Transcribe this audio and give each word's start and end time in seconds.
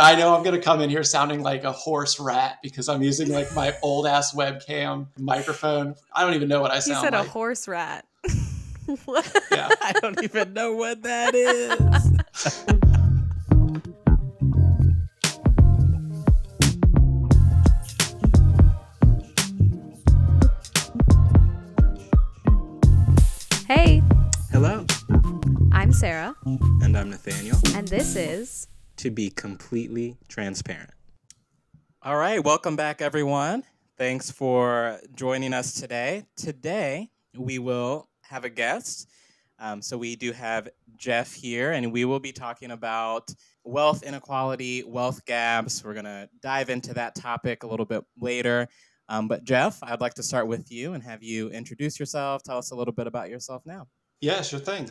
I 0.00 0.14
know 0.16 0.34
I'm 0.34 0.42
gonna 0.42 0.60
come 0.60 0.80
in 0.80 0.88
here 0.88 1.04
sounding 1.04 1.42
like 1.42 1.64
a 1.64 1.72
horse 1.72 2.18
rat 2.18 2.58
because 2.62 2.88
I'm 2.88 3.02
using 3.02 3.28
like 3.30 3.54
my 3.54 3.76
old 3.82 4.06
ass 4.06 4.34
webcam 4.34 5.06
microphone. 5.18 5.94
I 6.14 6.24
don't 6.24 6.32
even 6.34 6.48
know 6.48 6.62
what 6.62 6.70
I 6.70 6.78
sound. 6.78 6.84
He 6.84 6.90
sound 6.92 7.04
said 7.04 7.12
like. 7.18 7.26
a 7.26 7.30
horse 7.30 7.68
rat. 7.68 8.06
Yeah. 9.52 9.68
I 9.82 9.92
don't 10.00 10.20
even 10.24 10.52
know 10.52 10.72
what 10.74 11.02
that 11.04 11.32
is. 11.36 12.12
Hey, 23.68 24.02
Hello, 24.50 24.84
I'm 25.72 25.92
Sarah, 25.92 26.34
and 26.44 26.96
I'm 26.96 27.10
Nathaniel. 27.10 27.56
and 27.76 27.86
this 27.86 28.16
is 28.16 28.66
To 29.00 29.10
be 29.10 29.30
completely 29.30 30.18
transparent. 30.28 30.90
All 32.02 32.18
right, 32.18 32.44
welcome 32.44 32.76
back, 32.76 33.00
everyone. 33.00 33.62
Thanks 33.96 34.30
for 34.30 35.00
joining 35.14 35.54
us 35.54 35.72
today. 35.72 36.26
Today, 36.36 37.08
we 37.34 37.58
will 37.58 38.10
have 38.20 38.44
a 38.44 38.50
guest. 38.50 39.08
Um, 39.58 39.80
so, 39.80 39.96
we 39.96 40.16
do 40.16 40.32
have 40.32 40.68
Jeff 40.98 41.32
here, 41.32 41.72
and 41.72 41.94
we 41.94 42.04
will 42.04 42.20
be 42.20 42.30
talking 42.30 42.72
about 42.72 43.32
wealth 43.64 44.02
inequality, 44.02 44.84
wealth 44.84 45.24
gaps. 45.24 45.82
We're 45.82 45.94
going 45.94 46.04
to 46.04 46.28
dive 46.42 46.68
into 46.68 46.92
that 46.92 47.14
topic 47.14 47.62
a 47.62 47.66
little 47.66 47.86
bit 47.86 48.04
later. 48.20 48.68
Um, 49.08 49.28
but, 49.28 49.44
Jeff, 49.44 49.82
I'd 49.82 50.02
like 50.02 50.14
to 50.14 50.22
start 50.22 50.46
with 50.46 50.70
you 50.70 50.92
and 50.92 51.02
have 51.02 51.22
you 51.22 51.48
introduce 51.48 51.98
yourself. 51.98 52.42
Tell 52.42 52.58
us 52.58 52.70
a 52.70 52.76
little 52.76 52.92
bit 52.92 53.06
about 53.06 53.30
yourself 53.30 53.62
now. 53.64 53.86
Yeah, 54.22 54.42
sure 54.42 54.60
thing. 54.60 54.90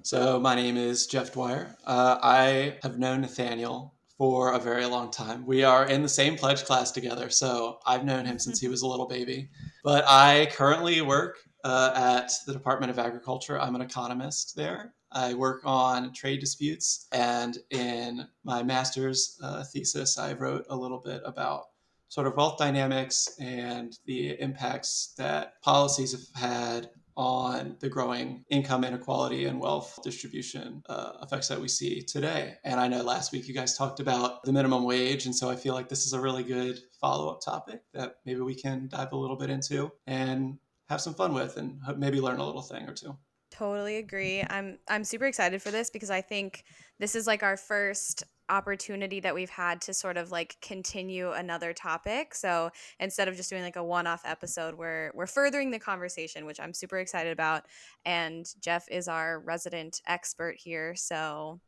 So 0.00 0.40
my 0.40 0.54
name 0.54 0.78
is 0.78 1.06
Jeff 1.06 1.34
Dwyer. 1.34 1.76
Uh, 1.84 2.18
I 2.22 2.78
have 2.82 2.98
known 2.98 3.20
Nathaniel 3.20 3.92
for 4.16 4.54
a 4.54 4.58
very 4.58 4.86
long 4.86 5.10
time. 5.10 5.44
We 5.44 5.62
are 5.62 5.86
in 5.86 6.00
the 6.00 6.08
same 6.08 6.36
pledge 6.36 6.64
class 6.64 6.90
together, 6.90 7.28
so 7.28 7.80
I've 7.84 8.06
known 8.06 8.24
him 8.24 8.38
since 8.38 8.58
he 8.58 8.68
was 8.68 8.80
a 8.80 8.86
little 8.86 9.06
baby. 9.06 9.50
But 9.84 10.04
I 10.08 10.48
currently 10.52 11.02
work 11.02 11.36
uh, 11.64 11.92
at 11.94 12.32
the 12.46 12.54
Department 12.54 12.90
of 12.90 12.98
Agriculture. 12.98 13.60
I'm 13.60 13.74
an 13.74 13.82
economist 13.82 14.56
there. 14.56 14.94
I 15.10 15.34
work 15.34 15.60
on 15.66 16.14
trade 16.14 16.40
disputes, 16.40 17.08
and 17.12 17.58
in 17.68 18.26
my 18.42 18.62
master's 18.62 19.38
uh, 19.42 19.64
thesis, 19.64 20.16
I 20.16 20.32
wrote 20.32 20.64
a 20.70 20.76
little 20.76 21.00
bit 21.04 21.20
about 21.26 21.64
sort 22.08 22.26
of 22.26 22.36
wealth 22.36 22.56
dynamics 22.56 23.36
and 23.38 23.98
the 24.06 24.40
impacts 24.40 25.12
that 25.18 25.60
policies 25.60 26.12
have 26.12 26.42
had 26.42 26.90
on 27.16 27.76
the 27.80 27.88
growing 27.88 28.44
income 28.50 28.84
inequality 28.84 29.46
and 29.46 29.60
wealth 29.60 29.98
distribution 30.02 30.82
uh, 30.88 31.12
effects 31.22 31.48
that 31.48 31.60
we 31.60 31.68
see 31.68 32.02
today. 32.02 32.54
And 32.64 32.80
I 32.80 32.88
know 32.88 33.02
last 33.02 33.32
week 33.32 33.48
you 33.48 33.54
guys 33.54 33.76
talked 33.76 34.00
about 34.00 34.42
the 34.44 34.52
minimum 34.52 34.84
wage. 34.84 35.26
And 35.26 35.34
so 35.34 35.50
I 35.50 35.56
feel 35.56 35.74
like 35.74 35.88
this 35.88 36.06
is 36.06 36.12
a 36.12 36.20
really 36.20 36.42
good 36.42 36.80
follow 37.00 37.28
up 37.28 37.40
topic 37.40 37.82
that 37.94 38.16
maybe 38.24 38.40
we 38.40 38.54
can 38.54 38.88
dive 38.88 39.12
a 39.12 39.16
little 39.16 39.36
bit 39.36 39.50
into 39.50 39.90
and 40.06 40.58
have 40.88 41.00
some 41.00 41.14
fun 41.14 41.34
with 41.34 41.56
and 41.56 41.78
maybe 41.96 42.20
learn 42.20 42.38
a 42.38 42.44
little 42.44 42.62
thing 42.62 42.88
or 42.88 42.94
two. 42.94 43.16
totally 43.50 43.96
agree. 43.96 44.42
I'm 44.48 44.78
I'm 44.88 45.04
super 45.04 45.26
excited 45.26 45.62
for 45.62 45.70
this 45.70 45.90
because 45.90 46.10
I 46.10 46.20
think 46.20 46.64
this 46.98 47.14
is 47.14 47.26
like 47.26 47.42
our 47.42 47.56
first 47.56 48.24
opportunity 48.52 49.18
that 49.20 49.34
we've 49.34 49.50
had 49.50 49.80
to 49.80 49.94
sort 49.94 50.18
of 50.18 50.30
like 50.30 50.56
continue 50.60 51.32
another 51.32 51.72
topic. 51.72 52.34
So 52.34 52.70
instead 53.00 53.26
of 53.26 53.34
just 53.34 53.48
doing 53.48 53.62
like 53.62 53.76
a 53.76 53.82
one-off 53.82 54.22
episode, 54.24 54.74
we're 54.74 55.10
we're 55.14 55.26
furthering 55.26 55.70
the 55.70 55.78
conversation, 55.78 56.44
which 56.44 56.60
I'm 56.60 56.74
super 56.74 56.98
excited 56.98 57.32
about. 57.32 57.64
And 58.04 58.46
Jeff 58.60 58.86
is 58.90 59.08
our 59.08 59.40
resident 59.40 60.02
expert 60.06 60.56
here, 60.58 60.94
so 60.94 61.60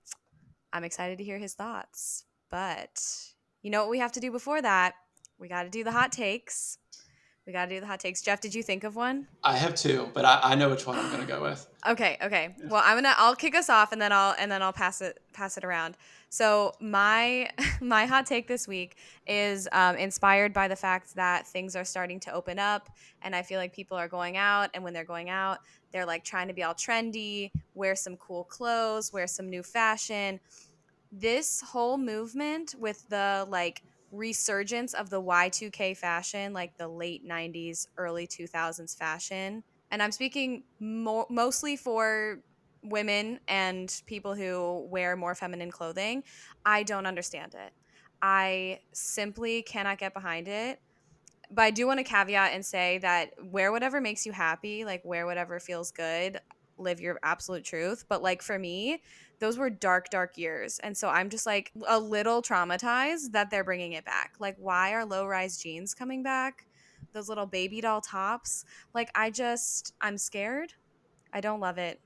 I'm 0.73 0.85
excited 0.85 1.19
to 1.19 1.25
hear 1.25 1.39
his 1.39 1.55
thoughts. 1.55 2.25
But 2.51 3.03
you 3.63 3.71
know 3.71 3.81
what 3.81 3.91
we 3.91 3.99
have 3.99 4.13
to 4.13 4.21
do 4.21 4.31
before 4.31 4.61
that? 4.61 4.95
We 5.39 5.49
got 5.49 5.63
to 5.65 5.71
do 5.71 5.83
the 5.83 5.93
hot 5.93 6.13
takes. 6.13 6.79
We 7.47 7.53
got 7.53 7.67
to 7.67 7.75
do 7.75 7.81
the 7.81 7.87
hot 7.87 8.01
takes. 8.01 8.23
Jeff, 8.23 8.41
did 8.41 8.55
you 8.55 8.63
think 8.63 8.85
of 8.85 8.97
one? 8.97 9.29
I 9.43 9.57
have 9.57 9.75
two, 9.75 10.09
but 10.15 10.25
I, 10.25 10.41
I 10.43 10.55
know 10.55 10.71
which 10.71 10.87
one 10.87 10.99
I'm 10.99 11.11
going 11.11 11.21
to 11.21 11.27
go 11.27 11.43
with. 11.43 11.67
Okay, 11.87 12.17
okay. 12.23 12.57
Well, 12.71 12.81
I'm 12.83 12.97
gonna 12.97 13.13
I'll 13.19 13.37
kick 13.37 13.55
us 13.55 13.69
off 13.69 13.93
and 13.93 14.01
then 14.01 14.11
I'll 14.11 14.35
and 14.39 14.51
then 14.51 14.63
I'll 14.63 14.73
pass 14.73 15.03
it 15.03 15.21
pass 15.35 15.59
it 15.59 15.65
around. 15.65 15.99
So 16.35 16.73
my 16.81 17.49
my 17.81 18.07
hot 18.07 18.27
take 18.27 18.49
this 18.49 18.67
week 18.67 18.97
is 19.25 19.69
um, 19.71 19.95
inspired 19.95 20.53
by 20.53 20.67
the 20.67 20.75
fact 20.75 21.15
that 21.15 21.47
things 21.47 21.77
are 21.77 21.85
starting 21.85 22.19
to 22.21 22.33
open 22.33 22.59
up, 22.59 22.89
and 23.23 23.37
I 23.37 23.43
feel 23.43 23.61
like 23.61 23.73
people 23.73 23.97
are 23.97 24.09
going 24.09 24.37
out, 24.37 24.71
and 24.75 24.83
when 24.83 24.93
they're 24.93 25.05
going 25.05 25.31
out, 25.31 25.61
they're 25.93 26.05
like 26.05 26.25
trying 26.25 26.49
to 26.49 26.55
be 26.55 26.65
all 26.65 26.75
trendy, 26.75 27.53
wear 27.75 27.95
some 27.95 28.17
cool 28.17 28.43
clothes, 28.43 29.13
wear 29.13 29.29
some 29.29 29.49
new 29.49 29.63
fashion. 29.63 30.41
This 31.13 31.61
whole 31.61 31.99
movement 31.99 32.75
with 32.77 33.09
the 33.09 33.47
like 33.49 33.85
resurgence 34.11 34.93
of 34.93 35.11
the 35.11 35.21
Y2K 35.21 35.95
fashion, 35.95 36.53
like 36.53 36.77
the 36.79 36.89
late 36.89 37.25
90s, 37.25 37.87
early 37.97 38.27
2000s 38.27 38.97
fashion. 38.97 39.63
And 39.93 40.03
I'm 40.03 40.11
speaking 40.11 40.65
mo- 40.81 41.27
mostly 41.31 41.77
for 41.77 42.43
women 42.85 43.41
and 43.49 44.03
people 44.07 44.35
who 44.35 44.87
wear 44.91 45.17
more 45.17 45.35
feminine 45.35 45.71
clothing. 45.71 46.23
I 46.65 46.83
don't 46.83 47.07
understand 47.07 47.55
it. 47.55 47.73
I 48.23 48.81
simply 48.93 49.63
cannot 49.63 49.99
get 49.99 50.15
behind 50.15 50.49
it. 50.49 50.81
But 51.51 51.63
I 51.63 51.71
do 51.71 51.87
want 51.87 51.99
to 51.99 52.05
caveat 52.05 52.53
and 52.53 52.65
say 52.65 52.99
that 52.99 53.31
wear 53.43 53.71
whatever 53.71 54.01
makes 54.01 54.25
you 54.25 54.33
happy, 54.33 54.85
like 54.85 55.05
wear 55.05 55.27
whatever 55.27 55.61
feels 55.61 55.91
good, 55.91 56.41
live 56.79 57.01
your 57.01 57.19
absolute 57.23 57.65
truth. 57.65 58.05
But 58.09 58.23
like 58.23 58.43
for 58.43 58.59
me, 58.59 59.03
those 59.41 59.59
were 59.59 59.71
dark, 59.71 60.11
dark 60.11 60.39
years. 60.39 60.79
And 60.81 60.97
so 60.97 61.09
I'm 61.09 61.29
just 61.29 61.47
like 61.47 61.71
a 61.87 61.99
little 61.99 62.41
traumatized 62.41 63.33
that 63.33 63.51
they're 63.51 63.65
bringing 63.65 63.93
it 63.93 64.05
back. 64.05 64.35
Like, 64.39 64.57
why 64.59 64.93
are 64.93 65.05
low 65.05 65.27
rise 65.27 65.59
jeans 65.59 65.95
coming 65.95 66.23
back? 66.23 66.67
Those 67.13 67.29
little 67.29 67.47
baby 67.47 67.81
doll 67.81 68.01
tops. 68.01 68.65
Like, 68.95 69.11
I 69.15 69.31
just, 69.31 69.95
I'm 70.01 70.19
scared. 70.19 70.73
I 71.33 71.41
don't 71.41 71.61
love 71.61 71.79
it. 71.79 72.01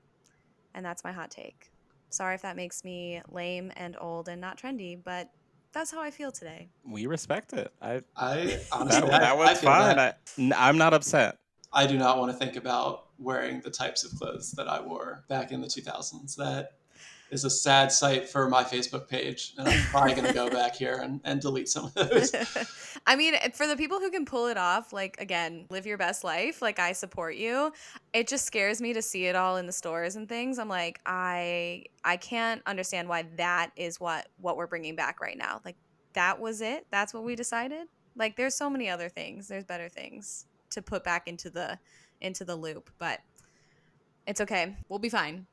And 0.73 0.85
that's 0.85 1.03
my 1.03 1.11
hot 1.11 1.31
take. 1.31 1.71
Sorry 2.09 2.35
if 2.35 2.41
that 2.41 2.55
makes 2.55 2.83
me 2.83 3.21
lame 3.29 3.71
and 3.75 3.95
old 3.99 4.29
and 4.29 4.41
not 4.41 4.57
trendy, 4.57 4.97
but 5.03 5.29
that's 5.73 5.91
how 5.91 6.01
I 6.01 6.09
feel 6.11 6.31
today. 6.31 6.69
We 6.83 7.05
respect 7.05 7.53
it. 7.53 7.71
I, 7.81 8.01
I 8.15 8.59
honestly, 8.71 9.07
that, 9.09 9.13
I- 9.13 9.19
that 9.19 9.37
was 9.37 9.59
feel 9.59 9.69
fine. 9.69 9.95
that. 9.95 9.99
I, 10.37 10.41
n- 10.41 10.53
I'm 10.57 10.77
not 10.77 10.93
upset. 10.93 11.37
I 11.71 11.85
do 11.85 11.97
not 11.99 12.17
want 12.17 12.31
to 12.31 12.37
think 12.37 12.55
about 12.55 13.05
wearing 13.19 13.61
the 13.61 13.69
types 13.69 14.03
of 14.03 14.17
clothes 14.17 14.51
that 14.53 14.67
I 14.67 14.81
wore 14.81 15.23
back 15.29 15.51
in 15.51 15.61
the 15.61 15.67
2000s. 15.67 16.35
That 16.37 16.71
is 17.31 17.43
a 17.43 17.49
sad 17.49 17.91
sight 17.91 18.27
for 18.27 18.49
my 18.49 18.63
Facebook 18.63 19.07
page. 19.07 19.53
And 19.57 19.67
I'm 19.67 19.81
probably 19.83 20.13
going 20.13 20.27
to 20.27 20.33
go 20.33 20.49
back 20.49 20.75
here 20.75 20.99
and, 21.01 21.21
and 21.23 21.39
delete 21.39 21.69
some 21.69 21.85
of 21.85 21.93
those. 21.93 22.33
I 23.07 23.15
mean, 23.15 23.35
for 23.53 23.67
the 23.67 23.75
people 23.75 23.99
who 23.99 24.09
can 24.09 24.25
pull 24.25 24.47
it 24.47 24.57
off, 24.57 24.91
like 24.93 25.15
again, 25.19 25.65
live 25.69 25.85
your 25.85 25.97
best 25.97 26.23
life, 26.23 26.61
like 26.61 26.79
I 26.79 26.91
support 26.91 27.35
you. 27.35 27.71
It 28.13 28.27
just 28.27 28.45
scares 28.45 28.81
me 28.81 28.93
to 28.93 29.01
see 29.01 29.25
it 29.25 29.35
all 29.35 29.57
in 29.57 29.65
the 29.65 29.71
stores 29.71 30.15
and 30.15 30.27
things. 30.27 30.59
I'm 30.59 30.69
like, 30.69 30.99
I 31.05 31.85
I 32.03 32.17
can't 32.17 32.61
understand 32.65 33.07
why 33.07 33.25
that 33.37 33.71
is 33.75 33.99
what 33.99 34.27
what 34.39 34.57
we're 34.57 34.67
bringing 34.67 34.95
back 34.95 35.21
right 35.21 35.37
now. 35.37 35.61
Like 35.63 35.75
that 36.13 36.39
was 36.39 36.61
it. 36.61 36.87
That's 36.91 37.13
what 37.13 37.23
we 37.23 37.35
decided. 37.35 37.87
Like 38.15 38.35
there's 38.35 38.55
so 38.55 38.69
many 38.69 38.89
other 38.89 39.09
things. 39.09 39.47
There's 39.47 39.63
better 39.63 39.89
things 39.89 40.45
to 40.71 40.81
put 40.81 41.03
back 41.03 41.27
into 41.27 41.49
the 41.49 41.79
into 42.21 42.43
the 42.43 42.55
loop, 42.55 42.89
but 42.97 43.19
it's 44.27 44.41
okay. 44.41 44.75
We'll 44.89 44.99
be 44.99 45.09
fine. 45.09 45.47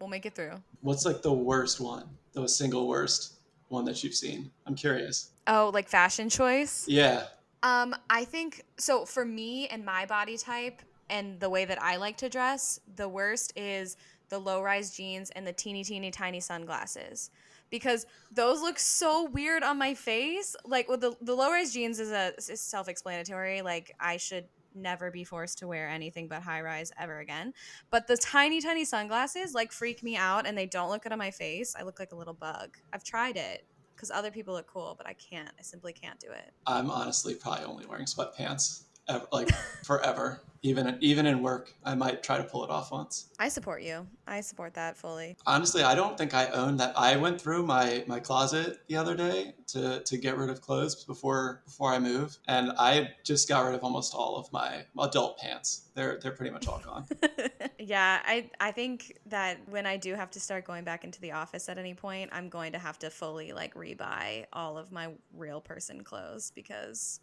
We'll 0.00 0.08
make 0.08 0.24
it 0.24 0.34
through. 0.34 0.54
What's 0.80 1.04
like 1.04 1.22
the 1.22 1.32
worst 1.32 1.78
one? 1.78 2.08
The 2.32 2.48
single 2.48 2.88
worst 2.88 3.34
one 3.68 3.84
that 3.84 4.02
you've 4.02 4.14
seen? 4.14 4.50
I'm 4.66 4.74
curious. 4.74 5.30
Oh, 5.46 5.70
like 5.74 5.88
fashion 5.88 6.28
choice? 6.28 6.86
Yeah. 6.88 7.24
Um, 7.62 7.94
I 8.08 8.24
think 8.24 8.64
so 8.78 9.04
for 9.04 9.24
me 9.24 9.68
and 9.68 9.84
my 9.84 10.06
body 10.06 10.38
type 10.38 10.80
and 11.10 11.38
the 11.38 11.50
way 11.50 11.66
that 11.66 11.82
I 11.82 11.96
like 11.96 12.16
to 12.18 12.28
dress, 12.28 12.80
the 12.96 13.08
worst 13.08 13.52
is 13.56 13.96
the 14.30 14.38
low 14.38 14.62
rise 14.62 14.96
jeans 14.96 15.30
and 15.30 15.46
the 15.46 15.52
teeny 15.52 15.84
teeny 15.84 16.10
tiny 16.10 16.40
sunglasses. 16.40 17.30
Because 17.68 18.06
those 18.32 18.62
look 18.62 18.78
so 18.78 19.28
weird 19.28 19.62
on 19.62 19.78
my 19.78 19.94
face. 19.94 20.56
Like 20.64 20.88
with 20.88 21.02
the, 21.02 21.14
the 21.20 21.34
low 21.34 21.50
rise 21.50 21.72
jeans 21.72 22.00
is 22.00 22.10
a 22.10 22.32
is 22.38 22.60
self 22.60 22.88
explanatory. 22.88 23.60
Like 23.60 23.94
I 24.00 24.16
should 24.16 24.46
never 24.74 25.10
be 25.10 25.24
forced 25.24 25.58
to 25.58 25.68
wear 25.68 25.88
anything 25.88 26.28
but 26.28 26.42
high 26.42 26.60
rise 26.60 26.92
ever 26.98 27.18
again. 27.18 27.52
But 27.90 28.06
the 28.06 28.16
tiny 28.16 28.60
tiny 28.60 28.84
sunglasses 28.84 29.54
like 29.54 29.72
freak 29.72 30.02
me 30.02 30.16
out 30.16 30.46
and 30.46 30.56
they 30.56 30.66
don't 30.66 30.90
look 30.90 31.02
good 31.02 31.12
on 31.12 31.18
my 31.18 31.30
face. 31.30 31.74
I 31.78 31.82
look 31.82 31.98
like 31.98 32.12
a 32.12 32.16
little 32.16 32.34
bug. 32.34 32.76
I've 32.92 33.04
tried 33.04 33.36
it 33.36 33.66
because 33.94 34.10
other 34.10 34.30
people 34.30 34.54
look 34.54 34.66
cool, 34.66 34.94
but 34.96 35.06
I 35.06 35.14
can't. 35.14 35.50
I 35.58 35.62
simply 35.62 35.92
can't 35.92 36.18
do 36.18 36.28
it. 36.30 36.52
I'm 36.66 36.90
honestly 36.90 37.34
probably 37.34 37.64
only 37.64 37.86
wearing 37.86 38.06
sweatpants 38.06 38.84
ever, 39.10 39.26
like 39.32 39.50
forever. 39.84 40.40
Even 40.62 40.98
even 41.00 41.24
in 41.24 41.42
work, 41.42 41.72
I 41.86 41.94
might 41.94 42.22
try 42.22 42.36
to 42.36 42.44
pull 42.44 42.64
it 42.64 42.70
off 42.70 42.92
once. 42.92 43.30
I 43.38 43.48
support 43.48 43.82
you. 43.82 44.06
I 44.26 44.42
support 44.42 44.74
that 44.74 44.94
fully. 44.94 45.38
Honestly, 45.46 45.82
I 45.82 45.94
don't 45.94 46.18
think 46.18 46.34
I 46.34 46.48
own 46.48 46.76
that. 46.76 46.92
I 46.98 47.16
went 47.16 47.40
through 47.40 47.62
my 47.62 48.04
my 48.06 48.20
closet 48.20 48.80
the 48.86 48.96
other 48.96 49.16
day 49.16 49.54
to 49.68 50.02
to 50.02 50.16
get 50.18 50.36
rid 50.36 50.50
of 50.50 50.60
clothes 50.60 51.02
before 51.02 51.62
before 51.64 51.90
I 51.90 51.98
move, 51.98 52.36
and 52.46 52.72
I 52.78 53.08
just 53.24 53.48
got 53.48 53.64
rid 53.64 53.74
of 53.74 53.82
almost 53.82 54.14
all 54.14 54.36
of 54.36 54.52
my 54.52 54.84
adult 55.00 55.38
pants. 55.38 55.88
They're 55.94 56.18
they're 56.20 56.32
pretty 56.32 56.52
much 56.52 56.68
all 56.68 56.82
gone. 56.84 57.06
yeah, 57.78 58.20
I 58.26 58.50
I 58.60 58.70
think 58.70 59.16
that 59.26 59.66
when 59.66 59.86
I 59.86 59.96
do 59.96 60.14
have 60.14 60.30
to 60.32 60.40
start 60.40 60.66
going 60.66 60.84
back 60.84 61.04
into 61.04 61.22
the 61.22 61.32
office 61.32 61.70
at 61.70 61.78
any 61.78 61.94
point, 61.94 62.28
I'm 62.34 62.50
going 62.50 62.72
to 62.72 62.78
have 62.78 62.98
to 62.98 63.08
fully 63.08 63.52
like 63.52 63.72
rebuy 63.72 64.44
all 64.52 64.76
of 64.76 64.92
my 64.92 65.08
real 65.32 65.62
person 65.62 66.04
clothes 66.04 66.52
because 66.54 67.20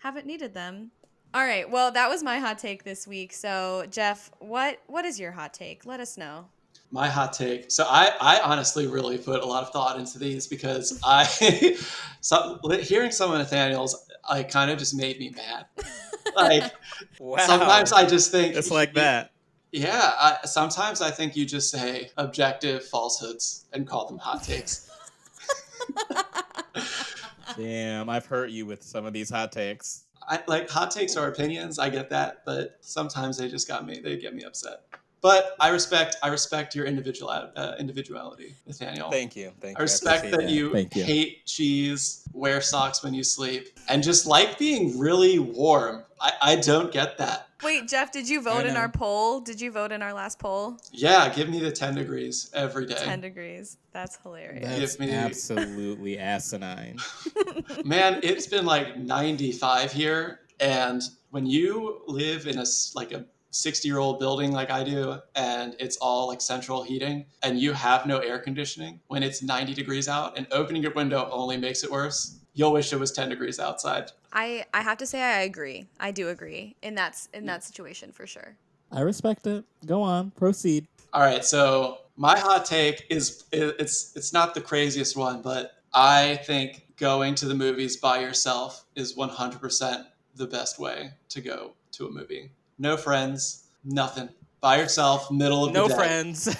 haven't 0.00 0.26
needed 0.26 0.54
them. 0.54 0.90
All 1.32 1.44
right. 1.44 1.68
Well, 1.70 1.92
that 1.92 2.08
was 2.08 2.22
my 2.22 2.38
hot 2.38 2.58
take 2.58 2.82
this 2.82 3.06
week. 3.06 3.32
So, 3.32 3.86
Jeff, 3.90 4.30
what 4.40 4.80
what 4.88 5.04
is 5.04 5.20
your 5.20 5.32
hot 5.32 5.54
take? 5.54 5.86
Let 5.86 6.00
us 6.00 6.16
know. 6.16 6.46
My 6.92 7.08
hot 7.08 7.32
take. 7.32 7.70
So 7.70 7.84
I, 7.88 8.10
I 8.20 8.40
honestly 8.40 8.88
really 8.88 9.16
put 9.16 9.42
a 9.42 9.46
lot 9.46 9.62
of 9.62 9.70
thought 9.70 9.98
into 10.00 10.18
these 10.18 10.48
because 10.48 10.98
I, 11.04 11.24
so, 12.20 12.58
hearing 12.82 13.12
some 13.12 13.30
of 13.30 13.38
Nathaniel's, 13.38 14.10
I 14.28 14.42
kind 14.42 14.72
of 14.72 14.78
just 14.78 14.96
made 14.96 15.20
me 15.20 15.30
mad. 15.30 15.66
Like 16.34 16.72
Wow. 17.20 17.38
sometimes 17.46 17.92
I 17.92 18.06
just 18.06 18.32
think 18.32 18.56
it's 18.56 18.72
like 18.72 18.94
that. 18.94 19.30
Yeah, 19.70 20.12
I, 20.18 20.38
sometimes 20.46 21.00
I 21.00 21.12
think 21.12 21.36
you 21.36 21.46
just 21.46 21.70
say 21.70 22.10
objective 22.16 22.84
falsehoods 22.86 23.66
and 23.72 23.86
call 23.86 24.08
them 24.08 24.18
hot 24.18 24.42
takes. 24.42 24.90
Damn, 27.56 28.08
I've 28.08 28.26
hurt 28.26 28.50
you 28.50 28.66
with 28.66 28.82
some 28.82 29.06
of 29.06 29.12
these 29.12 29.30
hot 29.30 29.52
takes. 29.52 30.06
I 30.28 30.40
like 30.46 30.68
hot 30.68 30.90
takes 30.90 31.16
are 31.16 31.28
opinions. 31.28 31.78
I 31.78 31.88
get 31.88 32.10
that, 32.10 32.42
but 32.44 32.78
sometimes 32.80 33.36
they 33.38 33.48
just 33.48 33.66
got 33.66 33.86
me. 33.86 34.00
They 34.00 34.16
get 34.16 34.34
me 34.34 34.44
upset. 34.44 34.82
But 35.22 35.54
I 35.60 35.68
respect. 35.68 36.16
I 36.22 36.28
respect 36.28 36.74
your 36.74 36.86
individual 36.86 37.30
uh, 37.30 37.74
individuality, 37.78 38.54
Nathaniel. 38.66 39.10
Thank 39.10 39.36
you. 39.36 39.52
Thank 39.60 39.76
you. 39.76 39.76
I 39.76 39.80
you. 39.80 39.82
respect 39.82 40.18
appreciate 40.24 40.46
that 40.46 40.50
you, 40.50 40.72
Thank 40.72 40.96
you. 40.96 41.04
hate 41.04 41.44
cheese, 41.44 42.26
wear 42.32 42.60
socks 42.62 43.02
when 43.02 43.12
you 43.12 43.22
sleep, 43.22 43.68
and 43.88 44.02
just 44.02 44.26
like 44.26 44.58
being 44.58 44.98
really 44.98 45.38
warm. 45.38 46.04
I, 46.20 46.32
I 46.40 46.56
don't 46.56 46.90
get 46.90 47.18
that. 47.18 47.49
Wait, 47.62 47.88
Jeff, 47.88 48.10
did 48.10 48.28
you 48.28 48.40
vote 48.42 48.64
in 48.66 48.76
our 48.76 48.88
poll? 48.88 49.40
Did 49.40 49.60
you 49.60 49.70
vote 49.70 49.92
in 49.92 50.02
our 50.02 50.12
last 50.12 50.38
poll? 50.38 50.78
Yeah, 50.92 51.32
give 51.34 51.48
me 51.48 51.60
the 51.60 51.70
ten 51.70 51.94
degrees 51.94 52.50
every 52.54 52.86
day. 52.86 52.94
10 52.94 53.20
degrees. 53.20 53.76
That's 53.92 54.16
hilarious. 54.22 54.64
That's 54.64 54.96
Give 54.96 55.08
me- 55.08 55.14
absolutely 55.14 56.18
asinine. 56.18 56.98
Man, 57.84 58.20
it's 58.22 58.46
been 58.46 58.64
like 58.64 58.96
95 58.96 59.92
here, 59.92 60.40
and 60.58 61.02
when 61.30 61.46
you 61.46 62.02
live 62.06 62.46
in 62.46 62.58
a 62.58 62.64
like 62.94 63.12
a 63.12 63.24
60 63.50 63.88
year 63.88 63.98
old 63.98 64.18
building 64.18 64.52
like 64.52 64.70
I 64.70 64.84
do, 64.84 65.18
and 65.34 65.74
it's 65.78 65.96
all 65.98 66.28
like 66.28 66.40
central 66.40 66.82
heating, 66.82 67.26
and 67.42 67.58
you 67.58 67.72
have 67.72 68.06
no 68.06 68.18
air 68.18 68.38
conditioning 68.38 69.00
when 69.08 69.22
it's 69.22 69.42
90 69.42 69.74
degrees 69.74 70.08
out, 70.08 70.36
and 70.36 70.46
opening 70.52 70.82
your 70.82 70.92
window 70.92 71.28
only 71.32 71.56
makes 71.56 71.82
it 71.84 71.90
worse. 71.90 72.39
You'll 72.54 72.72
wish 72.72 72.92
it 72.92 72.98
was 72.98 73.12
10 73.12 73.28
degrees 73.28 73.58
outside. 73.58 74.10
I 74.32 74.64
I 74.74 74.82
have 74.82 74.98
to 74.98 75.06
say 75.06 75.22
I 75.22 75.42
agree. 75.42 75.86
I 75.98 76.10
do 76.10 76.28
agree 76.28 76.76
in 76.82 76.94
that 76.96 77.26
in 77.32 77.46
that 77.46 77.64
situation 77.64 78.12
for 78.12 78.26
sure. 78.26 78.56
I 78.92 79.00
respect 79.00 79.46
it. 79.46 79.64
Go 79.86 80.02
on, 80.02 80.32
proceed. 80.32 80.86
All 81.12 81.22
right, 81.22 81.44
so 81.44 81.98
my 82.16 82.38
hot 82.38 82.64
take 82.64 83.06
is 83.08 83.44
it's 83.52 84.14
it's 84.16 84.32
not 84.32 84.54
the 84.54 84.60
craziest 84.60 85.16
one, 85.16 85.42
but 85.42 85.76
I 85.94 86.36
think 86.44 86.86
going 86.96 87.34
to 87.36 87.46
the 87.46 87.54
movies 87.54 87.96
by 87.96 88.20
yourself 88.20 88.84
is 88.94 89.16
100% 89.16 90.04
the 90.36 90.46
best 90.46 90.78
way 90.78 91.12
to 91.30 91.40
go 91.40 91.72
to 91.92 92.06
a 92.06 92.10
movie. 92.10 92.50
No 92.78 92.96
friends, 92.96 93.64
nothing. 93.84 94.28
By 94.60 94.78
yourself, 94.78 95.30
middle 95.30 95.64
of 95.64 95.72
No 95.72 95.88
the 95.88 95.88
day. 95.88 95.94
friends. 95.96 96.56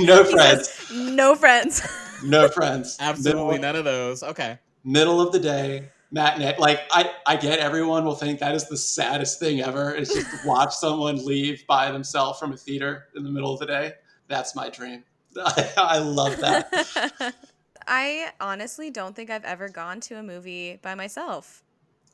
no 0.00 0.24
friends. 0.24 0.90
no 0.90 1.34
friends. 1.36 1.82
No 2.24 2.48
friends. 2.48 2.96
Absolutely 3.00 3.44
Middle, 3.44 3.60
none 3.60 3.76
of 3.76 3.84
those. 3.84 4.22
Okay. 4.22 4.58
Middle 4.84 5.20
of 5.20 5.32
the 5.32 5.38
day, 5.38 5.88
matinee. 6.10 6.56
Like 6.58 6.80
I, 6.92 7.10
I 7.26 7.36
get 7.36 7.58
everyone 7.58 8.04
will 8.04 8.14
think 8.14 8.38
that 8.40 8.54
is 8.54 8.68
the 8.68 8.76
saddest 8.76 9.38
thing 9.40 9.60
ever. 9.60 9.94
Is 9.94 10.08
just 10.12 10.30
to 10.30 10.46
watch 10.48 10.74
someone 10.76 11.24
leave 11.24 11.66
by 11.66 11.90
themselves 11.90 12.38
from 12.38 12.52
a 12.52 12.56
theater 12.56 13.06
in 13.16 13.24
the 13.24 13.30
middle 13.30 13.52
of 13.52 13.60
the 13.60 13.66
day. 13.66 13.92
That's 14.28 14.54
my 14.54 14.68
dream. 14.70 15.04
I, 15.36 15.70
I 15.76 15.98
love 15.98 16.38
that. 16.40 17.34
I 17.86 18.30
honestly 18.40 18.90
don't 18.90 19.14
think 19.16 19.30
I've 19.30 19.44
ever 19.44 19.68
gone 19.68 20.00
to 20.00 20.16
a 20.18 20.22
movie 20.22 20.78
by 20.82 20.94
myself. 20.94 21.62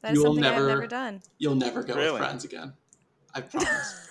That 0.02 0.12
is 0.12 0.18
You 0.18 0.24
will 0.24 0.30
something 0.34 0.42
never- 0.42 0.62
I've 0.62 0.68
never 0.76 0.86
done. 0.86 1.22
You'll 1.38 1.54
never 1.56 1.82
go 1.82 1.94
Really? 1.94 2.12
with 2.12 2.20
friends 2.20 2.44
again. 2.44 2.72
I 3.34 3.40
promise. 3.40 4.08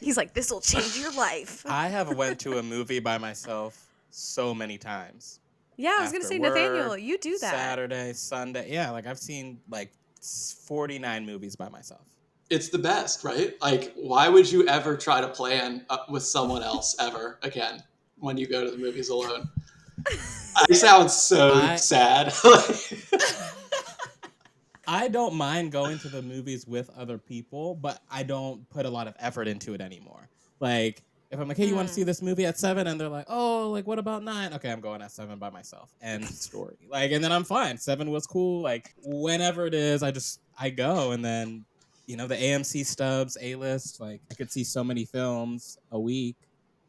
He's 0.00 0.16
like, 0.16 0.32
this 0.34 0.50
will 0.50 0.60
change 0.60 0.96
your 0.96 1.12
life. 1.14 1.64
I 1.66 1.88
have 1.88 2.14
went 2.16 2.38
to 2.40 2.58
a 2.58 2.62
movie 2.62 3.00
by 3.00 3.18
myself 3.18 3.88
so 4.10 4.54
many 4.54 4.78
times. 4.78 5.40
Yeah, 5.82 5.96
I 5.98 6.02
was 6.02 6.12
gonna 6.12 6.24
say, 6.24 6.38
work, 6.38 6.54
Nathaniel, 6.54 6.96
you 6.96 7.18
do 7.18 7.36
that. 7.38 7.50
Saturday, 7.52 8.12
Sunday. 8.12 8.72
Yeah, 8.72 8.90
like 8.90 9.06
I've 9.06 9.18
seen 9.18 9.60
like 9.68 9.92
49 10.66 11.26
movies 11.26 11.56
by 11.56 11.68
myself. 11.68 12.06
it's 12.50 12.68
the 12.68 12.78
best, 12.78 13.24
right? 13.24 13.54
Like, 13.60 13.92
why 13.96 14.28
would 14.28 14.50
you 14.50 14.66
ever 14.68 14.96
try 14.96 15.20
to 15.20 15.28
plan 15.28 15.84
uh, 15.90 15.98
with 16.08 16.22
someone 16.22 16.62
else 16.62 16.94
ever 17.00 17.38
again 17.42 17.82
when 18.18 18.36
you 18.36 18.46
go 18.46 18.64
to 18.64 18.70
the 18.70 18.78
movies 18.78 19.08
alone? 19.08 19.48
I 20.56 20.72
sound 20.74 21.10
so 21.10 21.54
I- 21.54 21.76
sad. 21.76 22.32
I 24.86 25.08
don't 25.08 25.34
mind 25.34 25.72
going 25.72 25.98
to 26.00 26.08
the 26.08 26.22
movies 26.22 26.66
with 26.66 26.90
other 26.96 27.16
people, 27.16 27.74
but 27.76 28.02
I 28.10 28.24
don't 28.24 28.68
put 28.68 28.84
a 28.84 28.90
lot 28.90 29.06
of 29.06 29.14
effort 29.18 29.46
into 29.48 29.74
it 29.74 29.80
anymore. 29.80 30.28
Like, 30.60 31.02
if 31.32 31.40
I'm 31.40 31.48
like, 31.48 31.56
hey, 31.56 31.66
you 31.66 31.74
want 31.74 31.88
to 31.88 31.92
Hmm. 31.92 31.96
see 31.96 32.02
this 32.04 32.22
movie 32.22 32.44
at 32.46 32.58
seven? 32.58 32.86
And 32.86 33.00
they're 33.00 33.08
like, 33.08 33.26
oh, 33.28 33.70
like, 33.70 33.86
what 33.86 33.98
about 33.98 34.22
nine? 34.22 34.52
Okay, 34.54 34.70
I'm 34.70 34.80
going 34.80 35.00
at 35.02 35.10
seven 35.10 35.38
by 35.38 35.50
myself. 35.50 35.90
End 36.02 36.24
story. 36.46 36.76
Like, 36.88 37.10
and 37.10 37.24
then 37.24 37.32
I'm 37.32 37.42
fine. 37.44 37.78
Seven 37.78 38.10
was 38.10 38.26
cool. 38.26 38.60
Like, 38.62 38.94
whenever 39.02 39.66
it 39.66 39.74
is, 39.74 40.02
I 40.02 40.10
just, 40.10 40.40
I 40.60 40.70
go. 40.70 41.12
And 41.12 41.24
then, 41.24 41.64
you 42.06 42.16
know, 42.16 42.26
the 42.26 42.36
AMC 42.36 42.84
stubs, 42.84 43.36
A 43.40 43.54
list, 43.54 44.00
like, 44.00 44.20
I 44.30 44.34
could 44.34 44.52
see 44.52 44.62
so 44.62 44.84
many 44.84 45.04
films 45.06 45.78
a 45.90 45.98
week. 45.98 46.36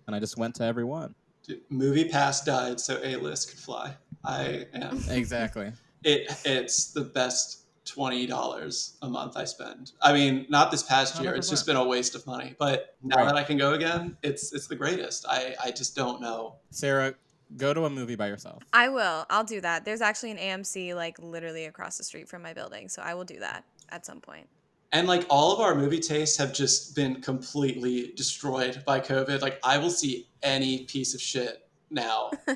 And 0.07 0.15
I 0.15 0.19
just 0.19 0.37
went 0.37 0.55
to 0.55 0.63
every 0.65 0.83
one. 0.83 1.15
Dude, 1.47 1.61
Movie 1.69 2.09
Pass 2.09 2.43
died 2.43 2.79
so 2.79 2.99
A 3.03 3.15
list 3.15 3.49
could 3.49 3.59
fly. 3.59 3.95
I 4.25 4.65
am. 4.73 5.01
Exactly. 5.09 5.71
It 6.05 6.27
it's 6.43 6.91
the 6.91 6.99
best 6.99 7.62
twenty 7.85 8.25
dollars 8.25 8.97
a 9.01 9.09
month 9.09 9.35
I 9.37 9.45
spend. 9.45 9.91
I 10.01 10.13
mean, 10.13 10.45
not 10.49 10.71
this 10.71 10.83
past 10.83 11.21
year. 11.21 11.33
It's 11.35 11.49
just 11.49 11.65
been 11.65 11.75
a 11.75 11.83
waste 11.85 12.15
of 12.15 12.25
money. 12.25 12.55
But 12.57 12.95
now 13.03 13.17
Right. 13.17 13.25
that 13.27 13.35
I 13.35 13.43
can 13.43 13.57
go 13.57 13.73
again, 13.73 14.17
it's 14.23 14.53
it's 14.53 14.67
the 14.67 14.75
greatest. 14.75 15.25
I 15.27 15.55
I 15.63 15.71
just 15.71 15.95
don't 15.95 16.21
know. 16.21 16.55
Sarah, 16.69 17.13
go 17.57 17.73
to 17.73 17.85
a 17.85 17.89
movie 17.89 18.15
by 18.15 18.27
yourself. 18.27 18.63
I 18.71 18.89
will. 18.89 19.25
I'll 19.29 19.43
do 19.43 19.61
that. 19.61 19.85
There's 19.85 20.01
actually 20.01 20.31
an 20.31 20.37
AMC 20.37 20.95
like 20.95 21.19
literally 21.19 21.65
across 21.65 21.97
the 21.97 22.03
street 22.03 22.27
from 22.29 22.41
my 22.41 22.53
building, 22.53 22.89
so 22.89 23.01
I 23.01 23.13
will 23.13 23.25
do 23.25 23.39
that 23.39 23.65
at 23.89 24.05
some 24.05 24.21
point. 24.21 24.47
And 24.91 25.07
like 25.07 25.25
all 25.29 25.51
of 25.51 25.59
our 25.59 25.73
movie 25.73 25.99
tastes 25.99 26.37
have 26.37 26.53
just 26.53 26.95
been 26.95 27.19
completely 27.21 28.13
destroyed 28.15 28.83
by 28.85 28.99
COVID. 28.99 29.41
Like 29.41 29.59
I 29.63 29.77
will 29.79 29.89
see 29.89 30.27
any 30.43 30.83
piece 30.85 31.13
of 31.15 31.21
shit 31.21 31.67
now. 31.93 32.31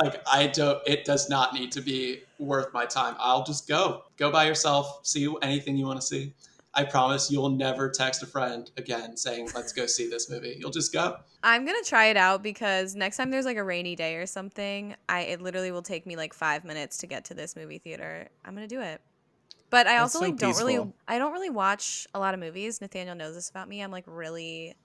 like 0.00 0.22
I 0.30 0.48
don't 0.48 0.80
it 0.86 1.04
does 1.04 1.28
not 1.28 1.54
need 1.54 1.72
to 1.72 1.80
be 1.80 2.22
worth 2.38 2.72
my 2.72 2.86
time. 2.86 3.14
I'll 3.18 3.44
just 3.44 3.68
go. 3.68 4.02
Go 4.16 4.30
by 4.30 4.46
yourself, 4.46 5.00
see 5.06 5.32
anything 5.42 5.76
you 5.76 5.86
want 5.86 6.00
to 6.00 6.06
see. 6.06 6.32
I 6.74 6.84
promise 6.84 7.30
you'll 7.30 7.48
never 7.48 7.90
text 7.90 8.22
a 8.22 8.26
friend 8.26 8.70
again 8.76 9.16
saying, 9.16 9.50
"Let's 9.54 9.72
go 9.72 9.86
see 9.86 10.08
this 10.08 10.30
movie." 10.30 10.56
You'll 10.58 10.70
just 10.70 10.92
go. 10.92 11.16
I'm 11.42 11.64
gonna 11.64 11.82
try 11.84 12.06
it 12.06 12.16
out 12.16 12.42
because 12.42 12.94
next 12.94 13.16
time 13.16 13.30
there's 13.30 13.46
like 13.46 13.56
a 13.56 13.64
rainy 13.64 13.96
day 13.96 14.16
or 14.16 14.26
something, 14.26 14.94
I 15.08 15.22
it 15.22 15.40
literally 15.40 15.72
will 15.72 15.82
take 15.82 16.06
me 16.06 16.16
like 16.16 16.32
five 16.32 16.64
minutes 16.64 16.98
to 16.98 17.06
get 17.06 17.24
to 17.26 17.34
this 17.34 17.56
movie 17.56 17.78
theater. 17.78 18.28
I'm 18.44 18.54
gonna 18.54 18.68
do 18.68 18.80
it. 18.80 19.00
But 19.70 19.86
I 19.86 19.94
That's 19.94 20.14
also 20.14 20.18
so 20.20 20.30
like 20.30 20.36
don't 20.36 20.56
really. 20.56 20.92
I 21.08 21.18
don't 21.18 21.32
really 21.32 21.50
watch 21.50 22.06
a 22.14 22.18
lot 22.18 22.34
of 22.34 22.40
movies. 22.40 22.80
Nathaniel 22.80 23.16
knows 23.16 23.34
this 23.34 23.50
about 23.50 23.68
me. 23.68 23.82
I'm 23.82 23.90
like 23.90 24.04
really 24.06 24.76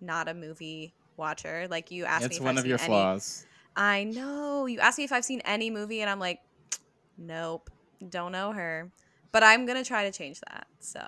not 0.00 0.28
a 0.28 0.34
movie 0.34 0.94
watcher. 1.16 1.66
Like 1.70 1.90
you 1.90 2.04
asked 2.04 2.22
me 2.22 2.26
It's 2.26 2.36
if 2.38 2.42
one 2.44 2.56
I've 2.58 2.64
of 2.64 2.66
your 2.66 2.78
any- 2.78 2.86
flaws. 2.86 3.46
I 3.76 4.04
know. 4.04 4.66
You 4.66 4.80
asked 4.80 4.98
me 4.98 5.04
if 5.04 5.12
I've 5.12 5.24
seen 5.24 5.40
any 5.44 5.68
movie 5.70 6.00
and 6.00 6.08
I'm 6.08 6.18
like, 6.18 6.40
nope, 7.18 7.70
don't 8.08 8.32
know 8.32 8.52
her. 8.52 8.90
But 9.32 9.42
I'm 9.42 9.66
gonna 9.66 9.84
try 9.84 10.04
to 10.04 10.16
change 10.16 10.40
that. 10.48 10.66
So 10.80 11.00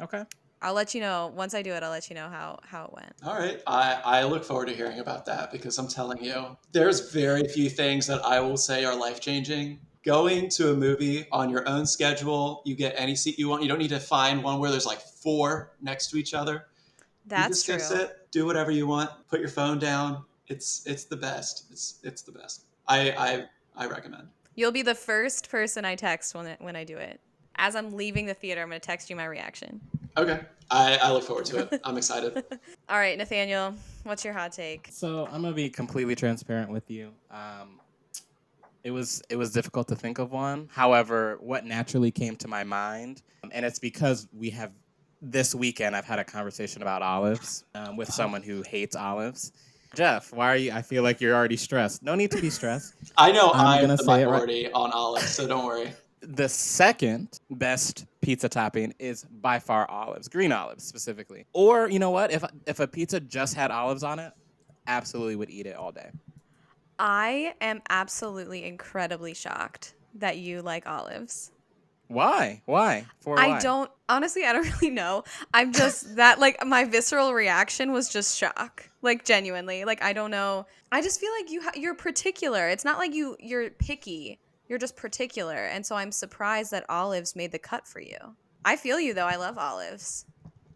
Okay. 0.00 0.24
I'll 0.60 0.74
let 0.74 0.94
you 0.94 1.00
know 1.00 1.32
once 1.34 1.54
I 1.54 1.62
do 1.62 1.72
it. 1.72 1.82
I'll 1.82 1.90
let 1.90 2.08
you 2.08 2.14
know 2.14 2.28
how 2.28 2.58
how 2.64 2.84
it 2.84 2.92
went. 2.92 3.12
All 3.24 3.36
right. 3.38 3.60
I, 3.66 4.00
I 4.04 4.24
look 4.24 4.44
forward 4.44 4.68
to 4.68 4.74
hearing 4.74 5.00
about 5.00 5.26
that 5.26 5.50
because 5.52 5.76
I'm 5.78 5.88
telling 5.88 6.22
you, 6.22 6.56
there's 6.72 7.10
very 7.12 7.46
few 7.48 7.68
things 7.68 8.06
that 8.06 8.24
I 8.24 8.40
will 8.40 8.56
say 8.56 8.84
are 8.84 8.94
life 8.94 9.20
changing. 9.20 9.80
Going 10.04 10.48
to 10.50 10.72
a 10.72 10.74
movie 10.74 11.26
on 11.32 11.48
your 11.48 11.68
own 11.68 11.86
schedule, 11.86 12.62
you 12.64 12.74
get 12.76 12.94
any 12.96 13.14
seat 13.14 13.38
you 13.38 13.48
want. 13.48 13.62
You 13.62 13.68
don't 13.68 13.78
need 13.78 13.88
to 13.90 14.00
find 14.00 14.42
one 14.42 14.58
where 14.58 14.70
there's 14.70 14.86
like 14.86 15.00
four 15.00 15.72
next 15.80 16.10
to 16.10 16.16
each 16.16 16.34
other. 16.34 16.66
That's 17.26 17.66
you 17.66 17.74
true. 17.74 17.80
just 17.80 17.92
go 17.92 17.98
sit, 17.98 18.21
do 18.32 18.46
whatever 18.46 18.72
you 18.72 18.88
want, 18.88 19.10
put 19.28 19.38
your 19.38 19.48
phone 19.48 19.78
down. 19.78 20.24
It's 20.48 20.84
it's 20.86 21.04
the 21.04 21.16
best. 21.16 21.66
It's 21.70 22.00
it's 22.02 22.22
the 22.22 22.32
best. 22.32 22.64
I 22.88 23.12
I, 23.12 23.44
I 23.76 23.86
recommend. 23.86 24.26
You'll 24.56 24.72
be 24.72 24.82
the 24.82 24.94
first 24.94 25.48
person 25.48 25.84
I 25.84 25.94
text 25.94 26.34
when 26.34 26.46
it, 26.46 26.60
when 26.60 26.74
I 26.74 26.82
do 26.82 26.96
it. 26.96 27.20
As 27.56 27.76
I'm 27.76 27.92
leaving 27.92 28.26
the 28.26 28.34
theater, 28.34 28.62
I'm 28.62 28.68
gonna 28.68 28.80
text 28.80 29.08
you 29.08 29.14
my 29.14 29.26
reaction. 29.26 29.80
Okay. 30.16 30.40
I, 30.70 30.96
I 30.96 31.12
look 31.12 31.22
forward 31.22 31.44
to 31.46 31.58
it. 31.60 31.80
I'm 31.84 31.96
excited. 31.96 32.44
All 32.88 32.98
right, 32.98 33.16
Nathaniel, 33.16 33.74
what's 34.04 34.24
your 34.24 34.34
hot 34.34 34.52
take? 34.52 34.88
So 34.90 35.26
I'm 35.26 35.42
gonna 35.42 35.52
be 35.52 35.70
completely 35.70 36.14
transparent 36.14 36.70
with 36.70 36.90
you. 36.90 37.12
Um, 37.30 37.80
it 38.84 38.90
was 38.90 39.22
it 39.30 39.36
was 39.36 39.52
difficult 39.52 39.88
to 39.88 39.94
think 39.94 40.18
of 40.18 40.32
one. 40.32 40.68
However, 40.72 41.38
what 41.40 41.64
naturally 41.64 42.10
came 42.10 42.36
to 42.36 42.48
my 42.48 42.64
mind, 42.64 43.22
um, 43.44 43.50
and 43.54 43.64
it's 43.64 43.78
because 43.78 44.26
we 44.32 44.50
have 44.50 44.72
this 45.22 45.54
weekend 45.54 45.94
I've 45.94 46.04
had 46.04 46.18
a 46.18 46.24
conversation 46.24 46.82
about 46.82 47.00
olives 47.00 47.64
um, 47.74 47.96
with 47.96 48.12
someone 48.12 48.42
who 48.42 48.62
hates 48.62 48.96
olives. 48.96 49.52
Jeff, 49.94 50.32
why 50.32 50.48
are 50.48 50.56
you? 50.56 50.72
I 50.72 50.82
feel 50.82 51.02
like 51.02 51.20
you're 51.20 51.34
already 51.34 51.56
stressed. 51.56 52.02
No 52.02 52.14
need 52.14 52.30
to 52.32 52.40
be 52.40 52.50
stressed. 52.50 52.94
I 53.16 53.30
know 53.30 53.50
I'm 53.52 53.66
I'm, 53.66 53.80
gonna 53.82 53.96
the 53.96 54.04
say 54.04 54.22
it 54.22 54.26
right- 54.26 54.70
on 54.74 54.90
olives, 54.90 55.28
so 55.30 55.46
don't 55.46 55.64
worry. 55.64 55.92
The 56.22 56.48
second 56.48 57.40
best 57.50 58.06
pizza 58.20 58.48
topping 58.48 58.94
is 58.98 59.24
by 59.24 59.58
far 59.58 59.90
olives, 59.90 60.28
green 60.28 60.52
olives 60.52 60.84
specifically. 60.84 61.46
Or 61.52 61.88
you 61.88 61.98
know 61.98 62.10
what? 62.10 62.32
If 62.32 62.44
if 62.66 62.80
a 62.80 62.86
pizza 62.86 63.20
just 63.20 63.54
had 63.54 63.70
olives 63.70 64.02
on 64.02 64.18
it, 64.18 64.32
absolutely 64.86 65.36
would 65.36 65.50
eat 65.50 65.66
it 65.66 65.76
all 65.76 65.92
day. 65.92 66.10
I 66.98 67.54
am 67.60 67.82
absolutely 67.90 68.64
incredibly 68.64 69.34
shocked 69.34 69.94
that 70.14 70.38
you 70.38 70.62
like 70.62 70.86
olives. 70.86 71.50
Why? 72.12 72.62
Why? 72.66 73.06
For 73.20 73.38
I 73.38 73.48
why? 73.48 73.60
don't 73.60 73.90
honestly 74.08 74.44
I 74.44 74.52
don't 74.52 74.70
really 74.80 74.90
know. 74.90 75.24
I'm 75.54 75.72
just 75.72 76.16
that 76.16 76.38
like 76.38 76.64
my 76.66 76.84
visceral 76.84 77.32
reaction 77.34 77.92
was 77.92 78.08
just 78.08 78.36
shock. 78.38 78.88
Like 79.02 79.24
genuinely. 79.24 79.84
Like 79.84 80.02
I 80.02 80.12
don't 80.12 80.30
know. 80.30 80.66
I 80.90 81.02
just 81.02 81.20
feel 81.20 81.30
like 81.40 81.50
you 81.50 81.62
ha- 81.62 81.72
you're 81.74 81.94
particular. 81.94 82.68
It's 82.68 82.84
not 82.84 82.98
like 82.98 83.14
you 83.14 83.36
you're 83.40 83.70
picky. 83.70 84.38
You're 84.68 84.78
just 84.78 84.96
particular. 84.96 85.56
And 85.56 85.84
so 85.84 85.96
I'm 85.96 86.12
surprised 86.12 86.70
that 86.70 86.84
olives 86.88 87.34
made 87.36 87.52
the 87.52 87.58
cut 87.58 87.86
for 87.86 88.00
you. 88.00 88.16
I 88.64 88.76
feel 88.76 89.00
you 89.00 89.12
though. 89.14 89.26
I 89.26 89.36
love 89.36 89.58
olives. 89.58 90.24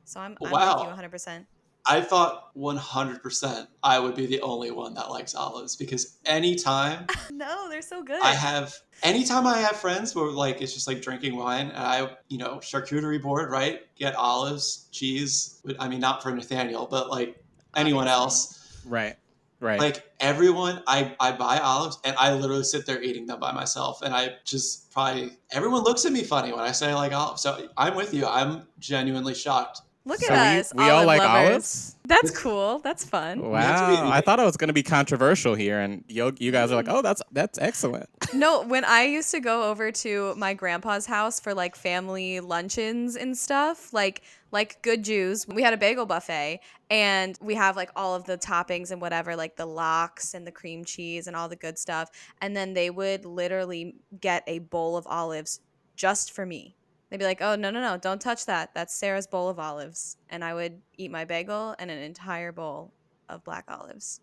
So 0.04 0.20
I'm, 0.20 0.36
I'm 0.44 0.50
Wow. 0.50 0.88
with 0.88 1.00
you 1.00 1.08
100%. 1.08 1.46
I 1.88 2.00
thought 2.00 2.54
100% 2.56 3.66
I 3.82 3.98
would 3.98 4.14
be 4.14 4.26
the 4.26 4.40
only 4.40 4.70
one 4.70 4.94
that 4.94 5.10
likes 5.10 5.34
olives 5.34 5.76
because 5.76 6.18
anytime 6.26 7.06
No, 7.30 7.68
they're 7.68 7.82
so 7.82 8.02
good. 8.02 8.20
I 8.22 8.32
have, 8.32 8.74
anytime 9.02 9.46
I 9.46 9.58
have 9.58 9.76
friends 9.76 10.14
where 10.14 10.30
like 10.30 10.62
it's 10.62 10.74
just 10.74 10.86
like 10.86 11.02
drinking 11.02 11.36
wine 11.36 11.68
and 11.68 11.78
I, 11.78 12.10
you 12.28 12.38
know, 12.38 12.56
charcuterie 12.56 13.22
board, 13.22 13.50
right? 13.50 13.82
Get 13.96 14.14
olives, 14.16 14.88
cheese. 14.90 15.60
I 15.78 15.88
mean, 15.88 16.00
not 16.00 16.22
for 16.22 16.32
Nathaniel, 16.32 16.86
but 16.90 17.10
like 17.10 17.42
anyone 17.76 18.08
else. 18.08 18.82
Right. 18.86 19.16
Right. 19.58 19.80
Like 19.80 20.04
everyone, 20.20 20.82
I, 20.86 21.14
I 21.18 21.32
buy 21.32 21.58
olives 21.58 21.98
and 22.04 22.14
I 22.18 22.34
literally 22.34 22.64
sit 22.64 22.84
there 22.84 23.02
eating 23.02 23.26
them 23.26 23.40
by 23.40 23.52
myself. 23.52 24.02
And 24.02 24.14
I 24.14 24.36
just 24.44 24.92
probably, 24.92 25.30
everyone 25.50 25.82
looks 25.82 26.04
at 26.04 26.12
me 26.12 26.24
funny 26.24 26.52
when 26.52 26.60
I 26.60 26.72
say 26.72 26.90
I 26.90 26.94
like 26.94 27.12
olives. 27.12 27.42
So 27.42 27.68
I'm 27.76 27.94
with 27.94 28.12
you. 28.12 28.26
I'm 28.26 28.66
genuinely 28.78 29.34
shocked. 29.34 29.80
Look 30.06 30.20
So 30.20 30.32
at 30.32 30.54
we- 30.54 30.60
us. 30.60 30.72
we 30.72 30.88
all 30.88 31.04
like 31.04 31.18
lovers. 31.18 31.48
olives? 31.50 31.96
That's 32.06 32.30
cool. 32.30 32.78
That's 32.78 33.04
fun. 33.04 33.40
have 33.52 33.80
to 33.80 33.86
be- 33.88 34.02
Wow, 34.02 34.10
I 34.12 34.20
thought 34.20 34.38
it 34.38 34.44
was 34.44 34.56
going 34.56 34.68
to 34.68 34.72
be 34.74 34.84
controversial 34.84 35.56
here, 35.56 35.80
and 35.80 36.04
you, 36.06 36.32
you 36.38 36.52
guys 36.52 36.70
are 36.70 36.76
like, 36.76 36.86
"Oh, 36.88 37.02
that's 37.02 37.20
that's 37.32 37.58
excellent." 37.58 38.08
No, 38.32 38.62
when 38.62 38.84
I 38.84 39.02
used 39.04 39.30
to 39.32 39.40
go 39.40 39.64
over 39.70 39.90
to 39.90 40.34
my 40.36 40.52
grandpa's 40.54 41.06
house 41.06 41.40
for 41.40 41.54
like 41.54 41.74
family 41.74 42.38
luncheons 42.40 43.16
and 43.16 43.36
stuff, 43.36 43.92
like 43.92 44.22
like 44.52 44.80
good 44.82 45.02
Jews, 45.02 45.46
we 45.48 45.62
had 45.62 45.74
a 45.74 45.76
bagel 45.76 46.06
buffet 46.06 46.60
and 46.88 47.36
we 47.40 47.54
have 47.56 47.74
like 47.76 47.90
all 47.96 48.14
of 48.14 48.24
the 48.24 48.38
toppings 48.38 48.92
and 48.92 49.00
whatever, 49.00 49.34
like 49.34 49.56
the 49.56 49.66
lox 49.66 50.34
and 50.34 50.46
the 50.46 50.52
cream 50.52 50.84
cheese 50.84 51.26
and 51.26 51.34
all 51.34 51.48
the 51.48 51.56
good 51.56 51.78
stuff. 51.78 52.10
And 52.40 52.56
then 52.56 52.74
they 52.74 52.90
would 52.90 53.24
literally 53.24 53.96
get 54.20 54.44
a 54.46 54.60
bowl 54.60 54.96
of 54.96 55.06
olives 55.08 55.60
just 55.96 56.30
for 56.32 56.46
me. 56.46 56.75
They'd 57.10 57.18
be 57.18 57.24
like, 57.24 57.40
"Oh, 57.40 57.54
no, 57.54 57.70
no, 57.70 57.80
no, 57.80 57.96
don't 57.96 58.20
touch 58.20 58.46
that. 58.46 58.74
That's 58.74 58.94
Sarah's 58.94 59.26
bowl 59.26 59.48
of 59.48 59.58
olives." 59.58 60.16
And 60.28 60.44
I 60.44 60.54
would 60.54 60.80
eat 60.96 61.10
my 61.10 61.24
bagel 61.24 61.74
and 61.78 61.90
an 61.90 61.98
entire 61.98 62.52
bowl 62.52 62.92
of 63.28 63.44
black 63.44 63.64
olives. 63.68 64.20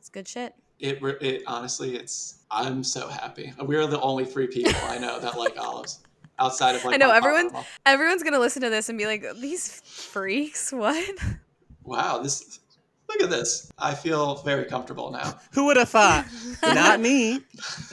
It's 0.00 0.08
good 0.08 0.26
shit. 0.26 0.54
It, 0.80 0.98
it 1.20 1.42
honestly, 1.46 1.96
it's, 1.96 2.40
I'm 2.50 2.84
so 2.84 3.08
happy. 3.08 3.52
We're 3.60 3.86
the 3.86 4.00
only 4.00 4.24
three 4.24 4.46
people 4.46 4.72
I 4.84 4.98
know 4.98 5.18
that 5.20 5.36
like 5.36 5.56
olives 5.58 6.00
outside 6.38 6.76
of 6.76 6.84
like, 6.84 6.94
I 6.94 6.96
know, 6.98 7.10
everyone. 7.10 7.46
everyone's- 7.46 7.66
Everyone's 7.86 8.22
gonna 8.22 8.38
listen 8.38 8.62
to 8.62 8.70
this 8.70 8.88
and 8.88 8.96
be 8.98 9.06
like, 9.06 9.24
"These 9.40 9.80
freaks, 9.84 10.72
what?" 10.72 11.04
Wow, 11.84 12.18
this, 12.18 12.60
look 13.08 13.22
at 13.22 13.30
this. 13.30 13.70
I 13.78 13.94
feel 13.94 14.36
very 14.42 14.64
comfortable 14.64 15.10
now. 15.10 15.38
Who 15.52 15.66
would 15.66 15.76
have 15.76 15.88
thought? 15.88 16.26
Not 16.62 17.00
me. 17.00 17.40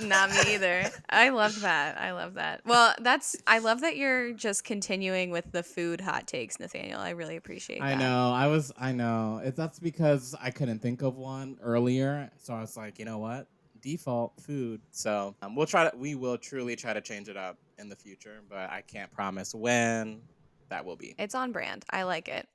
Not 0.02 0.30
me 0.30 0.56
either. 0.56 0.90
I 1.10 1.30
love 1.30 1.62
that. 1.62 2.00
I 2.00 2.12
love 2.12 2.36
that. 2.36 2.62
Well, 2.66 2.94
that's. 3.00 3.36
I 3.48 3.60
love 3.60 3.82
that 3.82 3.98
you're 3.98 4.34
just 4.34 4.64
continuing 4.64 5.32
with 5.32 5.52
the 5.52 5.64
food 5.64 6.02
hot 6.02 6.28
takes, 6.28 6.60
Nathaniel. 6.60 7.00
I 7.00 7.12
really 7.12 7.36
appreciate 7.36 7.80
that. 7.80 7.86
I 7.86 7.96
know. 7.96 8.32
I 8.32 8.48
was. 8.48 8.72
I 8.78 8.92
know. 8.92 9.42
It, 9.44 9.56
that's 9.56 9.80
because 9.80 10.36
I 10.42 10.52
couldn't 10.52 10.80
think 10.80 11.02
of 11.02 11.16
one 11.16 11.58
earlier, 11.62 12.30
so 12.38 12.54
I 12.54 12.62
was 12.62 12.76
like, 12.78 13.00
you 13.00 13.06
know 13.06 13.20
what? 13.20 13.48
Default 13.82 14.42
food. 14.42 14.82
So 14.92 15.36
um, 15.42 15.56
we'll 15.56 15.68
try 15.68 15.90
to. 15.90 15.96
We 15.96 16.16
will 16.16 16.38
truly 16.38 16.76
try 16.76 16.94
to 16.94 17.02
change 17.02 17.30
it 17.30 17.38
up 17.38 17.58
in 17.78 17.90
the 17.90 17.96
future, 17.96 18.42
but 18.50 18.70
I 18.70 18.84
can't 18.86 19.12
promise 19.12 19.54
when 19.54 20.22
that 20.70 20.86
will 20.86 20.96
be. 20.96 21.16
It's 21.18 21.36
on 21.36 21.52
brand. 21.52 21.86
I 21.90 22.04
like 22.04 22.28
it. 22.28 22.48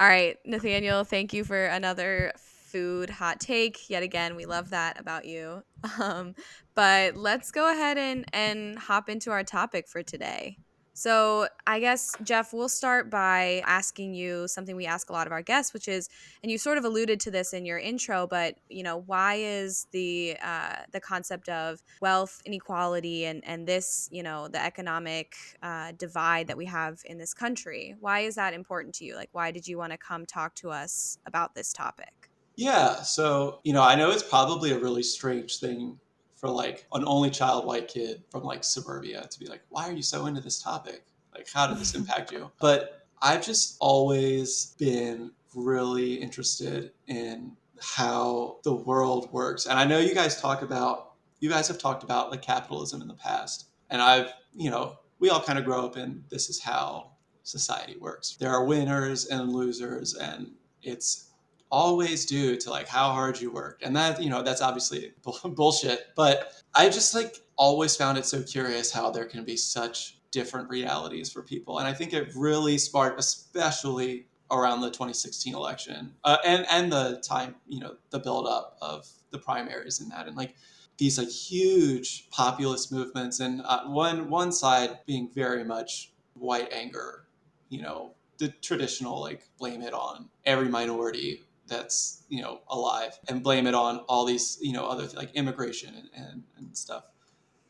All 0.00 0.08
right, 0.08 0.36
Nathaniel, 0.44 1.04
thank 1.04 1.32
you 1.32 1.44
for 1.44 1.66
another 1.66 2.32
food 2.36 3.10
hot 3.10 3.38
take. 3.38 3.90
Yet 3.90 4.02
again, 4.02 4.34
we 4.34 4.46
love 4.46 4.70
that 4.70 4.98
about 5.00 5.24
you. 5.24 5.62
Um, 6.00 6.36
but 6.76 7.16
let's 7.16 7.50
go 7.50 7.70
ahead 7.70 7.98
and, 7.98 8.24
and 8.32 8.78
hop 8.78 9.08
into 9.08 9.32
our 9.32 9.42
topic 9.42 9.88
for 9.88 10.02
today. 10.04 10.58
So, 10.94 11.48
I 11.66 11.80
guess, 11.80 12.14
Jeff, 12.22 12.52
we'll 12.52 12.68
start 12.68 13.10
by 13.10 13.62
asking 13.66 14.14
you 14.14 14.46
something 14.46 14.76
we 14.76 14.84
ask 14.84 15.08
a 15.08 15.12
lot 15.12 15.26
of 15.26 15.32
our 15.32 15.40
guests, 15.40 15.72
which 15.72 15.88
is, 15.88 16.10
and 16.42 16.52
you 16.52 16.58
sort 16.58 16.76
of 16.76 16.84
alluded 16.84 17.18
to 17.20 17.30
this 17.30 17.54
in 17.54 17.64
your 17.64 17.78
intro, 17.78 18.26
but 18.26 18.56
you 18.68 18.82
know, 18.82 18.98
why 19.06 19.36
is 19.36 19.86
the 19.92 20.36
uh, 20.44 20.76
the 20.92 21.00
concept 21.00 21.48
of 21.48 21.82
wealth 22.02 22.42
inequality 22.44 23.24
and 23.24 23.42
and 23.46 23.66
this, 23.66 24.08
you 24.12 24.22
know, 24.22 24.48
the 24.48 24.62
economic 24.62 25.34
uh, 25.62 25.92
divide 25.96 26.46
that 26.48 26.58
we 26.58 26.66
have 26.66 27.00
in 27.06 27.16
this 27.16 27.32
country, 27.32 27.96
why 28.00 28.20
is 28.20 28.34
that 28.34 28.52
important 28.52 28.94
to 28.96 29.04
you? 29.04 29.14
Like, 29.14 29.30
why 29.32 29.50
did 29.50 29.66
you 29.66 29.78
want 29.78 29.92
to 29.92 29.98
come 29.98 30.26
talk 30.26 30.54
to 30.56 30.70
us 30.70 31.18
about 31.26 31.54
this 31.54 31.72
topic? 31.72 32.30
Yeah, 32.56 33.00
so 33.02 33.60
you 33.64 33.72
know, 33.72 33.82
I 33.82 33.94
know 33.94 34.10
it's 34.10 34.22
probably 34.22 34.72
a 34.72 34.78
really 34.78 35.02
strange 35.02 35.58
thing 35.58 35.98
for 36.42 36.50
like 36.50 36.86
an 36.92 37.04
only 37.06 37.30
child 37.30 37.64
white 37.64 37.86
kid 37.86 38.24
from 38.28 38.42
like 38.42 38.64
suburbia 38.64 39.28
to 39.30 39.38
be 39.38 39.46
like, 39.46 39.62
why 39.68 39.88
are 39.88 39.92
you 39.92 40.02
so 40.02 40.26
into 40.26 40.40
this 40.40 40.60
topic? 40.60 41.04
Like, 41.32 41.46
how 41.54 41.68
did 41.68 41.78
this 41.78 41.94
impact 42.00 42.32
you? 42.32 42.50
But 42.60 43.06
I've 43.22 43.46
just 43.46 43.76
always 43.78 44.74
been 44.76 45.30
really 45.54 46.14
interested 46.14 46.90
in 47.06 47.52
how 47.80 48.56
the 48.64 48.74
world 48.74 49.32
works. 49.32 49.66
And 49.66 49.78
I 49.78 49.84
know 49.84 50.00
you 50.00 50.16
guys 50.16 50.40
talk 50.40 50.62
about, 50.62 51.12
you 51.38 51.48
guys 51.48 51.68
have 51.68 51.78
talked 51.78 52.02
about 52.02 52.32
like 52.32 52.42
capitalism 52.42 53.00
in 53.00 53.06
the 53.06 53.14
past. 53.14 53.66
And 53.88 54.02
I've, 54.02 54.32
you 54.52 54.68
know, 54.68 54.98
we 55.20 55.30
all 55.30 55.40
kind 55.40 55.60
of 55.60 55.64
grow 55.64 55.86
up 55.86 55.96
in 55.96 56.24
this 56.28 56.50
is 56.50 56.60
how 56.60 57.12
society 57.44 57.96
works. 58.00 58.36
There 58.40 58.50
are 58.50 58.64
winners 58.64 59.26
and 59.26 59.52
losers, 59.52 60.14
and 60.14 60.50
it's 60.82 61.28
always 61.72 62.26
due 62.26 62.54
to 62.54 62.70
like 62.70 62.86
how 62.86 63.10
hard 63.10 63.40
you 63.40 63.50
work 63.50 63.80
and 63.82 63.96
that 63.96 64.22
you 64.22 64.28
know 64.28 64.42
that's 64.42 64.60
obviously 64.60 65.10
bull- 65.22 65.40
bullshit 65.56 66.08
but 66.14 66.52
i 66.74 66.88
just 66.88 67.14
like 67.14 67.36
always 67.56 67.96
found 67.96 68.18
it 68.18 68.26
so 68.26 68.42
curious 68.42 68.92
how 68.92 69.10
there 69.10 69.24
can 69.24 69.42
be 69.42 69.56
such 69.56 70.18
different 70.30 70.68
realities 70.70 71.30
for 71.30 71.42
people. 71.42 71.78
And 71.78 71.88
i 71.88 71.92
think 71.94 72.12
it 72.12 72.32
really 72.36 72.76
sparked 72.76 73.18
especially 73.18 74.26
around 74.50 74.82
the 74.82 74.90
2016 74.90 75.54
election 75.54 76.14
uh, 76.24 76.36
and 76.44 76.66
and 76.70 76.92
the 76.92 77.22
time 77.26 77.54
you 77.66 77.80
know 77.80 77.96
the 78.10 78.18
build 78.18 78.46
up 78.46 78.76
of 78.82 79.08
the 79.30 79.38
primaries 79.38 80.00
and 80.00 80.12
that 80.12 80.28
and 80.28 80.36
like 80.36 80.54
these 80.98 81.16
like 81.16 81.30
huge 81.30 82.28
populist 82.30 82.92
movements 82.92 83.40
and 83.40 83.62
uh, 83.64 83.84
one 83.86 84.28
one 84.28 84.52
side 84.52 84.98
being 85.06 85.30
very 85.34 85.64
much 85.64 86.12
white 86.34 86.70
anger 86.70 87.26
you 87.70 87.80
know 87.80 88.12
the 88.36 88.48
traditional 88.60 89.20
like 89.20 89.48
blame 89.58 89.80
it 89.80 89.94
on 89.94 90.28
every 90.44 90.68
minority 90.68 91.40
that's 91.72 92.24
you 92.28 92.42
know 92.42 92.60
alive 92.68 93.18
and 93.28 93.42
blame 93.42 93.66
it 93.66 93.74
on 93.74 93.98
all 94.08 94.24
these 94.24 94.58
you 94.60 94.72
know 94.72 94.86
other 94.86 95.08
like 95.16 95.32
immigration 95.34 95.94
and, 95.94 96.08
and, 96.14 96.42
and 96.58 96.76
stuff. 96.76 97.04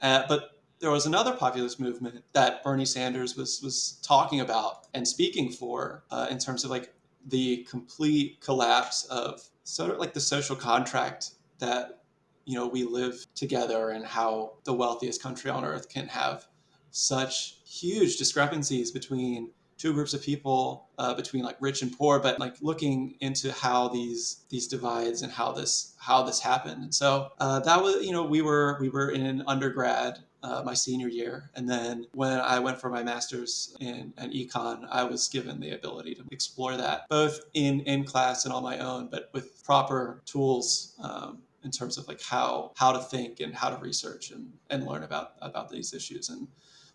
Uh, 0.02 0.25
but 0.28 0.59
there 0.80 0.90
was 0.90 1.06
another 1.06 1.32
populist 1.32 1.78
movement 1.78 2.25
that 2.32 2.62
bernie 2.64 2.85
sanders 2.85 3.37
was 3.37 3.62
was 3.62 3.99
talking 4.02 4.40
about 4.40 4.88
and 4.94 5.06
speaking 5.06 5.50
for 5.50 6.02
uh, 6.11 6.26
in 6.30 6.38
terms 6.38 6.64
of 6.64 6.71
like 6.71 6.92
the 7.28 7.64
complete 7.71 8.40
collapse 8.40 9.04
of 9.04 9.40
sort 9.62 9.92
of 9.92 9.99
like 9.99 10.12
the 10.12 10.21
social 10.21 10.56
contract 10.56 11.30
that 11.61 12.00
you 12.44 12.56
know 12.56 12.66
we 12.66 12.82
live 12.82 13.25
together 13.37 13.90
and 13.90 14.04
how 14.04 14.54
the 14.64 14.73
wealthiest 14.73 15.23
country 15.23 15.50
on 15.50 15.64
earth 15.64 15.88
can 15.88 16.09
have 16.09 16.47
such 16.90 17.59
huge 17.64 18.16
discrepancies 18.16 18.90
between 18.90 19.50
two 19.82 19.92
groups 19.92 20.14
of 20.14 20.22
people 20.22 20.88
uh, 20.98 21.12
between 21.14 21.42
like 21.42 21.56
rich 21.60 21.82
and 21.82 21.96
poor 21.98 22.20
but 22.20 22.38
like 22.38 22.54
looking 22.60 23.16
into 23.20 23.50
how 23.52 23.88
these 23.88 24.44
these 24.48 24.68
divides 24.68 25.22
and 25.22 25.32
how 25.32 25.50
this 25.50 25.94
how 25.98 26.22
this 26.22 26.38
happened 26.38 26.82
and 26.84 26.94
so 26.94 27.30
uh, 27.40 27.58
that 27.60 27.82
was 27.82 28.04
you 28.06 28.12
know 28.12 28.24
we 28.24 28.42
were 28.42 28.78
we 28.80 28.88
were 28.88 29.10
in 29.10 29.42
undergrad 29.46 30.20
uh, 30.42 30.60
my 30.64 30.74
senior 30.74 31.08
year. 31.08 31.50
And 31.54 31.68
then 31.68 32.06
when 32.14 32.40
I 32.40 32.58
went 32.58 32.80
for 32.80 32.90
my 32.90 33.02
master's 33.02 33.76
in 33.80 34.12
an 34.16 34.32
econ, 34.32 34.86
I 34.90 35.04
was 35.04 35.28
given 35.28 35.60
the 35.60 35.70
ability 35.70 36.16
to 36.16 36.24
explore 36.30 36.76
that 36.76 37.08
both 37.08 37.40
in, 37.54 37.80
in 37.82 38.04
class 38.04 38.44
and 38.44 38.52
on 38.52 38.62
my 38.62 38.78
own, 38.78 39.08
but 39.08 39.30
with 39.32 39.64
proper 39.64 40.20
tools 40.26 40.94
um, 41.00 41.42
in 41.64 41.70
terms 41.70 41.96
of 41.96 42.08
like 42.08 42.20
how 42.20 42.72
how 42.76 42.92
to 42.92 42.98
think 42.98 43.40
and 43.40 43.54
how 43.54 43.70
to 43.70 43.76
research 43.76 44.32
and, 44.32 44.52
and 44.70 44.86
learn 44.86 45.04
about 45.04 45.34
about 45.40 45.70
these 45.70 45.94
issues 45.94 46.28
and 46.28 46.48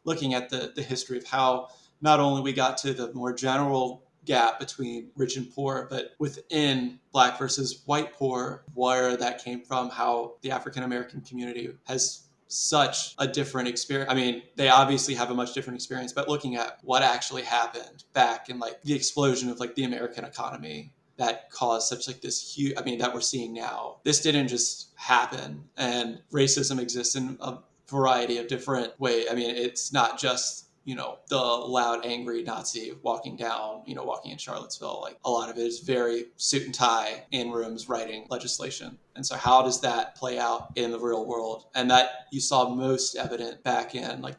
looking 0.03 0.33
at 0.33 0.49
the, 0.49 0.71
the 0.75 0.81
history 0.81 1.17
of 1.17 1.25
how 1.25 1.69
not 2.01 2.19
only 2.19 2.41
we 2.41 2.53
got 2.53 2.77
to 2.79 2.93
the 2.93 3.13
more 3.13 3.33
general 3.33 4.03
gap 4.25 4.59
between 4.59 5.09
rich 5.15 5.37
and 5.37 5.51
poor, 5.53 5.87
but 5.89 6.11
within 6.19 6.99
black 7.11 7.39
versus 7.39 7.81
white 7.85 8.13
poor, 8.13 8.63
where 8.73 9.17
that 9.17 9.43
came 9.43 9.61
from, 9.61 9.89
how 9.89 10.35
the 10.41 10.51
African 10.51 10.83
American 10.83 11.21
community 11.21 11.69
has 11.87 12.27
such 12.49 13.15
a 13.17 13.27
different 13.27 13.67
experience. 13.67 14.11
I 14.11 14.15
mean, 14.15 14.43
they 14.55 14.69
obviously 14.69 15.15
have 15.15 15.31
a 15.31 15.33
much 15.33 15.53
different 15.53 15.75
experience, 15.75 16.13
but 16.13 16.29
looking 16.29 16.55
at 16.55 16.79
what 16.83 17.03
actually 17.03 17.43
happened 17.43 18.03
back 18.13 18.49
in 18.49 18.59
like 18.59 18.81
the 18.83 18.93
explosion 18.93 19.49
of 19.49 19.59
like 19.59 19.75
the 19.75 19.83
American 19.83 20.23
economy 20.23 20.93
that 21.17 21.49
caused 21.49 21.87
such 21.87 22.07
like 22.07 22.21
this 22.21 22.55
huge 22.55 22.73
I 22.77 22.83
mean 22.83 22.99
that 22.99 23.13
we're 23.13 23.21
seeing 23.21 23.53
now. 23.53 23.97
This 24.03 24.21
didn't 24.21 24.47
just 24.47 24.91
happen 24.95 25.63
and 25.75 26.21
racism 26.31 26.79
exists 26.79 27.15
in 27.15 27.37
a 27.41 27.57
variety 27.89 28.37
of 28.37 28.47
different 28.47 28.97
ways. 28.99 29.25
I 29.29 29.33
mean, 29.33 29.55
it's 29.55 29.91
not 29.91 30.19
just 30.19 30.66
you 30.87 30.95
know 30.95 31.19
the 31.29 31.37
loud 31.37 32.05
angry 32.05 32.41
nazi 32.43 32.93
walking 33.03 33.35
down 33.35 33.83
you 33.85 33.93
know 33.93 34.03
walking 34.03 34.31
in 34.31 34.37
charlottesville 34.37 35.01
like 35.01 35.17
a 35.25 35.29
lot 35.29 35.49
of 35.49 35.57
it 35.57 35.67
is 35.67 35.81
very 35.81 36.25
suit 36.37 36.63
and 36.63 36.73
tie 36.73 37.23
in 37.31 37.51
rooms 37.51 37.89
writing 37.89 38.25
legislation. 38.29 38.97
And 39.15 39.25
so 39.25 39.35
how 39.35 39.61
does 39.63 39.81
that 39.81 40.15
play 40.15 40.37
out 40.37 40.71
in 40.75 40.91
the 40.91 40.99
real 40.99 41.25
world? 41.25 41.65
And 41.75 41.89
that 41.91 42.27
you 42.31 42.39
saw 42.39 42.69
most 42.69 43.15
evident 43.15 43.63
back 43.63 43.95
in 43.95 44.21
like 44.21 44.37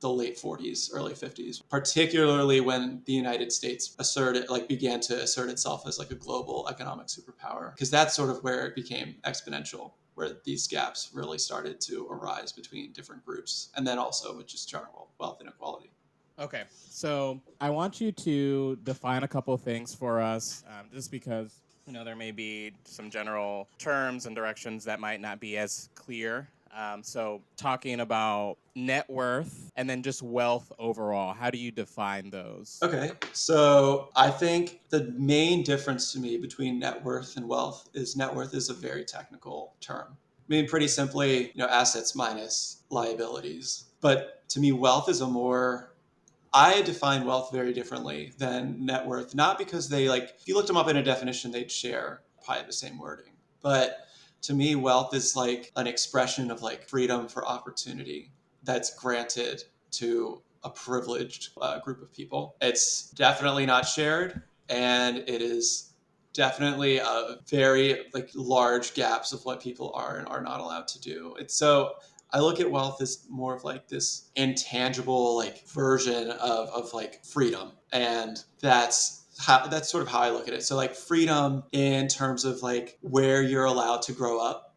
the 0.00 0.08
late 0.08 0.36
40s 0.36 0.90
early 0.92 1.12
50s 1.12 1.62
particularly 1.68 2.60
when 2.60 3.02
the 3.04 3.12
united 3.12 3.52
states 3.52 3.96
asserted 3.98 4.48
like 4.48 4.68
began 4.68 5.00
to 5.00 5.20
assert 5.20 5.50
itself 5.50 5.86
as 5.86 5.98
like 5.98 6.10
a 6.10 6.14
global 6.14 6.66
economic 6.70 7.08
superpower 7.08 7.72
because 7.74 7.90
that's 7.90 8.14
sort 8.14 8.30
of 8.30 8.42
where 8.44 8.66
it 8.66 8.74
became 8.74 9.16
exponential 9.24 9.92
where 10.18 10.30
these 10.44 10.66
gaps 10.66 11.10
really 11.14 11.38
started 11.38 11.80
to 11.80 12.08
arise 12.10 12.50
between 12.50 12.92
different 12.92 13.24
groups 13.24 13.70
and 13.76 13.86
then 13.86 13.98
also 13.98 14.36
with 14.36 14.48
just 14.48 14.68
general 14.68 15.08
wealth 15.20 15.40
inequality. 15.40 15.92
Okay, 16.40 16.64
so 16.90 17.40
I 17.60 17.70
want 17.70 18.00
you 18.00 18.10
to 18.10 18.76
define 18.82 19.22
a 19.22 19.28
couple 19.28 19.56
things 19.56 19.94
for 19.94 20.20
us, 20.20 20.64
um, 20.68 20.86
just 20.92 21.12
because 21.12 21.60
you 21.86 21.92
know 21.92 22.04
there 22.04 22.16
may 22.16 22.32
be 22.32 22.72
some 22.84 23.10
general 23.10 23.68
terms 23.78 24.26
and 24.26 24.34
directions 24.34 24.84
that 24.84 24.98
might 24.98 25.20
not 25.20 25.38
be 25.38 25.56
as 25.56 25.88
clear 25.94 26.48
um, 26.74 27.02
so, 27.02 27.42
talking 27.56 28.00
about 28.00 28.56
net 28.74 29.08
worth 29.08 29.70
and 29.76 29.88
then 29.88 30.02
just 30.02 30.22
wealth 30.22 30.70
overall, 30.78 31.34
how 31.34 31.50
do 31.50 31.58
you 31.58 31.70
define 31.70 32.30
those? 32.30 32.78
Okay, 32.82 33.12
so 33.32 34.10
I 34.14 34.30
think 34.30 34.80
the 34.90 35.12
main 35.16 35.62
difference 35.62 36.12
to 36.12 36.18
me 36.18 36.36
between 36.36 36.78
net 36.78 37.04
worth 37.04 37.36
and 37.36 37.48
wealth 37.48 37.88
is 37.94 38.16
net 38.16 38.34
worth 38.34 38.54
is 38.54 38.70
a 38.70 38.74
very 38.74 39.04
technical 39.04 39.74
term. 39.80 40.06
I 40.10 40.48
mean, 40.48 40.66
pretty 40.66 40.88
simply, 40.88 41.46
you 41.48 41.56
know, 41.56 41.66
assets 41.66 42.14
minus 42.14 42.82
liabilities. 42.90 43.84
But 44.00 44.48
to 44.50 44.60
me, 44.60 44.72
wealth 44.72 45.08
is 45.08 45.20
a 45.20 45.26
more 45.26 45.92
I 46.52 46.82
define 46.82 47.26
wealth 47.26 47.50
very 47.52 47.72
differently 47.72 48.32
than 48.38 48.84
net 48.86 49.06
worth, 49.06 49.34
not 49.34 49.58
because 49.58 49.88
they 49.88 50.08
like, 50.08 50.34
if 50.40 50.48
you 50.48 50.54
looked 50.54 50.68
them 50.68 50.76
up 50.76 50.88
in 50.88 50.96
a 50.96 51.02
definition, 51.02 51.50
they'd 51.50 51.70
share 51.70 52.22
probably 52.44 52.64
the 52.64 52.72
same 52.72 52.98
wording. 52.98 53.32
But 53.60 54.07
to 54.42 54.54
me, 54.54 54.74
wealth 54.74 55.14
is 55.14 55.34
like 55.36 55.72
an 55.76 55.86
expression 55.86 56.50
of 56.50 56.62
like 56.62 56.88
freedom 56.88 57.28
for 57.28 57.46
opportunity 57.46 58.32
that's 58.62 58.94
granted 58.94 59.62
to 59.92 60.42
a 60.64 60.70
privileged 60.70 61.50
uh, 61.60 61.80
group 61.80 62.02
of 62.02 62.12
people. 62.12 62.56
It's 62.60 63.10
definitely 63.10 63.66
not 63.66 63.86
shared, 63.86 64.42
and 64.68 65.18
it 65.18 65.42
is 65.42 65.94
definitely 66.32 66.98
a 66.98 67.38
very 67.48 68.06
like 68.14 68.30
large 68.34 68.94
gaps 68.94 69.32
of 69.32 69.44
what 69.44 69.60
people 69.60 69.92
are 69.94 70.18
and 70.18 70.28
are 70.28 70.42
not 70.42 70.60
allowed 70.60 70.86
to 70.88 71.00
do. 71.00 71.34
It's 71.38 71.54
so 71.54 71.94
I 72.30 72.40
look 72.40 72.60
at 72.60 72.70
wealth 72.70 73.00
as 73.00 73.26
more 73.30 73.56
of 73.56 73.64
like 73.64 73.88
this 73.88 74.30
intangible 74.36 75.36
like 75.36 75.66
version 75.68 76.30
of, 76.30 76.68
of 76.68 76.92
like 76.92 77.24
freedom. 77.24 77.72
And 77.92 78.42
that's 78.60 79.17
how, 79.38 79.66
that's 79.68 79.90
sort 79.90 80.02
of 80.02 80.08
how 80.08 80.20
I 80.20 80.30
look 80.30 80.48
at 80.48 80.54
it. 80.54 80.64
So 80.64 80.76
like 80.76 80.94
freedom 80.94 81.62
in 81.72 82.08
terms 82.08 82.44
of 82.44 82.62
like 82.62 82.98
where 83.00 83.42
you're 83.42 83.64
allowed 83.64 84.02
to 84.02 84.12
grow 84.12 84.40
up, 84.40 84.76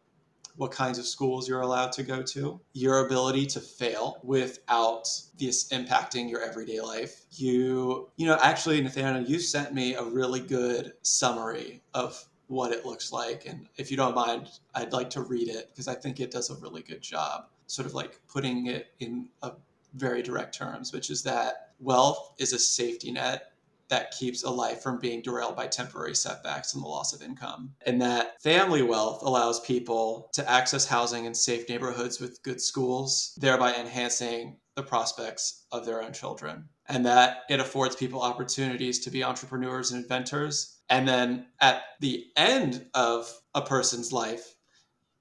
what 0.56 0.70
kinds 0.70 0.98
of 0.98 1.06
schools 1.06 1.48
you're 1.48 1.62
allowed 1.62 1.92
to 1.92 2.02
go 2.02 2.22
to, 2.22 2.60
your 2.72 3.06
ability 3.06 3.46
to 3.46 3.60
fail 3.60 4.20
without 4.22 5.08
this 5.38 5.68
impacting 5.70 6.30
your 6.30 6.42
everyday 6.42 6.80
life. 6.80 7.22
You, 7.30 8.10
you 8.16 8.26
know, 8.26 8.38
actually, 8.42 8.80
Nathaniel, 8.80 9.24
you 9.24 9.38
sent 9.40 9.74
me 9.74 9.94
a 9.94 10.04
really 10.04 10.40
good 10.40 10.92
summary 11.02 11.82
of 11.94 12.22
what 12.46 12.70
it 12.70 12.84
looks 12.84 13.12
like. 13.12 13.46
And 13.46 13.66
if 13.76 13.90
you 13.90 13.96
don't 13.96 14.14
mind, 14.14 14.48
I'd 14.74 14.92
like 14.92 15.10
to 15.10 15.22
read 15.22 15.48
it 15.48 15.70
because 15.70 15.88
I 15.88 15.94
think 15.94 16.20
it 16.20 16.30
does 16.30 16.50
a 16.50 16.54
really 16.56 16.82
good 16.82 17.00
job, 17.00 17.46
sort 17.66 17.86
of 17.86 17.94
like 17.94 18.20
putting 18.28 18.66
it 18.66 18.88
in 19.00 19.28
a 19.42 19.52
very 19.94 20.22
direct 20.22 20.54
terms, 20.54 20.92
which 20.92 21.10
is 21.10 21.22
that 21.22 21.70
wealth 21.80 22.34
is 22.38 22.52
a 22.52 22.58
safety 22.58 23.10
net 23.10 23.51
that 23.92 24.10
keeps 24.10 24.42
a 24.42 24.48
life 24.50 24.82
from 24.82 24.98
being 24.98 25.20
derailed 25.20 25.54
by 25.54 25.66
temporary 25.66 26.14
setbacks 26.14 26.72
and 26.72 26.82
the 26.82 26.88
loss 26.88 27.12
of 27.12 27.20
income. 27.20 27.74
And 27.84 28.00
that 28.00 28.42
family 28.42 28.80
wealth 28.80 29.22
allows 29.22 29.60
people 29.60 30.30
to 30.32 30.50
access 30.50 30.86
housing 30.86 31.26
in 31.26 31.34
safe 31.34 31.68
neighborhoods 31.68 32.18
with 32.18 32.42
good 32.42 32.58
schools, 32.58 33.36
thereby 33.38 33.74
enhancing 33.74 34.56
the 34.76 34.82
prospects 34.82 35.66
of 35.72 35.84
their 35.84 36.02
own 36.02 36.14
children. 36.14 36.70
And 36.88 37.04
that 37.04 37.42
it 37.50 37.60
affords 37.60 37.94
people 37.94 38.22
opportunities 38.22 38.98
to 39.00 39.10
be 39.10 39.22
entrepreneurs 39.22 39.90
and 39.90 40.02
inventors. 40.02 40.78
And 40.88 41.06
then 41.06 41.48
at 41.60 41.82
the 42.00 42.24
end 42.34 42.86
of 42.94 43.30
a 43.54 43.60
person's 43.60 44.10
life, 44.10 44.54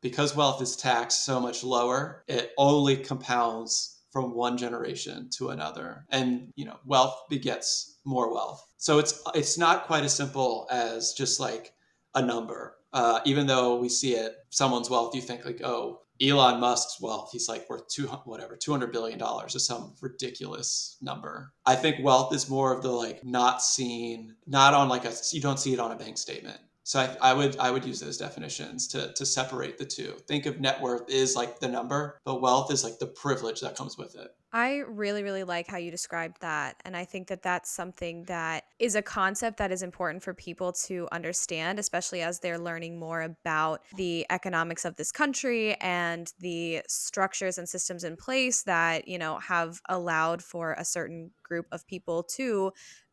because 0.02 0.34
wealth 0.34 0.62
is 0.62 0.78
taxed 0.78 1.26
so 1.26 1.42
much 1.42 1.62
lower, 1.62 2.24
it 2.30 2.54
only 2.58 2.96
compounds 2.96 4.01
from 4.12 4.36
one 4.36 4.58
generation 4.58 5.30
to 5.38 5.50
another. 5.50 6.06
And, 6.10 6.52
you 6.56 6.66
know, 6.66 6.78
wealth 6.86 7.24
begets 7.30 7.98
more 8.06 8.34
wealth. 8.34 8.66
So 8.78 9.00
it's 9.00 9.22
it's 9.34 9.58
not 9.58 9.86
quite 9.88 10.04
as 10.04 10.14
simple 10.14 10.68
as 10.72 11.14
just 11.14 11.40
like 11.40 11.74
a 12.16 12.22
number. 12.22 12.78
Uh, 12.94 13.22
even 13.26 13.48
though 13.48 13.78
we 13.78 13.88
see 13.88 14.16
it, 14.16 14.36
someone's 14.50 14.90
wealth, 14.90 15.16
you 15.16 15.22
think 15.22 15.46
like, 15.46 15.62
oh, 15.64 16.02
Elon 16.22 16.60
Musk's 16.60 17.02
wealth, 17.02 17.30
he's 17.32 17.50
like 17.50 17.68
worth 17.70 17.88
two 17.88 18.06
whatever, 18.26 18.56
two 18.56 18.72
hundred 18.72 18.92
billion 18.92 19.18
dollars, 19.18 19.56
is 19.56 19.66
some 19.66 19.96
ridiculous 20.02 20.98
number. 21.02 21.54
I 21.66 21.76
think 21.76 22.04
wealth 22.04 22.34
is 22.34 22.50
more 22.50 22.76
of 22.76 22.84
the 22.84 22.92
like 22.92 23.24
not 23.24 23.62
seen, 23.62 24.36
not 24.46 24.74
on 24.74 24.90
like 24.90 25.06
a 25.06 25.14
you 25.32 25.42
don't 25.42 25.60
see 25.60 25.74
it 25.74 25.80
on 25.80 25.92
a 25.92 25.96
bank 25.96 26.18
statement. 26.18 26.60
So 26.84 27.00
I, 27.00 27.16
I, 27.30 27.34
would 27.34 27.58
I 27.58 27.72
would 27.72 27.86
use 27.86 28.00
those 28.00 28.18
definitions 28.18 28.88
to 28.90 29.14
to 29.14 29.26
separate 29.26 29.78
the 29.78 29.86
two. 29.86 30.16
Think 30.28 30.46
of 30.46 30.60
net 30.60 30.82
worth 30.82 31.10
is 31.10 31.36
like 31.36 31.60
the 31.60 31.68
number, 31.68 32.20
but 32.26 32.42
wealth 32.42 32.72
is 32.72 32.84
like 32.84 32.98
the 33.00 33.08
privilege 33.08 33.62
that 33.62 33.76
comes 33.76 33.98
with 33.98 34.16
it. 34.16 34.36
I 34.54 34.78
really, 34.88 35.24
really 35.24 35.44
like 35.44 35.68
how 35.68 35.78
you 35.78 35.92
described 35.92 36.42
that. 36.42 36.76
And 36.84 36.98
I 36.98 37.06
think 37.06 37.28
that 37.28 37.42
that's 37.42 37.72
something 37.72 38.26
that 38.26 38.66
is 38.82 38.96
a 38.96 39.02
concept 39.02 39.58
that 39.58 39.72
is 39.72 39.84
important 39.84 40.24
for 40.24 40.34
people 40.34 40.74
to 40.74 41.08
understand, 41.12 41.78
especially 41.78 42.24
as 42.24 42.40
they're 42.40 42.58
learning 42.58 43.00
more 43.00 43.22
about 43.22 43.84
the 43.96 44.26
economics 44.32 44.86
of 44.86 44.96
this 44.96 45.12
country 45.12 45.76
and 45.76 46.34
the 46.40 46.82
structures 46.88 47.60
and 47.60 47.70
systems 47.70 48.04
in 48.04 48.18
place 48.18 48.64
that, 48.64 49.08
you 49.08 49.20
know, 49.20 49.38
have 49.38 49.80
allowed 49.88 50.42
for 50.42 50.74
a 50.74 50.84
certain 50.84 51.30
group 51.44 51.68
of 51.72 51.86
people 51.86 52.24
to 52.24 52.72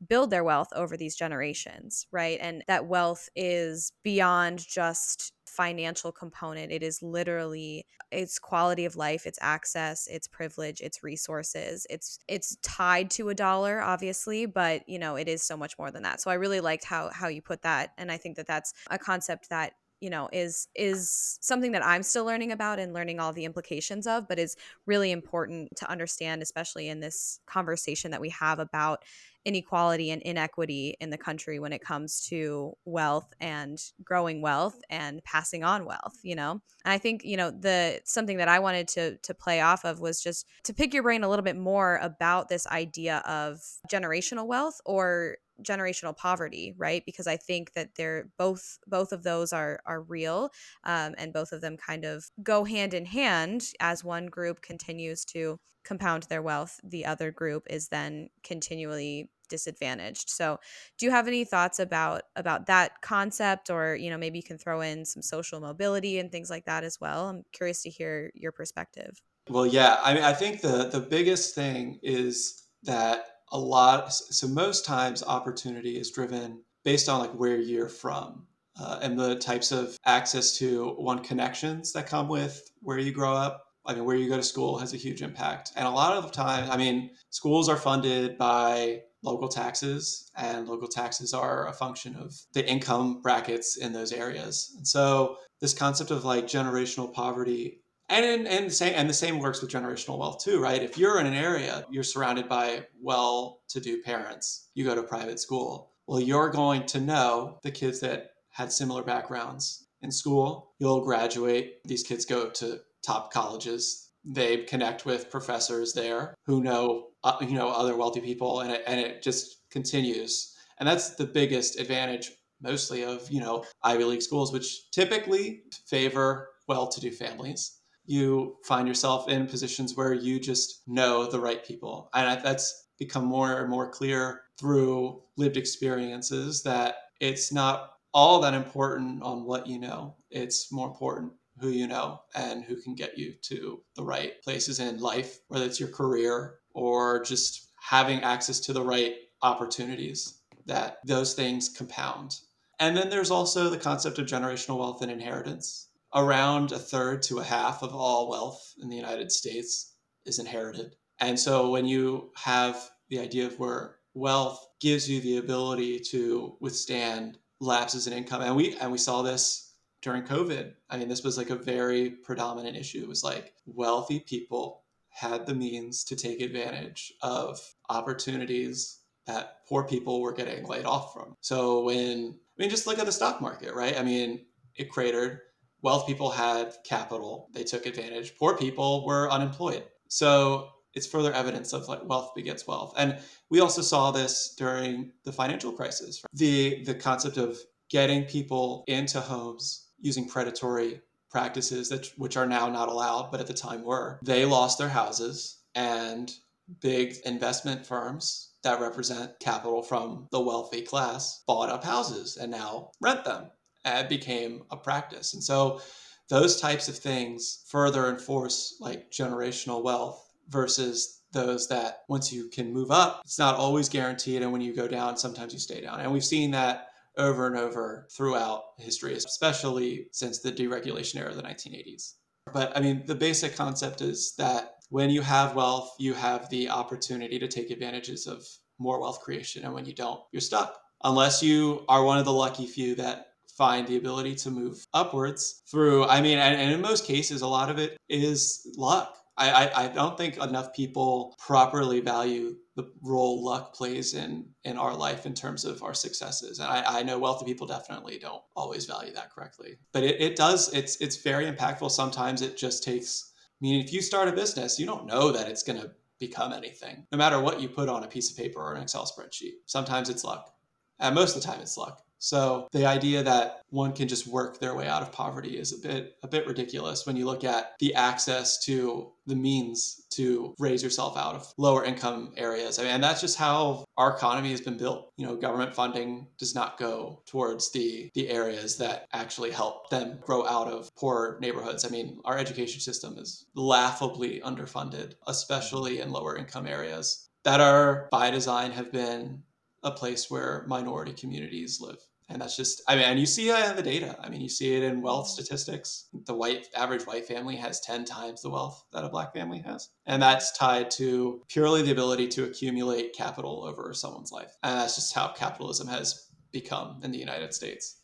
build 0.09 0.31
their 0.31 0.43
wealth 0.43 0.69
over 0.75 0.97
these 0.97 1.15
generations, 1.15 2.07
right? 2.13 2.39
And 2.41 2.65
that 2.67 2.87
wealth 2.87 3.29
is 3.37 3.93
beyond 4.03 4.67
just 4.67 5.35
financial 5.59 6.13
component. 6.13 6.71
It 6.71 6.85
is 6.85 7.03
literally 7.03 7.85
it's 8.13 8.39
quality 8.39 8.85
of 8.85 8.95
life, 8.95 9.27
it's 9.27 9.41
access, 9.43 10.07
it's 10.07 10.29
privilege, 10.29 10.81
it's 10.81 11.03
resources. 11.03 11.85
It's 11.91 12.21
it's 12.29 12.57
tied 12.63 13.11
to 13.11 13.29
a 13.31 13.35
dollar 13.35 13.83
obviously, 13.83 14.47
but 14.47 14.89
you 14.89 15.01
know, 15.01 15.17
it 15.17 15.29
is 15.29 15.43
so 15.43 15.57
much 15.57 15.77
more 15.77 15.91
than 15.91 16.05
that. 16.05 16.21
So 16.21 16.31
I 16.31 16.35
really 16.35 16.61
liked 16.61 16.85
how 16.85 17.11
how 17.13 17.27
you 17.27 17.43
put 17.43 17.63
that 17.63 17.91
and 17.99 18.13
I 18.13 18.19
think 18.19 18.37
that 18.37 18.47
that's 18.47 18.73
a 18.89 18.99
concept 18.99 19.51
that 19.51 19.73
you 20.01 20.11
know 20.11 20.29
is 20.33 20.69
is 20.77 21.39
something 21.41 21.73
that 21.73 21.85
i'm 21.85 22.05
still 22.05 22.25
learning 22.25 22.53
about 22.53 22.79
and 22.79 22.93
learning 22.93 23.19
all 23.19 23.33
the 23.33 23.45
implications 23.45 24.07
of 24.07 24.29
but 24.29 24.39
is 24.39 24.55
really 24.87 25.11
important 25.11 25.75
to 25.75 25.91
understand 25.91 26.41
especially 26.41 26.89
in 26.89 27.01
this 27.01 27.41
conversation 27.47 28.13
that 28.13 28.21
we 28.21 28.29
have 28.29 28.61
about 28.61 29.03
inequality 29.49 30.11
and 30.11 30.21
inequity 30.23 30.95
in 31.01 31.11
the 31.11 31.19
country 31.19 31.59
when 31.59 31.73
it 31.73 31.81
comes 31.81 32.21
to 32.29 32.73
wealth 32.85 33.33
and 33.41 33.79
growing 34.05 34.43
wealth 34.43 34.79
and 34.91 35.25
passing 35.25 35.65
on 35.65 35.85
wealth 35.85 36.19
you 36.23 36.37
know? 36.37 36.53
And 36.85 36.93
i 36.93 36.99
think 36.99 37.25
you 37.25 37.37
know 37.37 37.51
the 37.51 38.01
something 38.05 38.37
that 38.37 38.49
i 38.49 38.59
wanted 38.59 38.89
to 38.89 39.17
to 39.17 39.35
play 39.35 39.61
off 39.61 39.85
of 39.85 40.01
was 40.01 40.23
just 40.23 40.47
to 40.65 40.75
pick 40.75 40.93
your 40.93 41.03
brain 41.03 41.25
a 41.25 41.29
little 41.29 41.45
bit 41.45 41.57
more 41.57 41.99
about 42.03 42.49
this 42.49 42.67
idea 42.67 43.19
of 43.27 43.61
generational 43.91 44.47
wealth 44.47 44.81
or 44.85 45.39
generational 45.63 46.17
poverty 46.17 46.75
right? 46.77 47.03
Because 47.05 47.27
i 47.27 47.37
think 47.37 47.73
that 47.73 47.95
they're 47.97 48.29
both 48.39 48.79
both 48.87 49.13
of 49.13 49.23
those 49.23 49.53
are 49.53 49.81
are 49.87 50.03
real 50.03 50.51
um, 50.85 51.15
and 51.19 51.33
both 51.33 51.53
of 51.53 51.61
them 51.61 51.77
kind 51.77 52.05
of 52.05 52.31
go 52.43 52.65
hand 52.65 52.95
in 52.95 53.07
hand 53.07 53.71
as 53.81 54.05
one 54.05 54.27
group 54.27 54.61
continues 54.63 55.25
to 55.25 55.59
compound 55.85 56.25
their 56.25 56.43
wealth 56.43 56.81
the 56.85 57.07
other 57.07 57.31
group 57.31 57.67
is 57.71 57.89
then 57.89 58.29
continually 58.43 59.31
disadvantaged. 59.49 60.31
So 60.31 60.59
do 60.99 61.07
you 61.07 61.13
have 61.13 61.29
any 61.29 61.45
thoughts 61.45 61.79
about 61.79 62.23
about 62.37 62.67
that 62.67 63.01
concept? 63.03 63.71
Or 63.71 63.95
you 63.95 64.11
know 64.11 64.19
maybe 64.19 64.39
you 64.39 64.45
can 64.45 64.59
throw 64.59 64.81
in 64.81 65.05
some 65.05 65.23
social 65.23 65.61
mobility 65.61 66.19
and 66.19 66.31
things 66.31 66.51
like 66.51 66.65
that 66.67 66.85
as 66.85 67.01
well. 67.01 67.29
I'm 67.29 67.45
curious 67.53 67.83
to 67.83 67.91
hear 67.91 68.31
your 68.35 68.53
perspective. 68.53 69.21
Well 69.49 69.67
yeah 69.67 69.99
i 70.03 70.13
mean 70.13 70.25
i 70.25 70.35
think 70.35 70.61
the 70.61 70.91
the 70.93 71.01
biggest 71.01 71.55
thing 71.55 71.99
is 72.03 72.67
that 72.83 73.39
a 73.51 73.59
lot 73.59 74.13
so 74.13 74.47
most 74.47 74.85
times 74.85 75.23
opportunity 75.23 75.99
is 75.99 76.11
driven 76.11 76.63
based 76.85 77.09
on 77.09 77.21
like 77.21 77.33
where 77.33 77.57
you're 77.57 77.89
from 77.89 78.47
uh, 78.81 78.99
and 79.03 79.19
the 79.19 79.37
types 79.37 79.73
of 79.73 79.99
access 80.07 80.57
to 80.59 80.91
one 80.99 81.19
connections 81.23 81.93
that 81.93 82.07
come 82.07 82.29
with 82.29 82.71
where 82.81 82.99
you 82.99 83.13
grow 83.13 83.35
up. 83.35 83.65
I 83.85 83.95
mean, 83.95 84.05
where 84.05 84.17
you 84.17 84.29
go 84.29 84.37
to 84.37 84.43
school 84.43 84.79
has 84.79 84.93
a 84.93 84.99
huge 84.99 85.23
impact. 85.23 85.73
And 85.75 85.87
a 85.87 85.91
lot 85.91 86.17
of 86.17 86.25
the 86.25 86.31
time, 86.31 86.71
I 86.71 86.77
mean, 86.77 87.11
schools 87.31 87.69
are 87.69 87.77
funded 87.77 88.37
by 88.37 89.03
local 89.23 89.49
taxes, 89.49 90.31
and 90.37 90.69
local 90.69 90.89
taxes 90.89 91.35
are 91.35 91.67
a 91.69 91.73
function 91.73 92.15
of 92.17 92.35
the 92.53 92.69
income 92.69 93.21
brackets 93.23 93.77
in 93.77 93.93
those 93.93 94.13
areas. 94.13 94.75
And 94.77 94.87
so, 94.87 95.37
this 95.61 95.75
concept 95.75 96.11
of 96.11 96.25
like 96.25 96.47
generational 96.47 97.13
poverty 97.13 97.81
and 98.09 98.47
and 98.47 98.67
the 98.67 98.71
same 98.71 98.95
and 98.97 99.09
the 99.09 99.15
same 99.15 99.39
works 99.39 99.61
with 99.61 99.71
generational 99.71 100.19
wealth 100.19 100.43
too 100.43 100.61
right 100.61 100.83
if 100.83 100.97
you're 100.97 101.21
in 101.21 101.27
an 101.27 101.35
area 101.35 101.85
you're 101.91 102.03
surrounded 102.03 102.49
by 102.49 102.85
well-to-do 103.03 104.03
parents 104.03 104.71
you 104.75 104.85
go 104.85 104.95
to 104.95 105.03
private 105.03 105.39
school 105.39 105.93
well 106.07 106.21
you're 106.21 106.51
going 106.51 106.87
to 106.87 107.01
know 107.01 107.59
the 107.63 107.71
kids 107.71 108.01
that 108.01 108.31
had 108.51 108.73
similar 108.73 109.03
backgrounds 109.03 109.89
in 110.03 110.11
school 110.11 110.73
you'll 110.79 111.05
graduate 111.05 111.79
these 111.85 112.03
kids 112.03 112.25
go 112.25 112.49
to 112.49 112.81
top 113.03 113.33
colleges 113.33 114.08
they 114.29 114.59
connect 114.59 115.07
with 115.07 115.31
professors 115.31 115.93
there 115.93 116.35
who 116.45 116.63
know 116.63 117.09
uh, 117.25 117.37
you 117.41 117.55
know 117.55 117.69
other 117.69 117.97
wealthy 117.97 118.21
people 118.21 118.61
and 118.61 118.71
it, 118.71 118.83
and 118.87 119.01
it 119.01 119.23
just 119.23 119.69
continues 119.71 120.55
and 120.79 120.89
that's 120.89 121.17
the 121.17 121.25
biggest 121.25 121.81
advantage 121.81 122.33
mostly 122.63 123.03
of 123.03 123.29
you 123.31 123.41
know 123.41 123.65
ivy 123.83 124.05
league 124.05 124.23
schools 124.23 124.53
which 124.53 124.91
typically 124.91 125.63
favor 125.87 126.51
well-to-do 126.69 127.11
families 127.11 127.79
you 128.09 128.57
find 128.65 128.89
yourself 128.89 129.29
in 129.29 129.47
positions 129.47 129.95
where 129.95 130.15
you 130.15 130.41
just 130.41 130.83
know 130.89 131.31
the 131.31 131.39
right 131.39 131.65
people. 131.65 132.09
And 132.15 132.43
that's 132.43 132.89
become 132.99 133.27
more 133.27 133.61
and 133.61 133.71
more 133.71 133.89
clear 133.89 134.43
through 134.59 135.23
lived 135.37 135.59
experiences 135.59 136.63
that 136.63 136.97
it's 137.21 137.53
not 137.53 137.93
all 138.15 138.41
that 138.41 138.55
important 138.55 139.23
on 139.23 139.45
what 139.45 139.67
you 139.67 139.79
know. 139.79 140.17
It's 140.31 140.73
more 140.73 140.89
important 140.89 141.33
who 141.61 141.69
you 141.69 141.87
know 141.87 142.21
and 142.35 142.65
who 142.65 142.77
can 142.81 142.95
get 142.95 143.19
you 143.19 143.35
to 143.43 143.81
the 143.97 144.03
right 144.03 144.41
places 144.43 144.81
in 144.81 144.99
life, 145.01 145.41
whether 145.49 145.65
it's 145.65 145.81
your 145.81 145.89
career 145.89 146.59
or 146.75 147.23
just 147.23 147.71
having 147.81 148.21
access 148.23 148.61
to 148.61 148.73
the 148.73 148.83
right 148.83 149.15
opportunities, 149.43 150.41
that 150.67 150.99
those 151.05 151.35
things 151.35 151.69
compound. 151.69 152.37
And 152.81 152.97
then 152.97 153.11
there's 153.11 153.31
also 153.31 153.71
the 153.71 153.79
concept 153.79 154.19
of 154.19 154.27
generational 154.27 154.79
wealth 154.79 155.03
and 155.03 155.11
inheritance 155.11 155.89
around 156.15 156.73
a 156.73 156.79
third 156.79 157.23
to 157.23 157.39
a 157.39 157.45
half 157.45 157.83
of 157.83 157.95
all 157.95 158.31
wealth 158.31 158.75
in 158.81 158.89
the 158.89 158.97
United 158.97 159.33
States 159.33 159.95
is 160.25 160.39
inherited. 160.39 160.97
And 161.21 161.39
so 161.39 161.71
when 161.71 161.87
you 161.87 162.31
have 162.37 162.91
the 163.09 163.19
idea 163.19 163.47
of 163.47 163.59
where 163.59 163.97
wealth 164.15 164.67
gives 164.81 165.09
you 165.09 165.21
the 165.21 165.39
ability 165.39 165.99
to 165.99 166.57
withstand 166.61 167.39
lapses 167.61 168.07
in 168.07 168.13
income 168.13 168.41
and 168.41 168.55
we 168.55 168.77
and 168.77 168.93
we 168.93 168.99
saw 168.99 169.21
this 169.23 169.68
during 170.01 170.23
covid 170.23 170.73
i 170.91 170.97
mean 170.97 171.09
this 171.09 171.25
was 171.25 171.37
like 171.37 171.51
a 171.51 171.57
very 171.57 172.11
predominant 172.11 172.77
issue. 172.77 173.03
It 173.03 173.09
was 173.09 173.25
like 173.25 173.55
wealthy 173.67 174.21
people 174.21 174.83
had 175.11 175.47
the 175.47 175.55
means 175.55 176.05
to 176.05 176.17
take 176.17 176.41
advantage 176.41 177.13
of 177.23 177.61
opportunities 177.89 179.01
that 179.27 179.67
poor 179.69 179.85
people 179.85 180.21
were 180.21 180.33
getting 180.33 180.65
laid 180.65 180.85
off 180.85 181.13
from. 181.13 181.37
So 181.41 181.83
when 181.85 182.39
i 182.59 182.63
mean 182.63 182.71
just 182.71 182.87
look 182.87 182.99
at 182.99 183.07
the 183.07 183.13
stock 183.13 183.41
market 183.41 183.75
right? 183.75 183.99
I 183.99 184.03
mean 184.03 184.47
it 184.77 184.91
cratered. 184.91 185.41
Wealth 185.83 186.07
people 186.07 186.31
had 186.31 186.75
capital. 186.85 187.49
They 187.53 187.65
took 187.65 187.87
advantage. 187.87 188.37
Poor 188.37 188.57
people 188.57 189.07
were 189.07 189.31
unemployed. 189.31 189.85
So 190.09 190.71
it's 190.95 191.07
further 191.07 191.33
evidence 191.33 191.73
of 191.73 191.89
like 191.89 192.09
wealth 192.09 192.33
begets 192.35 192.67
wealth. 192.67 192.95
And 192.97 193.19
we 193.51 193.61
also 193.61 193.83
saw 193.83 194.11
this 194.11 194.55
during 194.57 195.13
the 195.25 195.33
financial 195.33 195.73
crisis 195.73 196.23
the 196.33 196.85
the 196.85 196.95
concept 196.95 197.37
of 197.37 197.59
getting 197.91 198.25
people 198.25 198.85
into 198.87 199.21
homes 199.21 199.88
using 200.01 200.29
predatory 200.29 201.01
practices 201.31 201.89
that 201.89 202.11
which 202.17 202.37
are 202.37 202.47
now 202.47 202.69
not 202.69 202.89
allowed 202.89 203.31
but 203.31 203.41
at 203.41 203.47
the 203.47 203.55
time 203.55 203.83
were 203.85 204.19
they 204.25 204.45
lost 204.45 204.79
their 204.79 204.89
houses 204.89 205.61
and 205.75 206.33
big 206.81 207.17
investment 207.25 207.87
firms 207.87 208.53
that 208.63 208.81
represent 208.81 209.39
capital 209.41 209.83
from 209.83 210.27
the 210.33 210.41
wealthy 210.41 210.83
class 210.83 211.43
bought 211.47 211.69
up 211.69 211.85
houses 211.85 212.37
and 212.37 212.51
now 212.51 212.91
rent 213.01 213.25
them 213.25 213.51
it 213.97 214.09
became 214.09 214.63
a 214.71 214.77
practice. 214.77 215.35
And 215.35 215.43
so 215.43 215.81
those 216.29 216.61
types 216.61 216.89
of 216.89 216.97
things 216.97 217.65
further 217.69 218.09
enforce 218.09 218.77
like 218.81 219.11
generational 219.11 219.83
wealth 219.83 220.25
versus 220.49 221.23
those 221.33 221.69
that 221.69 222.03
once 222.09 222.33
you 222.33 222.49
can 222.49 222.73
move 222.73 222.91
up, 222.91 223.21
it's 223.25 223.39
not 223.39 223.57
always 223.57 223.89
guaranteed. 223.89 224.43
And 224.43 224.53
when 224.53 224.61
you 224.61 224.75
go 224.75 224.89
down, 224.89 225.17
sometimes 225.17 225.53
you 225.53 225.59
stay 225.59 225.81
down. 225.81 226.01
And 226.01 226.13
we've 226.13 226.25
seen 226.25 226.51
that 226.53 226.88
over 227.19 227.47
and 227.47 227.57
over 227.57 228.07
throughout 228.17 228.63
history, 228.79 229.15
especially 229.15 230.07
since 230.13 230.39
the 230.39 230.53
deregulation 230.53 231.17
era 231.17 231.31
of 231.31 231.37
the 231.37 231.43
1980s. 231.43 232.15
But 232.53 232.77
I 232.77 232.81
mean, 232.81 233.03
the 233.07 233.15
basic 233.15 233.57
concept 233.57 234.01
is 234.01 234.35
that 234.39 234.77
when 234.89 235.11
you 235.11 235.21
have 235.21 235.55
wealth, 235.55 235.95
you 235.99 236.15
have 236.15 236.49
the 236.49 236.71
opportunity 236.71 237.39
to 237.39 237.49
take 237.49 237.71
advantages 237.71 238.27
of 238.27 238.47
more 238.79 239.01
wealth 239.01 239.21
creation. 239.21 239.65
And 239.65 239.75
when 239.75 239.85
you 239.85 239.95
don't, 239.95 240.21
you're 240.33 240.41
stuck. 240.41 240.79
Unless 241.05 241.43
you 241.43 241.85
are 241.89 242.05
one 242.05 242.19
of 242.19 242.25
the 242.25 242.33
lucky 242.33 242.67
few 242.67 242.95
that 242.95 243.27
find 243.59 243.89
the 243.89 243.97
ability 243.97 244.37
to 244.37 244.51
move 244.53 244.87
upwards 244.95 245.63
through 245.69 246.05
i 246.05 246.21
mean 246.21 246.39
and, 246.39 246.55
and 246.55 246.71
in 246.71 246.81
most 246.81 247.05
cases 247.05 247.43
a 247.43 247.47
lot 247.47 247.69
of 247.69 247.79
it 247.79 247.97
is 248.09 248.73
luck 248.77 249.19
I, 249.37 249.51
I, 249.51 249.85
I 249.85 249.89
don't 249.89 250.17
think 250.17 250.37
enough 250.37 250.75
people 250.75 251.35
properly 251.39 252.01
value 252.01 252.57
the 252.79 252.89
role 253.03 253.45
luck 253.45 253.75
plays 253.75 254.15
in 254.15 254.47
in 254.63 254.79
our 254.79 254.95
life 254.95 255.27
in 255.27 255.35
terms 255.35 255.65
of 255.65 255.83
our 255.83 255.93
successes. 255.95 256.61
And 256.61 256.69
i, 256.71 257.01
I 257.01 257.03
know 257.03 257.19
wealthy 257.19 257.45
people 257.45 257.67
definitely 257.67 258.21
don't 258.21 258.43
always 258.55 258.87
value 258.87 259.13
that 259.15 259.35
correctly. 259.35 259.79
But 259.93 260.05
it, 260.05 260.21
it 260.21 260.37
does 260.37 260.73
it's 260.73 260.97
it's 261.01 261.17
very 261.17 261.47
impactful. 261.51 261.91
Sometimes 261.91 262.41
it 262.41 262.57
just 262.57 262.85
takes 262.85 263.33
i 263.37 263.59
mean 263.61 263.85
if 263.85 263.93
you 263.93 264.01
start 264.01 264.29
a 264.29 264.33
business 264.33 264.79
you 264.79 264.87
don't 264.87 265.07
know 265.07 265.33
that 265.33 265.49
it's 265.49 265.65
going 265.65 265.81
to 265.81 265.91
become 266.21 266.53
anything 266.53 267.05
no 267.11 267.19
matter 267.19 267.41
what 267.41 267.61
you 267.61 267.69
put 267.69 267.89
on 267.89 268.05
a 268.05 268.09
piece 268.09 268.31
of 268.31 268.37
paper 268.37 268.61
or 268.61 268.75
an 268.75 268.83
excel 268.83 269.05
spreadsheet. 269.05 269.55
Sometimes 269.67 270.09
it's 270.09 270.25
luck. 270.25 270.55
And 271.01 271.15
most 271.17 271.37
of 271.37 271.43
the 271.43 271.49
time 271.49 271.61
it's 271.61 271.77
luck 271.77 272.03
so 272.19 272.69
the 272.73 272.87
idea 272.87 273.23
that 273.23 273.63
one 273.71 273.93
can 273.93 274.09
just 274.09 274.27
work 274.27 274.59
their 274.59 274.75
way 274.75 274.89
out 274.89 275.03
of 275.03 275.13
poverty 275.13 275.59
is 275.59 275.73
a 275.73 275.87
bit 275.87 276.17
a 276.23 276.29
bit 276.29 276.47
ridiculous 276.47 277.07
when 277.07 277.17
you 277.17 277.27
look 277.27 277.45
at 277.45 277.75
the 277.79 277.95
access 277.95 278.65
to 278.65 279.13
the 279.27 279.37
means 279.37 280.07
to 280.11 280.55
raise 280.59 280.83
yourself 280.83 281.17
out 281.17 281.35
of 281.35 281.53
lower 281.59 281.85
income 281.85 282.33
areas. 282.37 282.79
I 282.79 282.85
mean, 282.85 283.01
that's 283.01 283.21
just 283.21 283.37
how 283.37 283.85
our 283.97 284.17
economy 284.17 284.51
has 284.51 284.61
been 284.61 284.79
built. 284.79 285.13
You 285.17 285.27
know, 285.27 285.37
government 285.37 285.75
funding 285.75 286.27
does 286.39 286.55
not 286.55 286.79
go 286.79 287.23
towards 287.27 287.71
the 287.73 288.11
the 288.15 288.29
areas 288.29 288.79
that 288.79 289.07
actually 289.13 289.51
help 289.51 289.91
them 289.91 290.19
grow 290.21 290.47
out 290.47 290.69
of 290.69 290.95
poor 290.97 291.39
neighborhoods. 291.41 291.85
I 291.85 291.91
mean, 291.91 292.21
our 292.25 292.39
education 292.39 292.81
system 292.81 293.19
is 293.19 293.47
laughably 293.55 294.41
underfunded, 294.41 295.15
especially 295.27 296.01
in 296.01 296.11
lower 296.11 296.37
income 296.37 296.67
areas 296.67 297.29
that 297.45 297.61
are 297.61 298.09
by 298.11 298.31
design 298.31 298.73
have 298.73 298.93
been 298.93 299.43
a 299.83 299.91
place 299.91 300.31
where 300.31 300.65
minority 300.67 301.13
communities 301.13 301.81
live. 301.81 301.99
And 302.31 302.43
that's 302.43 302.57
just 302.57 302.83
i 302.87 302.95
mean 302.95 303.05
and 303.05 303.19
you 303.19 303.25
see 303.25 303.49
in 303.49 303.77
the 303.77 303.83
data. 303.83 304.17
I 304.21 304.29
mean 304.29 304.43
you 304.43 304.51
see 304.51 304.77
it 304.77 304.83
in 304.83 305.01
wealth 305.01 305.29
statistics. 305.29 306.09
The 306.27 306.35
white 306.35 306.69
average 306.77 307.07
white 307.07 307.27
family 307.27 307.57
has 307.57 307.81
10 307.81 308.05
times 308.05 308.43
the 308.43 308.51
wealth 308.51 308.85
that 308.93 309.05
a 309.05 309.09
black 309.09 309.33
family 309.33 309.61
has. 309.61 309.91
And 310.07 310.21
that's 310.21 310.57
tied 310.57 310.91
to 310.93 311.43
purely 311.49 311.83
the 311.83 311.93
ability 311.93 312.29
to 312.29 312.45
accumulate 312.45 313.15
capital 313.15 313.65
over 313.65 313.95
someone's 313.95 314.33
life. 314.33 314.57
And 314.63 314.79
that's 314.79 314.97
just 314.97 315.15
how 315.15 315.29
capitalism 315.29 315.89
has 315.89 316.29
become 316.53 317.01
in 317.03 317.13
the 317.13 317.19
united 317.19 317.55
states. 317.55 318.01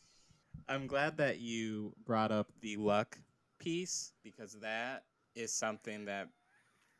I'm 0.68 0.86
glad 0.86 1.18
that 1.18 1.40
you 1.40 1.92
brought 2.06 2.32
up 2.32 2.50
the 2.62 2.76
luck 2.76 3.18
piece 3.58 4.12
because 4.22 4.54
that 4.60 5.04
is 5.34 5.52
something 5.52 6.06
that 6.06 6.28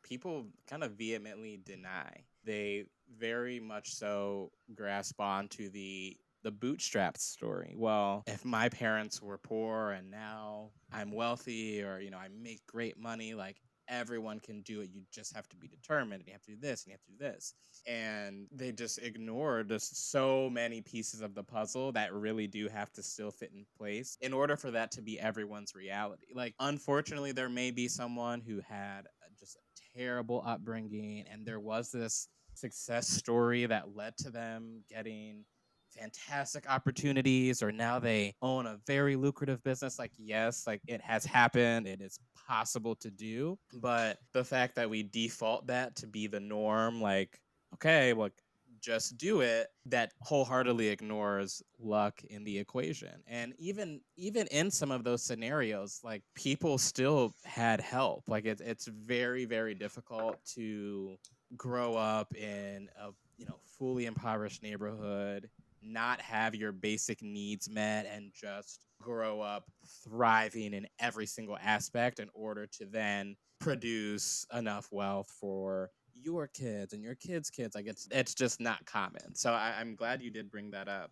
people 0.03 0.45
kind 0.69 0.83
of 0.83 0.91
vehemently 0.91 1.59
deny. 1.63 2.23
They 2.43 2.85
very 3.17 3.59
much 3.59 3.93
so 3.93 4.51
grasp 4.73 5.19
onto 5.19 5.69
the 5.69 6.17
the 6.43 6.51
bootstrapped 6.51 7.17
story. 7.17 7.73
Well, 7.75 8.23
if 8.27 8.45
my 8.45 8.69
parents 8.69 9.19
were 9.19 9.39
poor 9.39 9.91
and 9.91 10.11
now 10.11 10.69
I'm 10.93 11.11
wealthy 11.11 11.81
or 11.81 11.99
you 11.99 12.11
know 12.11 12.19
I 12.19 12.27
make 12.29 12.65
great 12.67 12.99
money, 12.99 13.33
like 13.33 13.57
everyone 13.87 14.39
can 14.39 14.61
do 14.61 14.81
it. 14.81 14.89
You 14.91 15.01
just 15.11 15.35
have 15.35 15.47
to 15.49 15.55
be 15.55 15.67
determined 15.67 16.21
and 16.21 16.27
you 16.27 16.33
have 16.33 16.43
to 16.43 16.51
do 16.51 16.57
this 16.59 16.83
and 16.83 16.91
you 16.91 16.93
have 16.93 17.03
to 17.03 17.11
do 17.11 17.17
this. 17.17 17.53
And 17.87 18.47
they 18.51 18.71
just 18.71 18.99
ignored 18.99 19.69
just 19.69 20.11
so 20.11 20.49
many 20.49 20.81
pieces 20.81 21.21
of 21.21 21.35
the 21.35 21.43
puzzle 21.43 21.91
that 21.93 22.13
really 22.13 22.47
do 22.47 22.67
have 22.67 22.91
to 22.93 23.03
still 23.03 23.31
fit 23.31 23.51
in 23.53 23.65
place 23.77 24.17
in 24.21 24.33
order 24.33 24.57
for 24.57 24.71
that 24.71 24.91
to 24.91 25.01
be 25.01 25.19
everyone's 25.19 25.75
reality. 25.75 26.27
Like, 26.33 26.55
unfortunately, 26.59 27.31
there 27.31 27.49
may 27.49 27.71
be 27.71 27.87
someone 27.87 28.41
who 28.41 28.61
had 28.67 29.07
just 29.39 29.57
a 29.57 29.97
terrible 29.97 30.43
upbringing 30.45 31.25
and 31.31 31.45
there 31.45 31.59
was 31.59 31.91
this 31.91 32.29
success 32.57 33.07
story 33.07 33.65
that 33.65 33.95
led 33.95 34.15
to 34.17 34.29
them 34.29 34.83
getting 34.89 35.43
fantastic 35.89 36.69
opportunities 36.69 37.63
or 37.63 37.71
now 37.71 37.99
they 37.99 38.33
own 38.41 38.65
a 38.65 38.77
very 38.85 39.15
lucrative 39.15 39.63
business 39.63 39.97
like 39.97 40.11
yes 40.17 40.67
like 40.67 40.81
it 40.87 40.99
has 40.99 41.23
happened 41.23 41.87
it 41.87 42.01
is 42.01 42.19
possible 42.47 42.95
to 42.95 43.09
do. 43.09 43.57
But 43.73 44.17
the 44.33 44.43
fact 44.43 44.75
that 44.75 44.89
we 44.89 45.03
default 45.03 45.67
that 45.67 45.95
to 45.97 46.07
be 46.07 46.27
the 46.27 46.39
norm 46.39 47.01
like 47.01 47.39
okay 47.75 48.13
like 48.13 48.33
just 48.81 49.17
do 49.17 49.41
it 49.41 49.67
that 49.87 50.11
wholeheartedly 50.21 50.87
ignores 50.87 51.63
luck 51.79 52.21
in 52.29 52.43
the 52.43 52.59
equation. 52.59 53.23
And 53.25 53.53
even 53.57 54.01
even 54.15 54.47
in 54.47 54.69
some 54.69 54.91
of 54.91 55.03
those 55.03 55.23
scenarios 55.23 56.01
like 56.03 56.21
people 56.35 56.77
still 56.77 57.33
had 57.43 57.81
help. 57.81 58.23
Like 58.27 58.45
it, 58.45 58.61
it's 58.61 58.85
very 58.87 59.45
very 59.45 59.73
difficult 59.73 60.37
to 60.55 61.17
grow 61.55 61.95
up 61.95 62.35
in 62.35 62.89
a 62.99 63.09
you 63.37 63.45
know 63.45 63.59
fully 63.77 64.05
impoverished 64.05 64.63
neighborhood 64.63 65.49
not 65.81 66.19
have 66.19 66.55
your 66.55 66.71
basic 66.71 67.21
needs 67.21 67.69
met 67.69 68.05
and 68.11 68.31
just 68.33 68.85
grow 69.01 69.41
up 69.41 69.65
thriving 70.03 70.73
in 70.73 70.87
every 70.99 71.25
single 71.25 71.57
aspect 71.61 72.19
in 72.19 72.29
order 72.33 72.65
to 72.65 72.85
then 72.85 73.35
produce 73.59 74.45
enough 74.53 74.87
wealth 74.91 75.31
for 75.39 75.91
your 76.13 76.47
kids 76.47 76.93
and 76.93 77.03
your 77.03 77.15
kids' 77.15 77.49
kids. 77.49 77.75
Like 77.75 77.87
it's 77.87 78.07
it's 78.11 78.33
just 78.33 78.59
not 78.59 78.85
common. 78.85 79.35
So 79.35 79.51
I, 79.51 79.75
I'm 79.79 79.95
glad 79.95 80.21
you 80.21 80.31
did 80.31 80.49
bring 80.49 80.71
that 80.71 80.87
up. 80.87 81.11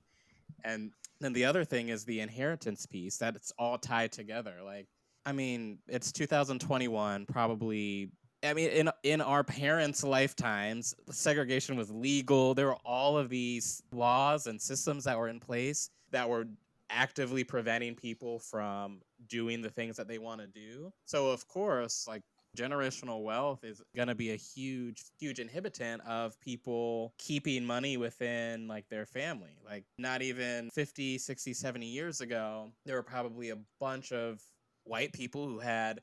And 0.64 0.92
then 1.20 1.34
the 1.34 1.46
other 1.46 1.66
thing 1.66 1.90
is 1.90 2.06
the 2.06 2.22
inheritance 2.22 2.86
piece 2.86 3.18
that 3.18 3.36
it's 3.36 3.52
all 3.60 3.78
tied 3.78 4.12
together. 4.12 4.56
Like 4.64 4.88
I 5.26 5.32
mean, 5.32 5.78
it's 5.88 6.12
2021, 6.12 7.26
probably 7.28 8.10
I 8.44 8.54
mean, 8.54 8.70
in 8.70 8.90
in 9.04 9.22
our 9.22 9.44
parents' 9.44 10.04
lifetimes, 10.04 10.96
segregation 11.10 11.78
was 11.78 11.90
legal. 11.90 12.54
There 12.54 12.68
were 12.68 12.78
all 12.86 13.18
of 13.18 13.30
these 13.30 13.82
laws 13.92 14.48
and 14.48 14.62
systems 14.62 15.06
that 15.06 15.18
were 15.18 15.30
in 15.30 15.40
place 15.40 15.90
that 16.12 16.30
were 16.30 16.46
actively 16.90 17.44
preventing 17.44 17.96
people 17.96 18.40
from 18.40 19.02
doing 19.28 19.62
the 19.62 19.70
things 19.70 19.96
that 19.98 20.08
they 20.08 20.20
want 20.20 20.42
to 20.42 20.48
do. 20.48 20.92
So 21.06 21.32
of 21.32 21.48
course, 21.48 22.06
like 22.08 22.22
generational 22.56 23.24
wealth 23.24 23.64
is 23.64 23.82
going 23.96 24.08
to 24.08 24.16
be 24.16 24.32
a 24.32 24.36
huge 24.36 25.04
huge 25.20 25.40
inhibitant 25.40 26.02
of 26.06 26.40
people 26.40 27.14
keeping 27.18 27.66
money 27.66 27.98
within 27.98 28.68
like 28.68 28.88
their 28.90 29.06
family. 29.06 29.58
Like 29.66 29.86
not 29.98 30.22
even 30.22 30.70
50, 30.72 31.18
60, 31.18 31.54
70 31.54 31.86
years 31.86 32.22
ago, 32.22 32.72
there 32.86 32.96
were 32.96 33.04
probably 33.04 33.50
a 33.50 33.58
bunch 33.80 34.12
of 34.12 34.42
white 34.84 35.14
people 35.14 35.48
who 35.48 35.60
had 35.60 36.02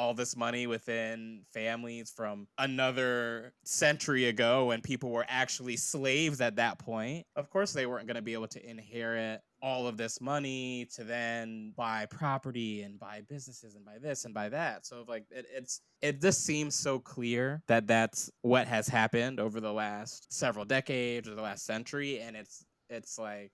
all 0.00 0.14
this 0.14 0.34
money 0.34 0.66
within 0.66 1.42
families 1.52 2.10
from 2.10 2.48
another 2.56 3.52
century 3.64 4.28
ago 4.28 4.64
when 4.64 4.80
people 4.80 5.10
were 5.10 5.26
actually 5.28 5.76
slaves 5.76 6.40
at 6.40 6.56
that 6.56 6.78
point. 6.78 7.26
Of 7.36 7.50
course, 7.50 7.74
they 7.74 7.84
weren't 7.84 8.06
going 8.06 8.14
to 8.14 8.22
be 8.22 8.32
able 8.32 8.48
to 8.48 8.66
inherit 8.66 9.42
all 9.60 9.86
of 9.86 9.98
this 9.98 10.18
money 10.18 10.88
to 10.94 11.04
then 11.04 11.74
buy 11.76 12.06
property 12.06 12.80
and 12.80 12.98
buy 12.98 13.20
businesses 13.28 13.74
and 13.74 13.84
buy 13.84 13.98
this 14.00 14.24
and 14.24 14.32
buy 14.32 14.48
that. 14.48 14.86
So 14.86 15.04
like 15.06 15.26
it, 15.30 15.44
it's 15.54 15.82
it 16.00 16.22
just 16.22 16.46
seems 16.46 16.74
so 16.74 16.98
clear 16.98 17.62
that 17.68 17.86
that's 17.86 18.30
what 18.40 18.66
has 18.68 18.88
happened 18.88 19.38
over 19.38 19.60
the 19.60 19.72
last 19.72 20.32
several 20.32 20.64
decades 20.64 21.28
or 21.28 21.34
the 21.34 21.42
last 21.42 21.66
century 21.66 22.20
and 22.20 22.36
it's 22.36 22.64
it's 22.88 23.18
like 23.18 23.52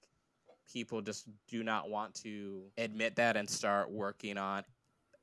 people 0.73 1.01
just 1.01 1.29
do 1.49 1.65
not 1.65 1.91
want 1.91 2.15
to 2.15 2.63
admit 2.79 3.17
that 3.17 3.37
and 3.37 3.51
start 3.51 3.91
working 3.91 4.39
on 4.39 4.63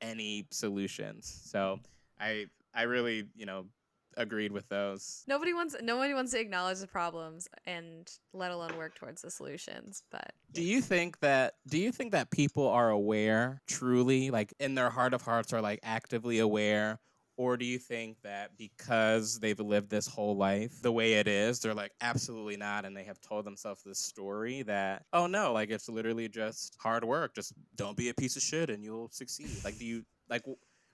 any 0.04 0.46
solutions. 0.50 1.40
So 1.44 1.80
I 2.20 2.46
I 2.74 2.82
really 2.82 3.24
you 3.34 3.46
know 3.46 3.66
agreed 4.16 4.52
with 4.52 4.68
those. 4.68 5.24
Nobody 5.26 5.52
wants 5.52 5.76
nobody 5.82 6.14
wants 6.14 6.32
to 6.32 6.40
acknowledge 6.40 6.78
the 6.78 6.86
problems 6.86 7.48
and 7.66 8.10
let 8.32 8.50
alone 8.50 8.76
work 8.76 8.94
towards 8.94 9.22
the 9.22 9.30
solutions. 9.30 10.02
But 10.10 10.32
do 10.52 10.62
you 10.62 10.80
think 10.80 11.20
that 11.20 11.54
do 11.66 11.78
you 11.78 11.92
think 11.92 12.12
that 12.12 12.30
people 12.30 12.68
are 12.68 12.90
aware 12.90 13.62
truly, 13.66 14.30
like 14.30 14.54
in 14.60 14.74
their 14.74 14.90
heart 14.90 15.14
of 15.14 15.22
hearts, 15.22 15.52
are 15.52 15.60
like 15.60 15.80
actively 15.82 16.38
aware? 16.38 17.00
Or 17.36 17.56
do 17.56 17.64
you 17.64 17.78
think 17.78 18.18
that 18.22 18.56
because 18.56 19.40
they've 19.40 19.58
lived 19.58 19.90
this 19.90 20.06
whole 20.06 20.36
life 20.36 20.80
the 20.82 20.92
way 20.92 21.14
it 21.14 21.26
is, 21.26 21.58
they're 21.58 21.74
like, 21.74 21.92
absolutely 22.00 22.56
not. 22.56 22.84
And 22.84 22.96
they 22.96 23.02
have 23.04 23.20
told 23.20 23.44
themselves 23.44 23.82
this 23.82 23.98
story 23.98 24.62
that, 24.62 25.04
oh 25.12 25.26
no, 25.26 25.52
like 25.52 25.70
it's 25.70 25.88
literally 25.88 26.28
just 26.28 26.76
hard 26.80 27.04
work. 27.04 27.34
Just 27.34 27.52
don't 27.74 27.96
be 27.96 28.08
a 28.08 28.14
piece 28.14 28.36
of 28.36 28.42
shit 28.42 28.70
and 28.70 28.84
you'll 28.84 29.08
succeed. 29.10 29.50
Like, 29.64 29.78
do 29.78 29.84
you, 29.84 30.04
like, 30.28 30.42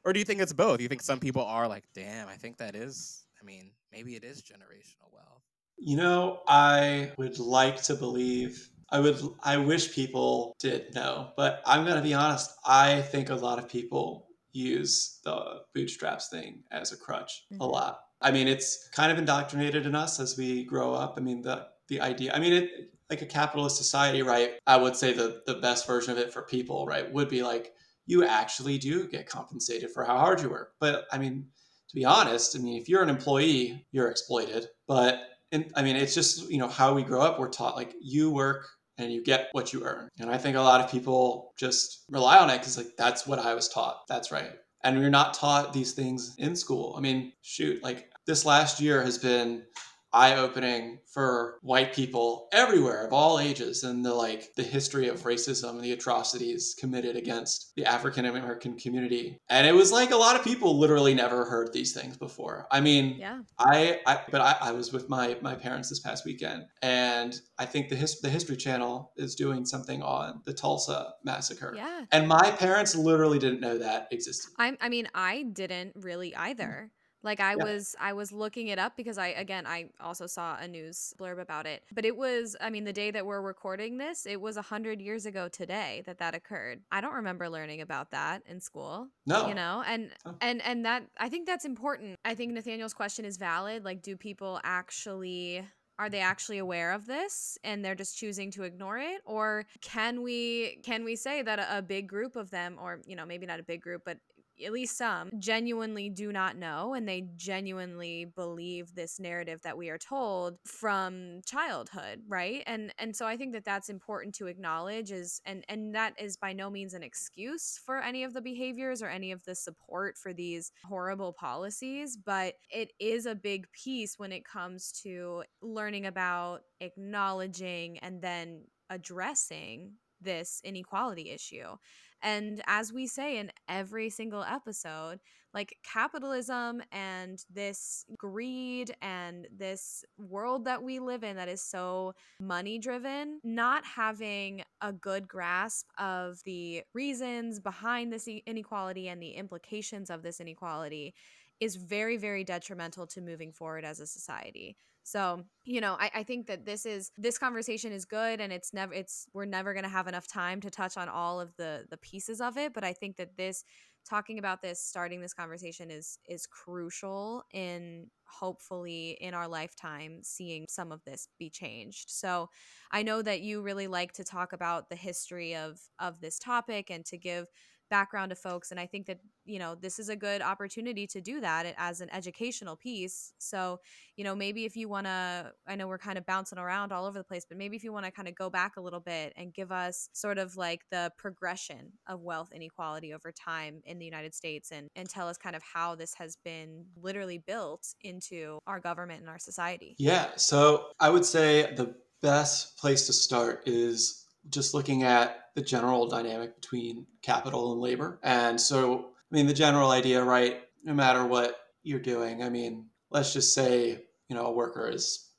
or 0.05 0.13
do 0.15 0.19
you 0.19 0.25
think 0.25 0.41
it's 0.41 0.55
both? 0.55 0.81
You 0.81 0.89
think 0.89 1.03
some 1.03 1.21
people 1.21 1.45
are 1.45 1.69
like, 1.69 1.85
damn, 1.95 2.27
I 2.27 2.37
think 2.37 2.57
that 2.57 2.75
is, 2.75 3.27
I 3.41 3.45
mean, 3.45 3.71
maybe 3.93 4.17
it 4.17 4.25
is 4.25 4.43
generational 4.43 5.13
wealth? 5.13 5.43
You 5.77 5.97
know, 5.97 6.41
I 6.49 7.13
would 7.19 7.39
like 7.39 7.83
to 7.83 7.95
believe. 7.95 8.71
I 8.93 8.99
would 8.99 9.21
I 9.43 9.57
wish 9.57 9.95
people 9.95 10.57
did 10.59 10.95
know, 10.95 11.33
but 11.37 11.63
I'm 11.65 11.85
going 11.85 11.97
to 11.97 12.03
be 12.03 12.13
honest, 12.13 12.51
I 12.65 13.03
think 13.03 13.31
a 13.31 13.35
lot 13.37 13.59
of 13.59 13.69
people 13.69 14.27
use 14.53 15.21
the 15.25 15.63
bootstraps 15.75 16.29
thing 16.29 16.63
as 16.71 16.93
a 16.93 16.97
crutch 16.97 17.45
mm-hmm. 17.53 17.63
a 17.63 17.67
lot. 17.67 18.01
I 18.21 18.31
mean, 18.31 18.49
it's 18.49 18.89
kind 18.91 19.11
of 19.11 19.19
indoctrinated 19.19 19.87
in 19.87 19.95
us 19.95 20.21
as 20.21 20.37
we 20.37 20.65
grow 20.65 20.93
up. 20.93 21.15
I 21.17 21.21
mean, 21.21 21.43
the 21.43 21.69
the 21.89 22.01
idea. 22.01 22.33
I 22.33 22.39
mean, 22.39 22.53
it 22.53 22.93
like 23.09 23.23
a 23.23 23.27
capitalist 23.27 23.77
society, 23.77 24.23
right? 24.23 24.53
I 24.67 24.77
would 24.77 24.97
say 24.97 25.13
the 25.13 25.43
the 25.47 25.55
best 25.55 25.87
version 25.87 26.13
of 26.13 26.19
it 26.19 26.33
for 26.33 26.43
people, 26.43 26.87
right, 26.87 27.11
would 27.11 27.29
be 27.29 27.43
like 27.43 27.73
you 28.07 28.25
actually 28.25 28.77
do 28.77 29.07
get 29.09 29.29
compensated 29.29 29.91
for 29.91 30.05
how 30.05 30.19
hard 30.19 30.41
you 30.41 30.51
work. 30.51 30.75
But 30.81 31.07
I 31.13 31.19
mean, 31.19 31.47
to 31.89 31.95
be 31.95 32.05
honest, 32.05 32.57
I 32.57 32.61
mean, 32.61 32.81
if 32.81 32.89
you're 32.89 33.03
an 33.03 33.09
employee, 33.09 33.87
you're 33.93 34.09
exploited. 34.09 34.67
But 34.87 35.21
in, 35.53 35.71
I 35.75 35.83
mean, 35.83 35.97
it's 35.97 36.15
just, 36.15 36.51
you 36.51 36.59
know, 36.59 36.69
how 36.69 36.95
we 36.95 37.03
grow 37.03 37.21
up, 37.21 37.39
we're 37.39 37.49
taught 37.49 37.77
like 37.77 37.95
you 38.01 38.31
work 38.31 38.69
and 39.01 39.13
you 39.13 39.23
get 39.23 39.49
what 39.53 39.73
you 39.73 39.85
earn. 39.85 40.09
And 40.19 40.31
I 40.31 40.39
think 40.39 40.57
a 40.57 40.61
lot 40.61 40.81
of 40.81 40.91
people 40.91 41.53
just 41.59 42.05
rely 42.11 42.39
on 42.39 42.51
it 42.51 42.59
because 42.59 42.77
like 42.77 42.97
that's 42.97 43.27
what 43.27 43.39
I 43.39 43.55
was 43.55 43.69
taught. 43.69 44.03
That's 44.09 44.31
right. 44.31 44.53
And 44.83 44.99
we're 44.99 45.11
not 45.11 45.35
taught 45.35 45.73
these 45.73 45.93
things 45.93 46.35
in 46.39 46.57
school. 46.57 46.95
I 46.97 47.01
mean, 47.01 47.33
shoot, 47.43 47.83
like 47.83 48.11
this 48.27 48.47
last 48.47 48.81
year 48.81 49.03
has 49.03 49.19
been 49.19 49.65
eye 50.13 50.37
opening 50.37 50.99
for 51.13 51.59
white 51.63 51.95
people 51.95 52.49
everywhere 52.53 53.07
of 53.07 53.13
all 53.13 53.39
ages 53.39 53.85
and 53.85 54.05
the 54.05 54.13
like 54.13 54.55
the 54.55 54.63
history 54.63 55.09
of 55.09 55.23
racism 55.23 55.71
and 55.71 55.85
the 55.85 55.93
atrocities 55.93 56.75
committed 56.79 57.17
against 57.17 57.73
the 57.77 57.85
African 57.85 58.25
American 58.25 58.77
community. 58.79 59.39
And 59.49 59.67
it 59.67 59.75
was 59.75 59.93
like 59.93 60.11
a 60.11 60.17
lot 60.17 60.37
of 60.37 60.45
people 60.45 60.79
literally 60.79 61.15
never 61.15 61.45
heard 61.45 61.73
these 61.73 61.93
things 61.93 62.17
before. 62.17 62.67
I 62.71 62.81
mean, 62.81 63.17
yeah. 63.19 63.41
I, 63.59 64.01
I 64.07 64.21
but 64.31 64.41
I, 64.41 64.57
I 64.61 64.73
was 64.73 64.93
with 64.93 65.09
my 65.09 65.37
my 65.41 65.55
parents 65.55 65.89
this 65.89 66.01
past 66.01 66.25
weekend 66.25 66.65
and 66.83 67.39
I 67.59 67.67
think 67.67 67.89
the 67.89 67.97
his, 67.97 68.21
the 68.21 68.31
History 68.31 68.57
Channel 68.57 69.13
is 69.17 69.35
doing 69.35 69.65
something 69.65 70.03
on 70.03 70.43
the 70.45 70.53
Tulsa 70.53 71.15
massacre. 71.25 71.75
Yeah. 71.77 72.05
And 72.13 72.29
my 72.29 72.51
parents 72.59 72.95
literally 72.95 73.39
didn't 73.39 73.61
know 73.61 73.79
that 73.79 74.09
existed. 74.11 74.53
I 74.59 74.77
I 74.81 74.89
mean, 74.89 75.09
I 75.15 75.45
didn't 75.53 75.93
really 75.97 76.35
either. 76.35 76.91
Like 77.23 77.41
I 77.41 77.55
yeah. 77.57 77.65
was 77.65 77.95
I 78.01 78.13
was 78.13 78.33
looking 78.33 78.69
it 78.69 78.79
up 78.79 78.97
because 78.97 79.19
I 79.19 79.29
again 79.29 79.67
I 79.67 79.91
also 80.01 80.27
saw 80.27 80.57
a 80.59 80.67
news 80.67 81.15
blurb 81.19 81.41
about 81.41 81.67
it. 81.67 81.83
But 81.93 82.05
it 82.05 82.17
was 82.17 82.57
I 82.61 82.71
mean 82.71 82.85
the 82.85 82.93
day 82.93 83.11
that 83.11 83.27
we're 83.27 83.43
recording 83.43 83.99
this, 83.99 84.27
it 84.27 84.41
was 84.41 84.57
a 84.57 84.61
100 84.61 85.01
years 85.01 85.27
ago 85.27 85.49
today 85.49 86.03
that 86.07 86.19
that 86.19 86.35
occurred. 86.35 86.81
I 86.91 87.01
don't 87.01 87.15
remember 87.15 87.49
learning 87.49 87.81
about 87.81 88.11
that 88.13 88.43
in 88.47 88.61
school. 88.61 89.09
No. 89.27 89.49
You 89.49 89.55
know, 89.55 89.83
and 89.87 90.11
oh. 90.25 90.35
and 90.41 90.63
and 90.63 90.85
that 90.85 91.05
I 91.19 91.29
think 91.29 91.47
that's 91.47 91.65
important. 91.65 92.19
I 92.25 92.35
think 92.35 92.53
Nathaniel's 92.53 92.95
question 92.95 93.25
is 93.25 93.37
valid. 93.37 93.85
Like 93.85 94.03
do 94.03 94.17
people 94.17 94.61
actually 94.65 95.65
are 96.01 96.09
they 96.09 96.21
actually 96.21 96.57
aware 96.57 96.93
of 96.93 97.07
this 97.07 97.59
and 97.63 97.85
they're 97.85 97.95
just 97.95 98.17
choosing 98.17 98.51
to 98.51 98.63
ignore 98.63 98.97
it 98.97 99.21
or 99.27 99.67
can 99.83 100.23
we 100.23 100.81
can 100.83 101.05
we 101.05 101.15
say 101.15 101.43
that 101.43 101.59
a, 101.59 101.79
a 101.79 101.83
big 101.83 102.09
group 102.09 102.37
of 102.37 102.51
them 102.51 102.79
or 102.81 103.01
you 103.07 103.15
know 103.15 103.27
maybe 103.27 103.45
not 103.45 103.61
a 103.61 103.63
big 103.63 103.83
group 103.83 104.01
but 104.07 104.17
at 104.65 104.73
least 104.73 104.97
some 104.97 105.31
genuinely 105.39 106.09
do 106.09 106.33
not 106.33 106.57
know 106.57 106.95
and 106.95 107.09
they 107.09 107.29
genuinely 107.37 108.27
believe 108.37 108.95
this 108.95 109.19
narrative 109.19 109.61
that 109.63 109.77
we 109.77 109.89
are 109.89 109.99
told 109.99 110.57
from 110.67 111.41
childhood 111.47 112.21
right? 112.29 112.63
And 112.67 112.93
and 112.99 113.15
so 113.15 113.27
i 113.27 113.37
think 113.37 113.53
that 113.53 113.65
that's 113.65 113.89
important 113.89 114.35
to 114.35 114.47
acknowledge 114.47 115.11
is 115.11 115.41
and 115.47 115.65
and 115.69 115.95
that 115.95 116.15
is 116.19 116.37
by 116.37 116.53
no 116.53 116.71
means 116.71 116.95
an 116.95 117.03
excuse 117.03 117.81
for 117.85 117.99
any 117.99 118.25
of 118.25 118.33
the 118.35 118.41
behaviors 118.41 119.03
or 119.03 119.09
any 119.09 119.33
of 119.33 119.45
the 119.45 119.55
support 119.55 120.17
for 120.17 120.33
these 120.33 120.73
horrible 120.85 121.33
policies 121.33 122.17
but 122.17 122.55
it 122.71 122.93
is 123.01 123.27
a 123.27 123.35
big 123.35 123.67
piece 123.73 124.19
when 124.19 124.33
it 124.33 124.45
comes 124.45 124.93
to 124.93 125.43
learning 125.63 126.07
about 126.07 126.61
acknowledging 126.81 127.99
and 127.99 128.21
then 128.23 128.63
addressing 128.91 129.93
this 130.21 130.61
inequality 130.65 131.31
issue 131.31 131.77
And 132.23 132.63
as 132.67 132.93
we 132.93 133.07
say 133.07 133.39
in 133.39 133.51
every 133.69 134.11
single 134.11 134.43
episode, 134.43 135.21
like 135.53 135.77
capitalism 135.83 136.83
and 136.93 137.45
this 137.53 138.05
greed 138.17 138.95
and 139.03 139.49
this 139.57 140.05
world 140.19 140.65
that 140.67 140.83
we 140.83 141.01
live 141.01 141.25
in 141.25 141.37
that 141.37 141.49
is 141.49 141.63
so 141.63 142.15
money 142.39 142.79
driven, 142.79 143.41
not 143.43 143.85
having 143.85 144.63
a 144.81 144.93
good 144.93 145.27
grasp 145.27 145.89
of 145.99 146.41
the 146.45 146.83
reasons 146.95 147.59
behind 147.59 148.13
this 148.13 148.29
inequality 148.47 149.09
and 149.09 149.21
the 149.21 149.31
implications 149.31 150.11
of 150.11 150.23
this 150.23 150.41
inequality 150.41 151.15
is 151.59 151.77
very, 151.77 152.17
very 152.17 152.45
detrimental 152.45 153.07
to 153.07 153.21
moving 153.21 153.53
forward 153.53 153.85
as 153.85 154.01
a 154.01 154.07
society. 154.07 154.77
So, 155.11 155.45
you 155.65 155.81
know, 155.81 155.97
I, 155.99 156.11
I 156.15 156.23
think 156.23 156.47
that 156.47 156.65
this 156.65 156.87
is 156.87 157.11
this 157.17 157.37
conversation 157.37 157.93
is 157.93 158.05
good 158.05 158.41
and 158.41 158.53
it's 158.53 158.73
never 158.73 158.95
it's 158.95 159.27
we're 159.33 159.45
never 159.45 159.75
gonna 159.75 159.89
have 159.89 160.07
enough 160.07 160.29
time 160.29 160.61
to 160.61 160.71
touch 160.71 160.97
on 160.97 161.09
all 161.09 161.41
of 161.41 161.57
the 161.57 161.87
the 161.91 161.97
pieces 161.97 162.41
of 162.41 162.57
it. 162.57 162.73
But 162.73 162.85
I 162.85 162.93
think 162.93 163.17
that 163.17 163.37
this 163.37 163.65
talking 164.09 164.39
about 164.39 164.63
this 164.63 164.83
starting 164.83 165.21
this 165.21 165.35
conversation 165.35 165.91
is 165.91 166.19
is 166.29 166.47
crucial 166.47 167.43
in 167.53 168.07
hopefully 168.25 169.19
in 169.21 169.35
our 169.35 169.49
lifetime 169.49 170.21
seeing 170.23 170.67
some 170.69 170.93
of 170.93 171.03
this 171.05 171.29
be 171.39 171.51
changed 171.51 172.09
so 172.09 172.49
i 172.93 173.03
know 173.03 173.21
that 173.21 173.43
you 173.43 173.61
really 173.61 173.89
like 173.89 174.13
to 174.13 174.25
talk 174.25 174.53
about 174.55 174.89
the 174.89 174.97
history 174.97 175.55
of 175.55 175.79
of 175.99 176.21
this 176.21 176.39
topic 176.39 176.91
and 176.91 177.05
to 177.05 177.19
give 177.19 177.47
background 177.91 178.31
to 178.31 178.37
folks 178.37 178.71
and 178.71 178.81
i 178.81 178.87
think 178.87 179.07
that 179.07 179.19
you 179.45 179.59
know 179.59 179.75
this 179.75 179.99
is 179.99 180.09
a 180.09 180.17
good 180.17 180.41
opportunity 180.43 181.07
to 181.07 181.21
do 181.21 181.41
that 181.41 181.75
as 181.77 182.01
an 182.01 182.09
educational 182.13 182.77
piece. 182.77 183.33
So 183.39 183.81
you 184.17 184.25
know 184.25 184.35
maybe 184.35 184.65
if 184.65 184.77
you 184.77 184.89
want 184.89 185.07
to 185.07 185.53
i 185.67 185.75
know 185.75 185.89
we're 185.89 185.99
kind 185.99 186.19
of 186.19 186.27
bouncing 186.27 186.59
around 186.59 186.93
all 186.93 187.07
over 187.07 187.19
the 187.19 187.25
place 187.25 187.45
but 187.49 187.59
maybe 187.59 187.77
if 187.77 187.83
you 187.83 187.93
want 187.93 188.05
to 188.05 188.13
kind 188.13 188.29
of 188.29 188.35
go 188.35 188.51
back 188.51 188.77
a 188.77 188.81
little 188.81 189.01
bit 189.01 189.33
and 189.37 189.53
give 189.53 189.73
us 189.73 190.09
sort 190.13 190.39
of 190.39 190.57
like 190.57 190.83
the 190.91 191.11
progression 191.19 191.93
of 192.07 192.21
wealth 192.21 192.51
inequality 192.55 193.13
over 193.13 193.33
time 193.33 193.81
in 193.85 193.99
the 193.99 194.05
united 194.05 194.35
states 194.35 194.71
and 194.71 194.89
and 194.95 195.09
tell 195.09 195.29
us 195.29 195.37
kind 195.37 195.57
of 195.57 195.63
how 195.63 195.95
this 195.95 196.15
has 196.15 196.37
been 196.45 196.85
literally 197.01 197.39
built 197.39 197.95
into 198.03 198.59
our 198.67 198.79
government 198.79 199.21
and 199.21 199.29
our 199.29 199.39
society. 199.39 199.95
Yeah 199.99 200.29
so 200.37 200.87
i 201.01 201.11
would 201.11 201.25
say 201.25 201.75
the 201.75 201.95
best 202.23 202.77
place 202.79 203.07
to 203.07 203.13
start 203.13 203.63
is 203.67 204.27
just 204.49 204.75
looking 204.75 205.03
at 205.03 205.51
the 205.55 205.63
general 205.63 206.09
dynamic 206.09 206.61
between 206.61 207.07
capital 207.23 207.73
and 207.73 207.81
labor. 207.81 208.19
And 208.23 208.61
so, 208.61 209.11
I 209.31 209.35
mean, 209.35 209.47
the 209.47 209.55
general 209.55 209.91
idea, 209.91 210.23
right? 210.25 210.63
No 210.83 210.95
matter 210.95 211.25
what 211.27 211.59
you're 211.83 212.01
doing, 212.01 212.43
I 212.43 212.49
mean, 212.49 212.87
let's 213.11 213.33
just 213.33 213.55
say, 213.55 214.05
you 214.29 214.37
know, 214.37 214.47
a 214.47 214.53
worker 214.53 214.89
is 214.89 215.31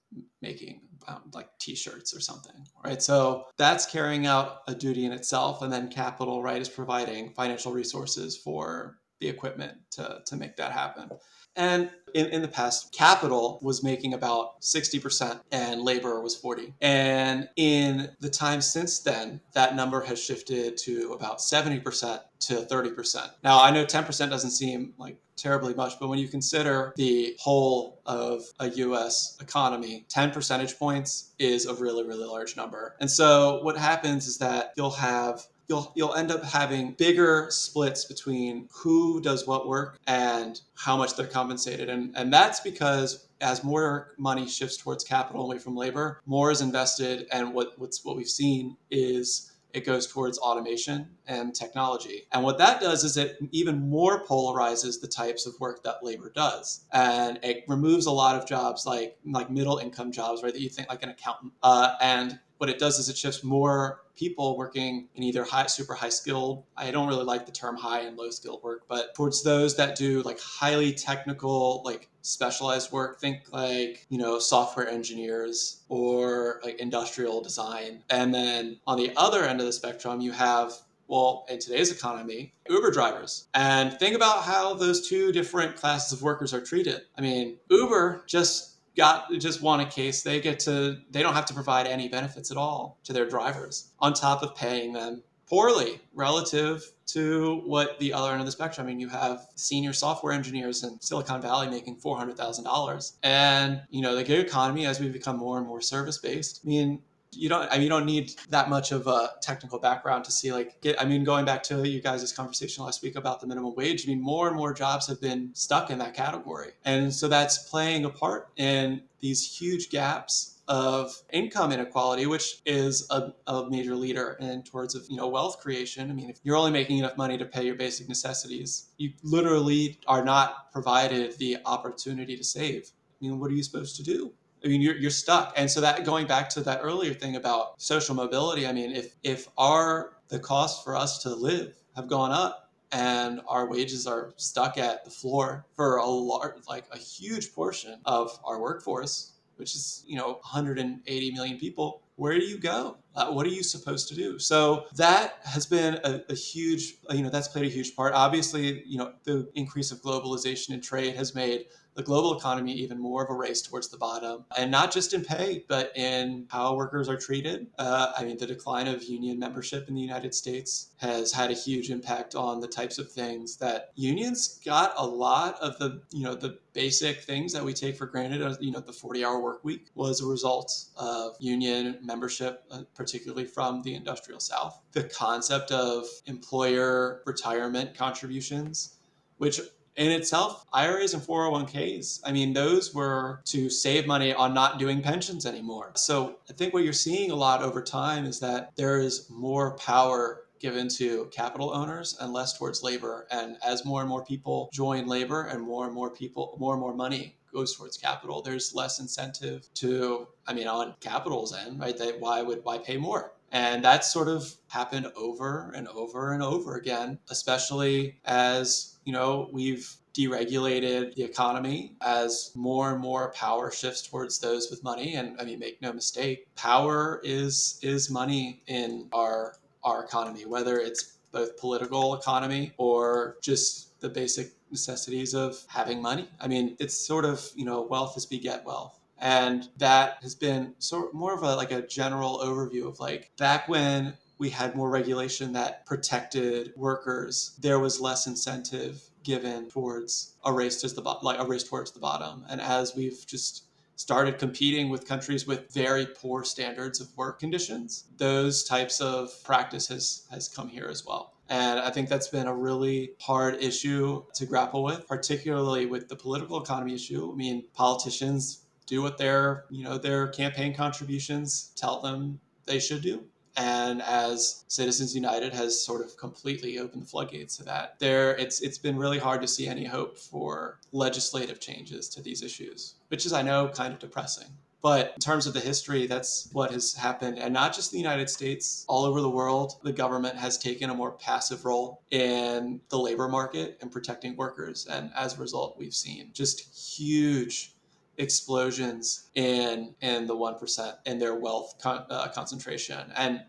making 0.41 0.81
um, 1.07 1.21
like 1.33 1.49
t-shirts 1.59 2.15
or 2.15 2.19
something 2.19 2.53
right 2.83 3.01
so 3.01 3.45
that's 3.57 3.85
carrying 3.85 4.27
out 4.27 4.59
a 4.67 4.75
duty 4.75 5.05
in 5.05 5.11
itself 5.11 5.61
and 5.61 5.71
then 5.71 5.89
capital 5.89 6.43
right 6.43 6.61
is 6.61 6.69
providing 6.69 7.31
financial 7.31 7.71
resources 7.71 8.37
for 8.37 8.97
the 9.19 9.27
equipment 9.27 9.77
to, 9.91 10.19
to 10.25 10.35
make 10.35 10.55
that 10.57 10.71
happen 10.71 11.09
and 11.55 11.89
in, 12.13 12.27
in 12.27 12.41
the 12.41 12.47
past, 12.47 12.93
capital 12.93 13.59
was 13.61 13.83
making 13.83 14.13
about 14.13 14.61
60% 14.61 15.39
and 15.51 15.81
labor 15.81 16.21
was 16.21 16.35
40. 16.35 16.73
And 16.81 17.49
in 17.55 18.09
the 18.19 18.29
time 18.29 18.61
since 18.61 18.99
then, 18.99 19.41
that 19.53 19.75
number 19.75 20.01
has 20.01 20.23
shifted 20.23 20.77
to 20.77 21.13
about 21.13 21.39
70% 21.39 22.19
to 22.41 22.53
30%. 22.55 23.29
Now, 23.43 23.61
I 23.61 23.71
know 23.71 23.85
10% 23.85 24.29
doesn't 24.29 24.51
seem 24.51 24.93
like 24.97 25.17
terribly 25.37 25.73
much, 25.73 25.99
but 25.99 26.07
when 26.07 26.19
you 26.19 26.27
consider 26.27 26.93
the 26.97 27.35
whole 27.39 28.01
of 28.05 28.43
a 28.59 28.69
US 28.69 29.37
economy, 29.41 30.05
10 30.09 30.31
percentage 30.31 30.77
points 30.77 31.31
is 31.39 31.65
a 31.65 31.73
really, 31.73 32.03
really 32.03 32.25
large 32.25 32.55
number. 32.55 32.95
And 32.99 33.09
so 33.09 33.61
what 33.63 33.77
happens 33.77 34.27
is 34.27 34.37
that 34.39 34.73
you'll 34.77 34.91
have 34.91 35.41
you'll 35.71 35.91
you'll 35.95 36.15
end 36.15 36.31
up 36.31 36.43
having 36.43 36.91
bigger 36.91 37.47
splits 37.49 38.05
between 38.05 38.67
who 38.71 39.21
does 39.21 39.47
what 39.47 39.67
work 39.67 39.97
and 40.05 40.61
how 40.75 40.97
much 40.97 41.15
they're 41.15 41.25
compensated 41.25 41.89
and 41.89 42.13
and 42.15 42.31
that's 42.31 42.59
because 42.59 43.29
as 43.39 43.63
more 43.63 44.13
money 44.17 44.47
shifts 44.47 44.77
towards 44.77 45.03
capital 45.03 45.43
away 45.43 45.57
from 45.57 45.75
labor 45.75 46.21
more 46.25 46.51
is 46.51 46.61
invested 46.61 47.25
and 47.31 47.53
what 47.53 47.73
what's 47.79 48.03
what 48.03 48.17
we've 48.17 48.27
seen 48.27 48.75
is 48.91 49.51
it 49.73 49.85
goes 49.85 50.05
towards 50.05 50.37
automation 50.39 51.07
and 51.27 51.55
technology. 51.55 52.27
And 52.33 52.43
what 52.43 52.57
that 52.57 52.81
does 52.81 53.05
is 53.05 53.15
it 53.15 53.37
even 53.51 53.89
more 53.89 54.25
polarizes 54.25 54.99
the 54.99 55.07
types 55.07 55.45
of 55.45 55.57
work 55.61 55.83
that 55.83 56.03
labor 56.03 56.29
does. 56.29 56.85
And 56.91 57.39
it 57.41 57.63
removes 57.69 58.05
a 58.05 58.11
lot 58.11 58.35
of 58.35 58.45
jobs 58.45 58.85
like 58.85 59.17
like 59.25 59.49
middle 59.49 59.77
income 59.77 60.11
jobs, 60.11 60.43
right? 60.43 60.53
That 60.53 60.61
you 60.61 60.69
think 60.69 60.89
like 60.89 61.03
an 61.03 61.09
accountant. 61.09 61.53
Uh, 61.63 61.95
and 62.01 62.39
what 62.61 62.69
it 62.69 62.77
does 62.77 62.99
is 62.99 63.09
it 63.09 63.17
shifts 63.17 63.43
more 63.43 64.03
people 64.15 64.55
working 64.55 65.07
in 65.15 65.23
either 65.23 65.43
high, 65.43 65.65
super 65.65 65.95
high 65.95 66.09
skilled. 66.09 66.63
I 66.77 66.91
don't 66.91 67.07
really 67.07 67.23
like 67.23 67.47
the 67.47 67.51
term 67.51 67.75
high 67.75 68.01
and 68.01 68.15
low 68.15 68.29
skilled 68.29 68.61
work, 68.61 68.83
but 68.87 69.15
towards 69.15 69.41
those 69.41 69.75
that 69.77 69.95
do 69.95 70.21
like 70.21 70.39
highly 70.39 70.93
technical, 70.93 71.81
like 71.83 72.07
specialized 72.21 72.91
work. 72.91 73.19
Think 73.19 73.51
like, 73.51 74.05
you 74.09 74.19
know, 74.19 74.37
software 74.37 74.87
engineers 74.87 75.81
or 75.89 76.61
like 76.63 76.79
industrial 76.79 77.41
design. 77.41 78.03
And 78.11 78.31
then 78.31 78.79
on 78.85 78.99
the 78.99 79.11
other 79.17 79.43
end 79.43 79.59
of 79.59 79.65
the 79.65 79.73
spectrum, 79.73 80.21
you 80.21 80.31
have 80.31 80.73
well, 81.07 81.45
in 81.49 81.59
today's 81.59 81.91
economy, 81.91 82.53
Uber 82.69 82.91
drivers. 82.91 83.47
And 83.53 83.91
think 83.99 84.15
about 84.15 84.43
how 84.43 84.75
those 84.75 85.09
two 85.09 85.33
different 85.33 85.75
classes 85.75 86.13
of 86.13 86.21
workers 86.21 86.53
are 86.53 86.61
treated. 86.61 87.01
I 87.17 87.21
mean, 87.21 87.57
Uber 87.69 88.23
just 88.27 88.70
got 88.95 89.31
just 89.33 89.61
won 89.61 89.79
a 89.79 89.85
case 89.85 90.21
they 90.21 90.41
get 90.41 90.59
to 90.59 90.97
they 91.11 91.21
don't 91.21 91.33
have 91.33 91.45
to 91.45 91.53
provide 91.53 91.87
any 91.87 92.07
benefits 92.09 92.51
at 92.51 92.57
all 92.57 92.99
to 93.03 93.13
their 93.13 93.27
drivers 93.27 93.91
on 93.99 94.13
top 94.13 94.43
of 94.43 94.55
paying 94.55 94.93
them 94.93 95.23
poorly 95.51 95.99
relative 96.13 96.93
to 97.05 97.61
what 97.65 97.99
the 97.99 98.13
other 98.13 98.31
end 98.31 98.39
of 98.39 98.45
the 98.45 98.51
spectrum. 98.53 98.87
I 98.87 98.89
mean, 98.89 99.01
you 99.01 99.09
have 99.09 99.47
senior 99.55 99.91
software 99.91 100.31
engineers 100.31 100.81
in 100.83 100.97
Silicon 101.01 101.41
Valley 101.41 101.69
making 101.69 101.97
four 101.97 102.17
hundred 102.17 102.37
thousand 102.37 102.63
dollars, 102.63 103.17
and 103.21 103.81
you 103.89 104.01
know 104.01 104.15
the 104.15 104.23
gig 104.23 104.45
economy 104.45 104.85
as 104.85 104.99
we 105.01 105.09
become 105.09 105.37
more 105.37 105.57
and 105.57 105.67
more 105.67 105.81
service 105.81 106.17
based. 106.17 106.61
I 106.63 106.67
mean, 106.69 107.01
you 107.31 107.49
don't 107.49 107.71
I 107.71 107.75
mean 107.75 107.83
you 107.83 107.89
don't 107.89 108.05
need 108.05 108.33
that 108.49 108.69
much 108.69 108.91
of 108.91 109.07
a 109.07 109.31
technical 109.41 109.79
background 109.79 110.25
to 110.25 110.31
see 110.31 110.51
like 110.51 110.81
get 110.81 111.01
I 111.01 111.05
mean 111.05 111.23
going 111.23 111.45
back 111.45 111.63
to 111.63 111.87
you 111.87 112.01
guys' 112.01 112.31
conversation 112.33 112.83
last 112.83 113.01
week 113.01 113.15
about 113.15 113.39
the 113.39 113.47
minimum 113.47 113.75
wage 113.75 114.05
I 114.05 114.09
mean 114.09 114.21
more 114.21 114.47
and 114.47 114.55
more 114.55 114.73
jobs 114.73 115.07
have 115.07 115.21
been 115.21 115.51
stuck 115.53 115.89
in 115.89 115.97
that 115.99 116.13
category 116.13 116.71
and 116.85 117.13
so 117.13 117.27
that's 117.27 117.69
playing 117.69 118.05
a 118.05 118.09
part 118.09 118.49
in 118.57 119.03
these 119.19 119.57
huge 119.57 119.89
gaps 119.89 120.51
of 120.67 121.21
income 121.33 121.73
inequality, 121.73 122.25
which 122.25 122.61
is 122.65 123.05
a, 123.11 123.33
a, 123.45 123.69
major 123.69 123.93
leader 123.93 124.37
in 124.39 124.63
towards 124.63 124.95
of 124.95 125.05
you 125.09 125.17
know 125.17 125.27
wealth 125.27 125.59
creation. 125.59 126.09
I 126.09 126.13
mean, 126.13 126.29
if 126.29 126.39
you're 126.43 126.55
only 126.55 126.71
making 126.71 126.99
enough 126.99 127.17
money 127.17 127.37
to 127.37 127.45
pay 127.45 127.65
your 127.65 127.75
basic 127.75 128.07
necessities, 128.07 128.87
you 128.97 129.11
literally 129.21 129.99
are 130.07 130.23
not 130.23 130.71
provided 130.71 131.37
the 131.39 131.57
opportunity 131.65 132.37
to 132.37 132.43
save. 132.43 132.91
I 133.21 133.25
mean, 133.25 133.37
what 133.39 133.51
are 133.51 133.53
you 133.53 133.63
supposed 133.63 133.97
to 133.97 134.03
do? 134.03 134.31
I 134.63 134.67
mean, 134.67 134.81
you're, 134.81 134.95
you're 134.95 135.11
stuck. 135.11 135.53
And 135.57 135.69
so 135.69 135.81
that 135.81 136.05
going 136.05 136.27
back 136.27 136.49
to 136.49 136.61
that 136.61 136.81
earlier 136.83 137.13
thing 137.13 137.35
about 137.35 137.81
social 137.81 138.15
mobility, 138.15 138.67
I 138.67 138.73
mean, 138.73 138.91
if, 138.91 139.15
if 139.23 139.47
our, 139.57 140.13
the 140.29 140.39
cost 140.39 140.83
for 140.83 140.95
us 140.95 141.23
to 141.23 141.33
live 141.33 141.75
have 141.95 142.07
gone 142.07 142.31
up 142.31 142.69
and 142.91 143.41
our 143.47 143.67
wages 143.67 144.05
are 144.05 144.33
stuck 144.37 144.77
at 144.77 145.03
the 145.03 145.11
floor 145.11 145.65
for 145.75 145.97
a 145.97 146.05
large, 146.05 146.55
like 146.67 146.85
a 146.91 146.97
huge 146.97 147.53
portion 147.53 147.99
of 148.05 148.37
our 148.43 148.61
workforce, 148.61 149.33
which 149.55 149.75
is, 149.75 150.03
you 150.07 150.17
know, 150.17 150.39
180 150.43 151.31
million 151.31 151.57
people, 151.57 152.01
where 152.15 152.37
do 152.37 152.45
you 152.45 152.57
go? 152.57 152.97
Uh, 153.15 153.31
what 153.31 153.45
are 153.45 153.49
you 153.49 153.63
supposed 153.63 154.07
to 154.09 154.15
do? 154.15 154.37
So 154.37 154.85
that 154.95 155.39
has 155.43 155.65
been 155.65 155.95
a, 156.03 156.21
a, 156.29 156.35
huge, 156.35 156.95
you 157.09 157.23
know, 157.23 157.29
that's 157.29 157.47
played 157.47 157.65
a 157.65 157.69
huge 157.69 157.95
part. 157.95 158.13
Obviously, 158.13 158.83
you 158.85 158.97
know, 158.97 159.13
the 159.23 159.49
increase 159.55 159.91
of 159.91 160.01
globalization 160.01 160.69
and 160.69 160.83
trade 160.83 161.15
has 161.15 161.33
made 161.33 161.65
the 161.93 162.03
global 162.03 162.37
economy 162.37 162.73
even 162.73 162.99
more 162.99 163.23
of 163.23 163.29
a 163.29 163.33
race 163.33 163.61
towards 163.61 163.89
the 163.89 163.97
bottom, 163.97 164.45
and 164.57 164.71
not 164.71 164.91
just 164.91 165.13
in 165.13 165.23
pay, 165.23 165.63
but 165.67 165.91
in 165.95 166.47
how 166.49 166.75
workers 166.75 167.09
are 167.09 167.17
treated. 167.17 167.67
Uh, 167.77 168.11
I 168.17 168.23
mean, 168.23 168.37
the 168.37 168.47
decline 168.47 168.87
of 168.87 169.03
union 169.03 169.39
membership 169.39 169.87
in 169.87 169.95
the 169.95 170.01
United 170.01 170.33
States 170.33 170.89
has 170.97 171.31
had 171.31 171.51
a 171.51 171.53
huge 171.53 171.89
impact 171.89 172.35
on 172.35 172.59
the 172.59 172.67
types 172.67 172.97
of 172.97 173.11
things 173.11 173.57
that 173.57 173.91
unions 173.95 174.59
got 174.65 174.93
a 174.97 175.05
lot 175.05 175.59
of 175.61 175.77
the, 175.79 176.01
you 176.11 176.23
know, 176.23 176.35
the 176.35 176.59
basic 176.73 177.21
things 177.21 177.51
that 177.53 177.63
we 177.63 177.73
take 177.73 177.97
for 177.97 178.05
granted, 178.05 178.57
you 178.61 178.71
know, 178.71 178.79
the 178.79 178.93
40 178.93 179.25
hour 179.25 179.41
work 179.41 179.63
week 179.63 179.87
was 179.95 180.21
a 180.21 180.25
result 180.25 180.85
of 180.95 181.35
union 181.39 181.99
membership, 182.01 182.63
uh, 182.71 182.83
particularly 182.95 183.45
from 183.45 183.81
the 183.81 183.93
industrial 183.93 184.39
South. 184.39 184.79
The 184.93 185.03
concept 185.03 185.71
of 185.71 186.05
employer 186.25 187.21
retirement 187.25 187.95
contributions, 187.95 188.97
which 189.37 189.59
in 189.95 190.11
itself, 190.11 190.65
IRAs 190.73 191.13
and 191.13 191.21
401ks, 191.21 192.21
I 192.23 192.31
mean, 192.31 192.53
those 192.53 192.93
were 192.93 193.41
to 193.45 193.69
save 193.69 194.07
money 194.07 194.33
on 194.33 194.53
not 194.53 194.79
doing 194.79 195.01
pensions 195.01 195.45
anymore. 195.45 195.91
So 195.95 196.37
I 196.49 196.53
think 196.53 196.73
what 196.73 196.83
you're 196.83 196.93
seeing 196.93 197.31
a 197.31 197.35
lot 197.35 197.61
over 197.61 197.81
time 197.81 198.25
is 198.25 198.39
that 198.39 198.71
there 198.75 198.99
is 198.99 199.29
more 199.29 199.75
power 199.77 200.43
given 200.59 200.87
to 200.87 201.25
capital 201.31 201.71
owners 201.71 202.15
and 202.21 202.31
less 202.31 202.57
towards 202.57 202.83
labor. 202.83 203.27
And 203.31 203.57
as 203.65 203.83
more 203.83 204.01
and 204.01 204.09
more 204.09 204.23
people 204.23 204.69
join 204.71 205.07
labor 205.07 205.43
and 205.43 205.61
more 205.61 205.85
and 205.85 205.93
more 205.93 206.11
people, 206.11 206.55
more 206.59 206.73
and 206.73 206.81
more 206.81 206.93
money 206.93 207.35
goes 207.51 207.75
towards 207.75 207.97
capital, 207.97 208.41
there's 208.41 208.73
less 208.73 208.99
incentive 208.99 209.67
to, 209.73 210.27
I 210.47 210.53
mean, 210.53 210.67
on 210.67 210.93
capital's 211.01 211.53
end, 211.53 211.79
right? 211.79 211.97
That 211.97 212.19
why 212.19 212.41
would 212.41 212.63
why 212.63 212.77
pay 212.77 212.97
more? 212.97 213.33
And 213.51 213.83
that 213.83 214.05
sort 214.05 214.27
of 214.27 214.53
happened 214.69 215.11
over 215.15 215.71
and 215.75 215.87
over 215.89 216.33
and 216.33 216.41
over 216.41 216.75
again, 216.75 217.19
especially 217.29 218.19
as, 218.25 218.97
you 219.03 219.13
know, 219.13 219.49
we've 219.51 219.95
deregulated 220.13 221.15
the 221.15 221.23
economy 221.23 221.95
as 222.01 222.51
more 222.55 222.91
and 222.91 222.99
more 222.99 223.31
power 223.31 223.71
shifts 223.71 224.01
towards 224.01 224.39
those 224.39 224.69
with 224.69 224.83
money 224.83 225.15
and 225.15 225.39
I 225.39 225.45
mean 225.45 225.57
make 225.57 225.81
no 225.81 225.93
mistake 225.93 226.47
power 226.57 227.21
is 227.23 227.79
is 227.81 228.09
money 228.09 228.61
in 228.67 229.07
our 229.13 229.55
our 229.85 230.03
economy 230.03 230.45
whether 230.45 230.79
it's 230.79 231.19
both 231.31 231.57
political 231.57 232.15
economy 232.15 232.73
or 232.77 233.37
just 233.41 233.99
the 234.01 234.09
basic 234.09 234.51
necessities 234.69 235.33
of 235.33 235.63
having 235.67 236.01
money. 236.01 236.27
I 236.39 236.47
mean, 236.47 236.75
it's 236.79 236.95
sort 236.95 237.25
of, 237.25 237.49
you 237.55 237.65
know, 237.65 237.81
wealth 237.81 238.17
is 238.17 238.25
beget 238.25 238.65
wealth. 238.65 238.99
And 239.21 239.69
that 239.77 240.17
has 240.23 240.33
been 240.33 240.73
sort 240.79 241.13
more 241.13 241.33
of 241.33 241.43
a 241.43 241.55
like 241.55 241.71
a 241.71 241.85
general 241.85 242.39
overview 242.39 242.87
of 242.87 242.99
like 242.99 243.31
back 243.37 243.69
when 243.69 244.15
we 244.39 244.49
had 244.49 244.75
more 244.75 244.89
regulation 244.89 245.53
that 245.53 245.85
protected 245.85 246.73
workers, 246.75 247.55
there 247.61 247.79
was 247.79 248.01
less 248.01 248.25
incentive 248.25 248.99
given 249.23 249.69
towards 249.69 250.35
a 250.43 250.51
race 250.51 250.81
to 250.81 250.87
the 250.87 251.01
bo- 251.01 251.19
like 251.21 251.39
a 251.39 251.45
race 251.45 251.63
towards 251.63 251.91
the 251.91 251.99
bottom. 251.99 252.43
And 252.49 252.59
as 252.59 252.95
we've 252.95 253.23
just 253.27 253.65
started 253.95 254.39
competing 254.39 254.89
with 254.89 255.07
countries 255.07 255.45
with 255.45 255.71
very 255.71 256.07
poor 256.07 256.43
standards 256.43 256.99
of 256.99 257.15
work 257.15 257.39
conditions, 257.39 258.05
those 258.17 258.63
types 258.63 258.99
of 258.99 259.31
practice 259.43 259.87
has, 259.89 260.25
has 260.31 260.47
come 260.47 260.67
here 260.67 260.87
as 260.89 261.05
well. 261.05 261.35
And 261.47 261.79
I 261.79 261.91
think 261.91 262.09
that's 262.09 262.29
been 262.29 262.47
a 262.47 262.55
really 262.55 263.11
hard 263.19 263.61
issue 263.61 264.23
to 264.33 264.45
grapple 264.47 264.83
with, 264.83 265.05
particularly 265.05 265.85
with 265.85 266.07
the 266.09 266.15
political 266.15 266.59
economy 266.59 266.95
issue. 266.95 267.31
I 267.31 267.35
mean, 267.35 267.65
politicians 267.75 268.65
do 268.85 269.01
what 269.01 269.17
their, 269.17 269.65
you 269.69 269.83
know, 269.83 269.97
their 269.97 270.27
campaign 270.27 270.73
contributions 270.73 271.71
tell 271.75 272.01
them 272.01 272.39
they 272.65 272.79
should 272.79 273.01
do 273.01 273.23
and 273.57 274.01
as 274.01 274.63
Citizens 274.67 275.13
United 275.13 275.53
has 275.53 275.83
sort 275.83 276.01
of 276.01 276.15
completely 276.17 276.79
opened 276.79 277.01
the 277.01 277.07
floodgates 277.07 277.57
to 277.57 277.63
that, 277.63 277.99
there 277.99 278.35
it's 278.37 278.61
it's 278.61 278.77
been 278.77 278.97
really 278.97 279.19
hard 279.19 279.41
to 279.41 279.47
see 279.47 279.67
any 279.67 279.85
hope 279.85 280.17
for 280.17 280.79
legislative 280.91 281.59
changes 281.59 282.07
to 282.09 282.21
these 282.21 282.41
issues, 282.41 282.95
which 283.09 283.25
is 283.25 283.33
I 283.33 283.41
know 283.41 283.67
kind 283.67 283.93
of 283.93 283.99
depressing. 283.99 284.47
But 284.81 285.11
in 285.13 285.19
terms 285.19 285.45
of 285.45 285.53
the 285.53 285.59
history, 285.59 286.07
that's 286.07 286.49
what 286.53 286.71
has 286.71 286.95
happened. 286.95 287.37
And 287.37 287.53
not 287.53 287.75
just 287.75 287.91
the 287.91 287.99
United 287.99 288.31
States, 288.31 288.83
all 288.87 289.05
over 289.05 289.21
the 289.21 289.29
world, 289.29 289.73
the 289.83 289.93
government 289.93 290.37
has 290.37 290.57
taken 290.57 290.89
a 290.89 290.95
more 290.95 291.11
passive 291.11 291.65
role 291.65 292.01
in 292.09 292.81
the 292.89 292.97
labor 292.97 293.27
market 293.27 293.77
and 293.81 293.91
protecting 293.91 294.35
workers. 294.35 294.87
And 294.87 295.11
as 295.15 295.37
a 295.37 295.41
result, 295.41 295.77
we've 295.77 295.93
seen 295.93 296.31
just 296.33 296.61
huge 296.97 297.75
explosions 298.21 299.29
in 299.35 299.93
in 300.01 300.27
the 300.27 300.35
1% 300.35 300.95
in 301.05 301.19
their 301.19 301.35
wealth 301.35 301.75
con- 301.81 302.05
uh, 302.09 302.27
concentration. 302.29 303.11
And 303.15 303.41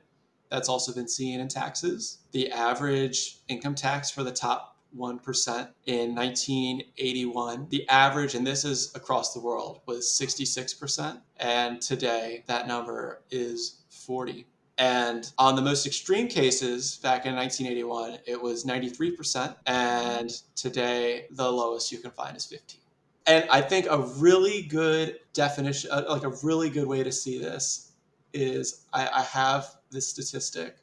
that's 0.50 0.68
also 0.68 0.92
been 0.92 1.08
seen 1.08 1.40
in 1.40 1.48
taxes. 1.48 2.18
The 2.32 2.50
average 2.50 3.38
income 3.48 3.74
tax 3.74 4.10
for 4.10 4.22
the 4.22 4.32
top 4.32 4.72
1% 4.96 5.68
in 5.86 6.14
1981 6.14 7.66
the 7.70 7.88
average 7.88 8.34
and 8.34 8.46
this 8.46 8.62
is 8.62 8.94
across 8.94 9.32
the 9.32 9.40
world 9.40 9.80
was 9.86 10.06
66% 10.06 11.18
and 11.38 11.80
today 11.80 12.44
that 12.46 12.68
number 12.68 13.22
is 13.30 13.84
40 13.88 14.46
and 14.76 15.32
on 15.38 15.56
the 15.56 15.62
most 15.62 15.86
extreme 15.86 16.28
cases 16.28 16.98
back 16.98 17.24
in 17.24 17.34
1981 17.34 18.18
it 18.26 18.40
was 18.40 18.66
93% 18.66 19.56
and 19.64 20.42
today 20.54 21.24
the 21.30 21.50
lowest 21.50 21.90
you 21.90 21.96
can 21.96 22.10
find 22.10 22.36
is 22.36 22.44
15 22.44 22.81
and 23.26 23.48
I 23.50 23.60
think 23.60 23.86
a 23.88 23.98
really 23.98 24.62
good 24.62 25.18
definition, 25.32 25.90
uh, 25.90 26.04
like 26.08 26.24
a 26.24 26.34
really 26.42 26.70
good 26.70 26.86
way 26.86 27.02
to 27.02 27.12
see 27.12 27.38
this, 27.38 27.92
is 28.32 28.86
I, 28.92 29.08
I 29.08 29.22
have 29.22 29.76
this 29.90 30.08
statistic 30.08 30.76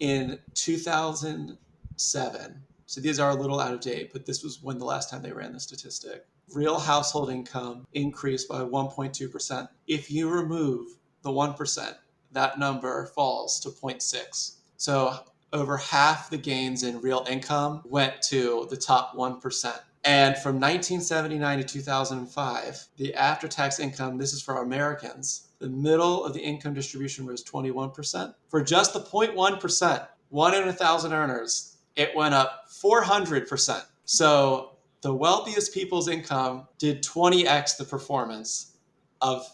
in 0.00 0.38
2007. 0.54 2.62
So 2.86 3.00
these 3.00 3.18
are 3.18 3.30
a 3.30 3.34
little 3.34 3.60
out 3.60 3.74
of 3.74 3.80
date, 3.80 4.12
but 4.12 4.26
this 4.26 4.42
was 4.42 4.62
when 4.62 4.78
the 4.78 4.84
last 4.84 5.10
time 5.10 5.22
they 5.22 5.32
ran 5.32 5.52
the 5.52 5.60
statistic. 5.60 6.26
Real 6.54 6.78
household 6.78 7.30
income 7.30 7.86
increased 7.92 8.48
by 8.48 8.60
1.2%. 8.60 9.68
If 9.88 10.10
you 10.10 10.30
remove 10.30 10.86
the 11.22 11.30
1%, 11.30 11.94
that 12.32 12.58
number 12.58 13.06
falls 13.06 13.60
to 13.60 13.70
0.6. 13.70 14.56
So 14.76 15.18
over 15.52 15.76
half 15.76 16.30
the 16.30 16.38
gains 16.38 16.82
in 16.82 17.00
real 17.00 17.24
income 17.28 17.82
went 17.84 18.22
to 18.22 18.66
the 18.70 18.76
top 18.76 19.16
1%. 19.16 19.80
And 20.06 20.38
from 20.38 20.54
1979 20.60 21.58
to 21.58 21.64
2005, 21.64 22.84
the 22.96 23.12
after 23.14 23.48
tax 23.48 23.80
income, 23.80 24.16
this 24.18 24.32
is 24.32 24.40
for 24.40 24.62
Americans, 24.62 25.48
the 25.58 25.68
middle 25.68 26.24
of 26.24 26.32
the 26.32 26.40
income 26.40 26.74
distribution 26.74 27.26
was 27.26 27.42
21%. 27.42 28.32
For 28.48 28.62
just 28.62 28.92
the 28.92 29.00
0.1%, 29.00 30.06
one 30.28 30.54
in 30.54 30.68
a 30.68 30.72
thousand 30.72 31.12
earners, 31.12 31.78
it 31.96 32.14
went 32.14 32.34
up 32.34 32.66
400%. 32.70 33.84
So 34.04 34.76
the 35.00 35.12
wealthiest 35.12 35.74
people's 35.74 36.06
income 36.06 36.68
did 36.78 37.02
20x 37.02 37.76
the 37.76 37.84
performance 37.84 38.76
of 39.20 39.44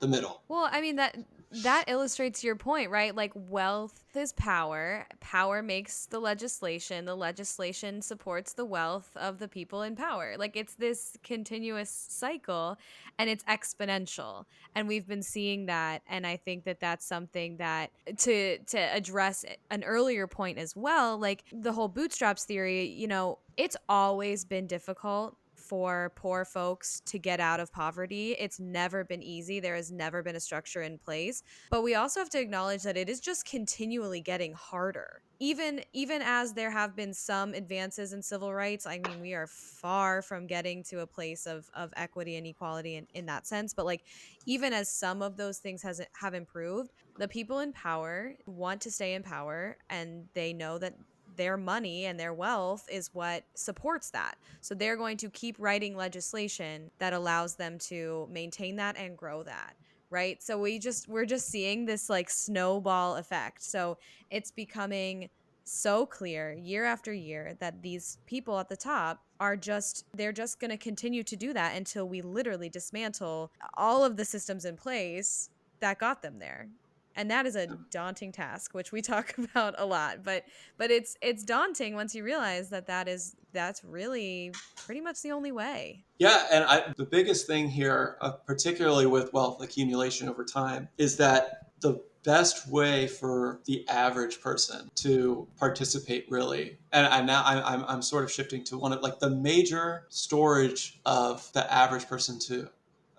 the 0.00 0.08
middle. 0.08 0.42
Well, 0.48 0.68
I 0.72 0.80
mean 0.80 0.96
that 0.96 1.18
that 1.50 1.84
illustrates 1.88 2.44
your 2.44 2.54
point, 2.54 2.90
right? 2.90 3.14
Like 3.14 3.32
wealth 3.34 4.04
is 4.14 4.32
power. 4.32 5.06
Power 5.18 5.62
makes 5.62 6.06
the 6.06 6.20
legislation. 6.20 7.04
The 7.04 7.16
legislation 7.16 8.02
supports 8.02 8.52
the 8.52 8.64
wealth 8.64 9.10
of 9.16 9.38
the 9.38 9.48
people 9.48 9.82
in 9.82 9.96
power. 9.96 10.36
Like 10.38 10.56
it's 10.56 10.74
this 10.74 11.16
continuous 11.24 11.90
cycle 11.90 12.78
and 13.18 13.28
it's 13.28 13.42
exponential. 13.44 14.44
And 14.76 14.86
we've 14.86 15.08
been 15.08 15.22
seeing 15.22 15.66
that 15.66 16.02
and 16.08 16.24
I 16.26 16.36
think 16.36 16.64
that 16.64 16.78
that's 16.78 17.04
something 17.04 17.56
that 17.56 17.90
to 18.18 18.58
to 18.58 18.78
address 18.78 19.44
an 19.70 19.82
earlier 19.82 20.28
point 20.28 20.58
as 20.58 20.76
well, 20.76 21.18
like 21.18 21.44
the 21.52 21.72
whole 21.72 21.88
bootstraps 21.88 22.44
theory, 22.44 22.86
you 22.86 23.08
know, 23.08 23.38
it's 23.56 23.76
always 23.88 24.44
been 24.44 24.66
difficult 24.66 25.36
for 25.70 26.10
poor 26.16 26.44
folks 26.44 26.98
to 27.06 27.16
get 27.16 27.38
out 27.38 27.60
of 27.60 27.70
poverty. 27.70 28.32
It's 28.32 28.58
never 28.58 29.04
been 29.04 29.22
easy. 29.22 29.60
There 29.60 29.76
has 29.76 29.92
never 29.92 30.20
been 30.20 30.34
a 30.34 30.40
structure 30.40 30.82
in 30.82 30.98
place. 30.98 31.44
But 31.70 31.84
we 31.84 31.94
also 31.94 32.18
have 32.18 32.28
to 32.30 32.40
acknowledge 32.40 32.82
that 32.82 32.96
it 32.96 33.08
is 33.08 33.20
just 33.20 33.44
continually 33.44 34.20
getting 34.20 34.52
harder. 34.52 35.22
Even 35.38 35.80
even 35.92 36.22
as 36.22 36.54
there 36.54 36.72
have 36.72 36.96
been 36.96 37.14
some 37.14 37.54
advances 37.54 38.12
in 38.12 38.20
civil 38.20 38.52
rights, 38.52 38.84
I 38.84 38.98
mean 38.98 39.20
we 39.20 39.32
are 39.32 39.46
far 39.46 40.22
from 40.22 40.48
getting 40.48 40.82
to 40.90 41.00
a 41.00 41.06
place 41.06 41.46
of, 41.46 41.70
of 41.72 41.92
equity 41.96 42.34
and 42.34 42.48
equality 42.48 42.96
in, 42.96 43.06
in 43.14 43.26
that 43.26 43.46
sense. 43.46 43.72
But 43.72 43.86
like 43.86 44.02
even 44.46 44.72
as 44.72 44.90
some 44.90 45.22
of 45.22 45.36
those 45.36 45.58
things 45.58 45.82
has 45.84 46.02
have 46.20 46.34
improved, 46.34 46.90
the 47.16 47.28
people 47.28 47.60
in 47.60 47.72
power 47.72 48.34
want 48.44 48.80
to 48.80 48.90
stay 48.90 49.14
in 49.14 49.22
power 49.22 49.76
and 49.88 50.26
they 50.34 50.52
know 50.52 50.78
that 50.78 50.94
their 51.40 51.56
money 51.56 52.04
and 52.04 52.20
their 52.20 52.34
wealth 52.34 52.86
is 52.92 53.14
what 53.14 53.44
supports 53.54 54.10
that. 54.10 54.36
So 54.60 54.74
they're 54.74 54.98
going 54.98 55.16
to 55.16 55.30
keep 55.30 55.56
writing 55.58 55.96
legislation 55.96 56.90
that 56.98 57.14
allows 57.14 57.54
them 57.54 57.78
to 57.78 58.28
maintain 58.30 58.76
that 58.76 58.98
and 58.98 59.16
grow 59.16 59.42
that 59.44 59.74
right? 60.12 60.42
So 60.42 60.58
we 60.58 60.80
just 60.80 61.08
we're 61.08 61.24
just 61.24 61.48
seeing 61.48 61.84
this 61.84 62.10
like 62.10 62.28
snowball 62.28 63.14
effect. 63.14 63.62
So 63.62 63.96
it's 64.28 64.50
becoming 64.50 65.30
so 65.62 66.04
clear 66.04 66.52
year 66.52 66.84
after 66.84 67.12
year 67.12 67.54
that 67.60 67.80
these 67.80 68.18
people 68.26 68.58
at 68.58 68.68
the 68.68 68.76
top 68.76 69.22
are 69.38 69.56
just 69.56 70.04
they're 70.16 70.32
just 70.32 70.58
going 70.58 70.72
to 70.72 70.76
continue 70.76 71.22
to 71.22 71.36
do 71.36 71.52
that 71.52 71.76
until 71.76 72.08
we 72.08 72.22
literally 72.22 72.68
dismantle 72.68 73.52
all 73.74 74.04
of 74.04 74.16
the 74.16 74.24
systems 74.24 74.64
in 74.64 74.76
place 74.76 75.48
that 75.78 76.00
got 76.00 76.22
them 76.22 76.40
there 76.40 76.68
and 77.16 77.30
that 77.30 77.46
is 77.46 77.56
a 77.56 77.66
daunting 77.90 78.32
task 78.32 78.74
which 78.74 78.92
we 78.92 79.02
talk 79.10 79.34
about 79.38 79.74
a 79.78 79.84
lot 79.84 80.22
but 80.24 80.44
but 80.76 80.90
it's 80.90 81.16
it's 81.20 81.44
daunting 81.44 81.94
once 81.94 82.14
you 82.14 82.24
realize 82.24 82.70
that 82.70 82.86
that 82.86 83.08
is 83.08 83.36
that's 83.52 83.82
really 83.84 84.52
pretty 84.76 85.00
much 85.00 85.22
the 85.22 85.32
only 85.32 85.52
way. 85.52 86.04
Yeah 86.18 86.46
and 86.52 86.64
I, 86.64 86.92
the 86.96 87.04
biggest 87.04 87.46
thing 87.46 87.68
here 87.68 88.16
uh, 88.20 88.32
particularly 88.32 89.06
with 89.06 89.32
wealth 89.32 89.62
accumulation 89.62 90.28
over 90.28 90.44
time 90.44 90.88
is 90.98 91.16
that 91.16 91.70
the 91.80 92.00
best 92.22 92.68
way 92.68 93.06
for 93.06 93.60
the 93.64 93.88
average 93.88 94.40
person 94.40 94.90
to 94.94 95.48
participate 95.58 96.26
really 96.30 96.76
and 96.92 97.06
I 97.06 97.22
now 97.22 97.42
I'm, 97.44 97.84
I'm 97.86 98.02
sort 98.02 98.24
of 98.24 98.30
shifting 98.30 98.62
to 98.64 98.78
one 98.78 98.92
of 98.92 99.00
like 99.02 99.18
the 99.18 99.30
major 99.30 100.06
storage 100.10 101.00
of 101.06 101.50
the 101.54 101.72
average 101.72 102.06
person 102.06 102.38
to 102.40 102.68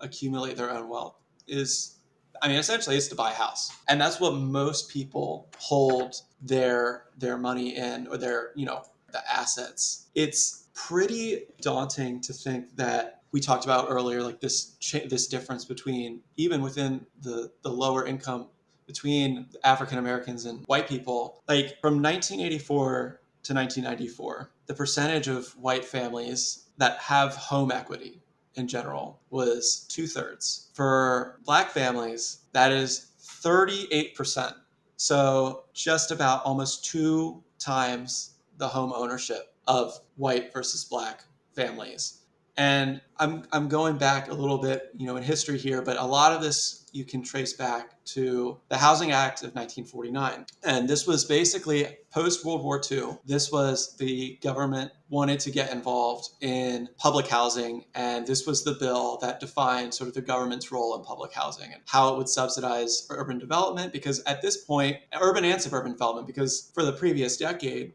accumulate 0.00 0.56
their 0.56 0.70
own 0.70 0.88
wealth 0.88 1.16
is 1.48 1.96
I 2.42 2.48
mean, 2.48 2.56
essentially, 2.56 2.96
it's 2.96 3.06
to 3.08 3.14
buy 3.14 3.30
a 3.30 3.34
house, 3.34 3.70
and 3.88 4.00
that's 4.00 4.18
what 4.18 4.34
most 4.34 4.90
people 4.90 5.48
hold 5.58 6.16
their 6.40 7.04
their 7.16 7.38
money 7.38 7.76
in, 7.76 8.08
or 8.08 8.16
their 8.18 8.50
you 8.56 8.66
know 8.66 8.82
the 9.12 9.22
assets. 9.30 10.08
It's 10.16 10.64
pretty 10.74 11.44
daunting 11.60 12.20
to 12.22 12.32
think 12.32 12.74
that 12.76 13.22
we 13.30 13.40
talked 13.40 13.64
about 13.64 13.86
earlier, 13.88 14.22
like 14.22 14.40
this 14.40 14.74
cha- 14.80 15.06
this 15.08 15.28
difference 15.28 15.64
between 15.64 16.20
even 16.36 16.62
within 16.62 17.06
the 17.22 17.52
the 17.62 17.70
lower 17.70 18.04
income 18.04 18.48
between 18.86 19.46
African 19.62 19.98
Americans 19.98 20.44
and 20.44 20.64
white 20.66 20.88
people. 20.88 21.40
Like 21.48 21.80
from 21.80 22.02
1984 22.02 23.20
to 23.44 23.54
1994, 23.54 24.50
the 24.66 24.74
percentage 24.74 25.28
of 25.28 25.56
white 25.56 25.84
families 25.84 26.66
that 26.78 26.98
have 26.98 27.36
home 27.36 27.70
equity 27.70 28.21
in 28.56 28.68
general 28.68 29.20
was 29.30 29.86
two 29.88 30.06
thirds. 30.06 30.70
For 30.74 31.40
black 31.44 31.70
families, 31.70 32.38
that 32.52 32.72
is 32.72 33.12
38%. 33.22 34.54
So 34.96 35.64
just 35.74 36.10
about 36.10 36.44
almost 36.44 36.84
two 36.84 37.42
times 37.58 38.34
the 38.58 38.68
home 38.68 38.92
ownership 38.94 39.54
of 39.66 39.98
white 40.16 40.52
versus 40.52 40.84
black 40.84 41.24
families. 41.54 42.20
And 42.56 43.00
I'm, 43.18 43.44
I'm 43.52 43.68
going 43.68 43.96
back 43.96 44.30
a 44.30 44.34
little 44.34 44.58
bit, 44.58 44.90
you 44.96 45.06
know, 45.06 45.16
in 45.16 45.22
history 45.22 45.58
here, 45.58 45.82
but 45.82 45.96
a 45.96 46.04
lot 46.04 46.32
of 46.32 46.42
this 46.42 46.81
you 46.92 47.04
can 47.04 47.22
trace 47.22 47.54
back 47.54 48.02
to 48.04 48.60
the 48.68 48.76
Housing 48.76 49.12
Act 49.12 49.40
of 49.40 49.54
1949. 49.54 50.46
And 50.62 50.88
this 50.88 51.06
was 51.06 51.24
basically 51.24 51.86
post 52.10 52.44
World 52.44 52.62
War 52.62 52.80
II. 52.90 53.18
This 53.24 53.50
was 53.50 53.96
the 53.96 54.38
government 54.42 54.92
wanted 55.08 55.40
to 55.40 55.50
get 55.50 55.72
involved 55.72 56.28
in 56.42 56.88
public 56.98 57.26
housing. 57.26 57.86
And 57.94 58.26
this 58.26 58.46
was 58.46 58.62
the 58.62 58.74
bill 58.74 59.18
that 59.22 59.40
defined 59.40 59.94
sort 59.94 60.08
of 60.08 60.14
the 60.14 60.20
government's 60.20 60.70
role 60.70 60.94
in 60.96 61.02
public 61.02 61.32
housing 61.32 61.72
and 61.72 61.82
how 61.86 62.12
it 62.12 62.18
would 62.18 62.28
subsidize 62.28 63.06
urban 63.10 63.38
development. 63.38 63.92
Because 63.92 64.20
at 64.24 64.42
this 64.42 64.58
point, 64.58 64.98
urban 65.18 65.44
and 65.44 65.60
suburban 65.60 65.92
development, 65.92 66.26
because 66.26 66.70
for 66.74 66.84
the 66.84 66.92
previous 66.92 67.38
decade, 67.38 67.94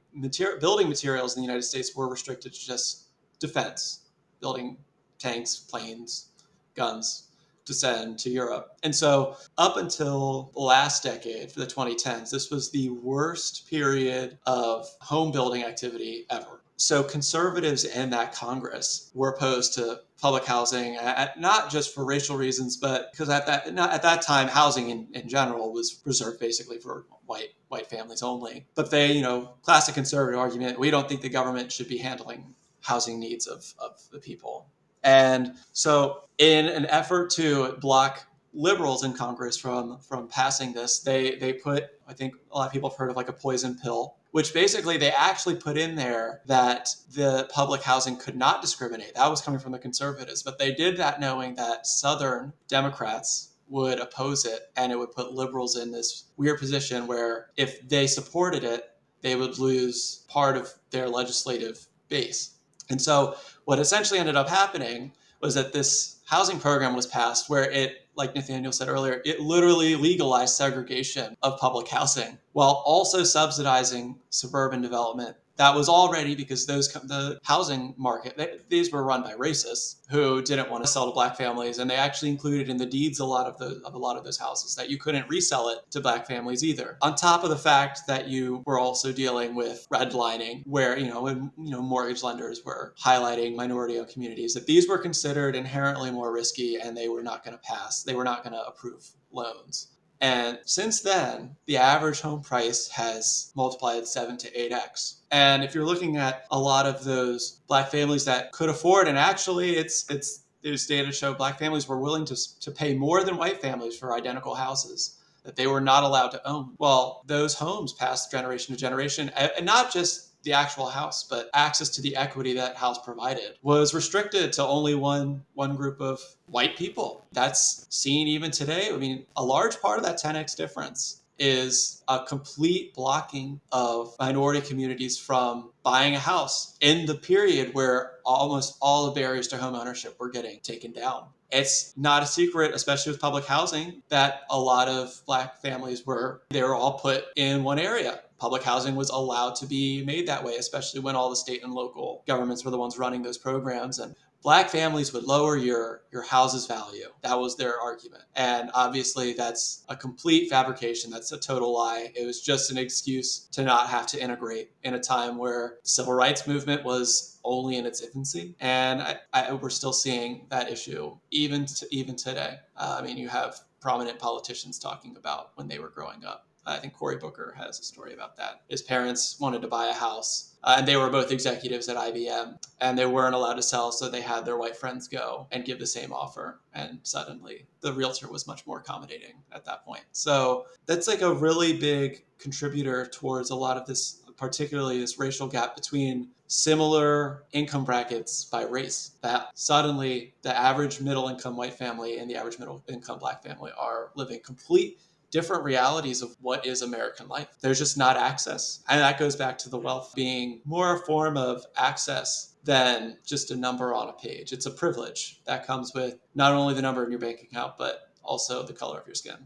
building 0.59 0.89
materials 0.89 1.35
in 1.35 1.41
the 1.41 1.45
United 1.45 1.63
States 1.63 1.95
were 1.95 2.09
restricted 2.09 2.53
to 2.53 2.65
just 2.65 3.09
defense 3.39 4.09
building 4.39 4.77
tanks, 5.19 5.55
planes, 5.55 6.29
guns 6.75 7.26
to 7.67 7.73
send 7.73 8.17
to 8.19 8.29
Europe. 8.29 8.77
And 8.83 8.95
so, 8.95 9.37
up 9.57 9.77
until 9.77 10.51
the 10.53 10.61
last 10.61 11.03
decade, 11.03 11.51
for 11.51 11.59
the 11.59 11.67
2010s, 11.67 12.31
this 12.31 12.49
was 12.49 12.71
the 12.71 12.89
worst 12.89 13.69
period 13.69 14.37
of 14.45 14.87
home 15.01 15.31
building 15.31 15.63
activity 15.63 16.25
ever. 16.29 16.61
So, 16.77 17.03
conservatives 17.03 17.85
in 17.85 18.09
that 18.11 18.33
Congress 18.33 19.11
were 19.13 19.29
opposed 19.29 19.73
to 19.75 20.01
public 20.19 20.45
housing, 20.45 20.95
at, 20.95 21.39
not 21.39 21.69
just 21.69 21.93
for 21.93 22.05
racial 22.05 22.37
reasons, 22.37 22.77
but 22.77 23.11
because 23.11 23.29
at 23.29 23.45
that 23.47 23.67
at 23.67 24.01
that 24.01 24.21
time, 24.21 24.47
housing 24.47 24.89
in, 24.89 25.07
in 25.13 25.27
general 25.27 25.71
was 25.71 26.01
reserved 26.05 26.39
basically 26.39 26.77
for 26.77 27.05
white 27.25 27.49
white 27.67 27.87
families 27.87 28.23
only. 28.23 28.65
But 28.75 28.91
they, 28.91 29.11
you 29.11 29.21
know, 29.21 29.53
classic 29.61 29.95
conservative 29.95 30.39
argument: 30.39 30.79
we 30.79 30.91
don't 30.91 31.07
think 31.09 31.21
the 31.21 31.29
government 31.29 31.71
should 31.71 31.87
be 31.87 31.97
handling 31.97 32.55
housing 32.81 33.19
needs 33.19 33.47
of, 33.47 33.73
of 33.79 33.99
the 34.11 34.19
people. 34.19 34.69
And 35.03 35.53
so, 35.73 36.23
in 36.37 36.67
an 36.67 36.85
effort 36.87 37.29
to 37.31 37.73
block 37.79 38.27
liberals 38.53 39.03
in 39.03 39.13
Congress 39.13 39.57
from 39.57 39.99
from 39.99 40.27
passing 40.27 40.73
this, 40.73 40.99
they 40.99 41.35
they 41.35 41.53
put 41.53 41.85
I 42.07 42.13
think 42.13 42.35
a 42.51 42.57
lot 42.57 42.67
of 42.67 42.73
people 42.73 42.89
have 42.89 42.97
heard 42.97 43.09
of 43.09 43.15
like 43.15 43.29
a 43.29 43.33
poison 43.33 43.77
pill, 43.81 44.15
which 44.31 44.53
basically 44.53 44.97
they 44.97 45.11
actually 45.11 45.55
put 45.55 45.77
in 45.77 45.95
there 45.95 46.41
that 46.47 46.89
the 47.13 47.49
public 47.51 47.81
housing 47.83 48.17
could 48.17 48.35
not 48.35 48.61
discriminate. 48.61 49.15
That 49.15 49.29
was 49.29 49.41
coming 49.41 49.59
from 49.59 49.71
the 49.71 49.79
conservatives, 49.79 50.43
but 50.43 50.57
they 50.59 50.73
did 50.73 50.97
that 50.97 51.19
knowing 51.19 51.55
that 51.55 51.87
Southern 51.87 52.53
Democrats 52.67 53.53
would 53.69 53.99
oppose 53.99 54.45
it 54.45 54.61
and 54.77 54.91
it 54.91 54.97
would 54.97 55.11
put 55.11 55.33
liberals 55.33 55.77
in 55.77 55.91
this 55.91 56.25
weird 56.37 56.59
position 56.59 57.05
where 57.05 57.47
if 57.57 57.87
they 57.87 58.07
supported 58.07 58.63
it, 58.63 58.91
they 59.21 59.35
would 59.35 59.59
lose 59.59 60.25
part 60.29 60.55
of 60.55 60.73
their 60.91 61.09
legislative 61.09 61.87
base. 62.07 62.56
And 62.89 63.01
so 63.01 63.35
what 63.65 63.79
essentially 63.79 64.19
ended 64.19 64.35
up 64.35 64.47
happening 64.49 65.11
was 65.41 65.55
that 65.55 65.73
this 65.73 66.17
housing 66.25 66.59
program 66.59 66.95
was 66.95 67.07
passed 67.07 67.49
where 67.49 67.69
it 67.69 68.07
like 68.15 68.33
Nathaniel 68.33 68.71
said 68.71 68.89
earlier, 68.89 69.21
it 69.25 69.39
literally 69.39 69.95
legalized 69.95 70.55
segregation 70.55 71.37
of 71.43 71.59
public 71.59 71.87
housing 71.87 72.37
while 72.53 72.81
also 72.85 73.23
subsidizing 73.23 74.19
suburban 74.31 74.81
development 74.81 75.37
that 75.57 75.75
was 75.75 75.89
already 75.89 76.35
because 76.35 76.65
those 76.65 76.91
the 76.93 77.39
housing 77.43 77.93
market 77.97 78.37
they, 78.37 78.57
these 78.69 78.91
were 78.91 79.03
run 79.03 79.21
by 79.21 79.33
racists 79.33 79.97
who 80.09 80.41
didn't 80.41 80.69
want 80.69 80.83
to 80.83 80.89
sell 80.89 81.05
to 81.05 81.11
black 81.11 81.35
families 81.35 81.79
and 81.79 81.89
they 81.89 81.95
actually 81.95 82.29
included 82.29 82.69
in 82.69 82.77
the 82.77 82.85
deeds 82.85 83.19
a 83.19 83.25
lot 83.25 83.47
of 83.47 83.57
the 83.57 83.81
of 83.85 83.93
a 83.93 83.97
lot 83.97 84.17
of 84.17 84.23
those 84.23 84.37
houses 84.37 84.75
that 84.75 84.89
you 84.89 84.97
couldn't 84.97 85.27
resell 85.29 85.69
it 85.69 85.79
to 85.91 85.99
black 85.99 86.27
families 86.27 86.63
either. 86.63 86.97
On 87.01 87.15
top 87.15 87.43
of 87.43 87.49
the 87.49 87.57
fact 87.57 88.01
that 88.07 88.27
you 88.27 88.63
were 88.65 88.79
also 88.79 89.11
dealing 89.11 89.55
with 89.55 89.87
redlining 89.91 90.63
where 90.65 90.97
you 90.97 91.07
know 91.07 91.21
when 91.23 91.51
you 91.57 91.71
know 91.71 91.81
mortgage 91.81 92.23
lenders 92.23 92.61
were 92.65 92.93
highlighting 93.03 93.55
minority 93.55 93.99
owned 93.99 94.09
communities 94.09 94.53
that 94.53 94.65
these 94.65 94.87
were 94.87 94.97
considered 94.97 95.55
inherently 95.55 96.11
more 96.11 96.31
risky 96.33 96.77
and 96.77 96.95
they 96.95 97.07
were 97.07 97.23
not 97.23 97.43
going 97.43 97.55
to 97.55 97.63
pass 97.63 98.03
they 98.03 98.15
were 98.15 98.23
not 98.23 98.43
going 98.43 98.53
to 98.53 98.63
approve 98.65 99.09
loans 99.31 99.96
and 100.19 100.59
since 100.65 101.01
then, 101.01 101.55
the 101.67 101.77
average 101.77 102.21
home 102.21 102.41
price 102.41 102.87
has 102.89 103.51
multiplied 103.55 104.07
7 104.07 104.37
to 104.37 104.51
8x. 104.51 105.19
And 105.31 105.63
if 105.63 105.75
you're 105.75 105.85
looking 105.85 106.17
at 106.17 106.45
a 106.49 106.59
lot 106.59 106.85
of 106.85 107.03
those 107.03 107.61
black 107.67 107.91
families 107.91 108.25
that 108.25 108.51
could 108.51 108.69
afford 108.69 109.07
and 109.07 109.17
actually 109.17 109.75
it's 109.75 110.09
it's 110.09 110.43
there's 110.63 110.87
data 110.87 111.11
show 111.11 111.33
black 111.33 111.59
families 111.59 111.87
were 111.87 111.99
willing 111.99 112.25
to, 112.25 112.59
to 112.59 112.71
pay 112.71 112.95
more 112.95 113.23
than 113.23 113.37
white 113.37 113.61
families 113.61 113.97
for 113.97 114.15
identical 114.15 114.55
houses 114.55 115.17
that 115.43 115.55
they 115.55 115.67
were 115.67 115.79
not 115.79 116.03
allowed 116.03 116.29
to 116.29 116.45
own. 116.47 116.73
Well, 116.77 117.23
those 117.27 117.53
homes 117.53 117.93
passed 117.93 118.31
generation 118.31 118.73
to 118.73 118.79
generation 118.79 119.29
and 119.29 119.65
not 119.65 119.93
just 119.93 120.26
the 120.43 120.53
actual 120.53 120.87
house, 120.87 121.23
but 121.23 121.49
access 121.53 121.89
to 121.89 122.01
the 122.01 122.15
equity 122.15 122.53
that 122.53 122.75
house 122.75 122.99
provided 123.03 123.57
was 123.61 123.93
restricted 123.93 124.53
to 124.53 124.63
only 124.65 124.95
one 124.95 125.43
one 125.53 125.75
group 125.75 125.99
of 126.01 126.19
white 126.47 126.77
people. 126.77 127.25
That's 127.31 127.85
seen 127.89 128.27
even 128.27 128.51
today. 128.51 128.89
I 128.93 128.97
mean, 128.97 129.25
a 129.35 129.43
large 129.43 129.79
part 129.81 129.97
of 129.97 130.05
that 130.05 130.21
10x 130.21 130.55
difference 130.55 131.23
is 131.39 132.03
a 132.07 132.23
complete 132.23 132.93
blocking 132.93 133.59
of 133.71 134.15
minority 134.19 134.61
communities 134.61 135.17
from 135.17 135.71
buying 135.83 136.15
a 136.15 136.19
house 136.19 136.77
in 136.81 137.05
the 137.05 137.15
period 137.15 137.73
where 137.73 138.13
almost 138.25 138.77
all 138.81 139.05
the 139.05 139.19
barriers 139.19 139.47
to 139.49 139.57
home 139.57 139.75
ownership 139.75 140.15
were 140.19 140.29
getting 140.29 140.59
taken 140.61 140.91
down. 140.91 141.25
It's 141.51 141.93
not 141.95 142.23
a 142.23 142.25
secret, 142.25 142.73
especially 142.73 143.13
with 143.13 143.21
public 143.21 143.45
housing, 143.45 144.01
that 144.09 144.41
a 144.49 144.59
lot 144.59 144.89
of 144.89 145.21
black 145.25 145.61
families 145.61 146.05
were 146.05 146.41
they 146.49 146.61
were 146.61 146.75
all 146.75 146.99
put 146.99 147.25
in 147.35 147.63
one 147.63 147.79
area 147.79 148.21
public 148.37 148.63
housing 148.63 148.95
was 148.95 149.09
allowed 149.09 149.55
to 149.55 149.65
be 149.65 150.03
made 150.05 150.27
that 150.27 150.43
way, 150.43 150.55
especially 150.55 150.99
when 150.99 151.15
all 151.15 151.29
the 151.29 151.35
state 151.35 151.63
and 151.63 151.73
local 151.73 152.23
governments 152.27 152.63
were 152.63 152.71
the 152.71 152.77
ones 152.77 152.97
running 152.97 153.23
those 153.23 153.37
programs. 153.37 153.99
And 153.99 154.15
black 154.43 154.69
families 154.69 155.13
would 155.13 155.23
lower 155.23 155.57
your 155.57 156.03
your 156.11 156.21
house's 156.21 156.65
value. 156.67 157.07
That 157.21 157.39
was 157.39 157.57
their 157.57 157.79
argument. 157.79 158.23
And 158.35 158.69
obviously 158.73 159.33
that's 159.33 159.83
a 159.89 159.95
complete 159.95 160.49
fabrication. 160.49 161.11
That's 161.11 161.31
a 161.31 161.37
total 161.37 161.73
lie. 161.73 162.11
It 162.15 162.25
was 162.25 162.41
just 162.41 162.71
an 162.71 162.77
excuse 162.77 163.39
to 163.51 163.63
not 163.63 163.89
have 163.89 164.07
to 164.07 164.21
integrate 164.21 164.71
in 164.83 164.93
a 164.93 164.99
time 164.99 165.37
where 165.37 165.77
the 165.83 165.89
civil 165.89 166.13
rights 166.13 166.47
movement 166.47 166.85
was 166.85 167.39
only 167.43 167.77
in 167.77 167.85
its 167.85 168.01
infancy. 168.01 168.55
And 168.59 169.01
I, 169.01 169.17
I, 169.33 169.53
we're 169.53 169.69
still 169.69 169.93
seeing 169.93 170.45
that 170.49 170.71
issue 170.71 171.17
even 171.31 171.65
to, 171.65 171.87
even 171.91 172.15
today. 172.15 172.57
Uh, 172.75 172.97
I 172.99 173.05
mean, 173.05 173.17
you 173.17 173.29
have 173.29 173.59
prominent 173.81 174.19
politicians 174.19 174.79
talking 174.79 175.15
about 175.17 175.51
when 175.55 175.67
they 175.67 175.79
were 175.79 175.89
growing 175.89 176.25
up. 176.25 176.47
I 176.67 176.77
think 176.77 176.93
Cory 176.93 177.17
Booker 177.17 177.55
has 177.57 177.79
a 177.79 177.83
story 177.83 178.13
about 178.13 178.35
that. 178.37 178.61
His 178.67 178.81
parents 178.81 179.39
wanted 179.39 179.61
to 179.61 179.67
buy 179.67 179.87
a 179.87 179.93
house, 179.93 180.55
uh, 180.63 180.75
and 180.77 180.87
they 180.87 180.97
were 180.97 181.09
both 181.09 181.31
executives 181.31 181.87
at 181.87 181.95
IBM, 181.95 182.57
and 182.81 182.97
they 182.97 183.05
weren't 183.05 183.35
allowed 183.35 183.55
to 183.55 183.63
sell, 183.63 183.91
so 183.91 184.09
they 184.09 184.21
had 184.21 184.45
their 184.45 184.57
white 184.57 184.75
friends 184.75 185.07
go 185.07 185.47
and 185.51 185.65
give 185.65 185.79
the 185.79 185.87
same 185.87 186.11
offer. 186.11 186.59
And 186.73 186.99
suddenly, 187.03 187.67
the 187.81 187.93
realtor 187.93 188.29
was 188.29 188.47
much 188.47 188.67
more 188.67 188.79
accommodating 188.79 189.35
at 189.53 189.65
that 189.65 189.85
point. 189.85 190.03
So 190.11 190.65
that's 190.85 191.07
like 191.07 191.21
a 191.21 191.33
really 191.33 191.77
big 191.77 192.25
contributor 192.37 193.05
towards 193.05 193.49
a 193.49 193.55
lot 193.55 193.77
of 193.77 193.85
this, 193.85 194.21
particularly 194.35 194.99
this 194.99 195.17
racial 195.17 195.47
gap 195.47 195.75
between 195.75 196.29
similar 196.47 197.43
income 197.51 197.83
brackets 197.83 198.45
by 198.45 198.63
race 198.63 199.11
that 199.21 199.49
suddenly 199.53 200.33
the 200.43 200.57
average 200.57 201.01
middle 201.01 201.27
income 201.27 201.57
white 201.57 201.73
family 201.73 202.19
and 202.19 202.29
the 202.29 202.35
average 202.35 202.57
middle 202.57 202.81
income 202.87 203.19
black 203.19 203.43
family 203.43 203.71
are 203.77 204.11
living 204.15 204.39
complete 204.45 204.99
different 205.31 205.63
realities 205.63 206.21
of 206.21 206.35
what 206.41 206.65
is 206.65 206.81
American 206.81 207.27
life. 207.27 207.47
There's 207.61 207.79
just 207.79 207.97
not 207.97 208.17
access. 208.17 208.83
And 208.89 209.01
that 209.01 209.19
goes 209.19 209.35
back 209.35 209.57
to 209.59 209.69
the 209.69 209.77
wealth 209.77 210.13
being 210.15 210.61
more 210.65 210.95
a 210.95 210.99
form 210.99 211.37
of 211.37 211.65
access 211.75 212.55
than 212.63 213.17
just 213.25 213.51
a 213.51 213.55
number 213.55 213.93
on 213.93 214.09
a 214.09 214.13
page. 214.13 214.51
It's 214.51 214.65
a 214.65 214.71
privilege 214.71 215.41
that 215.45 215.65
comes 215.65 215.93
with 215.93 216.15
not 216.35 216.53
only 216.53 216.73
the 216.73 216.81
number 216.81 217.03
in 217.03 217.11
your 217.11 217.19
bank 217.19 217.41
account, 217.41 217.73
but 217.77 218.11
also 218.23 218.63
the 218.63 218.73
color 218.73 218.99
of 218.99 219.07
your 219.07 219.15
skin. 219.15 219.37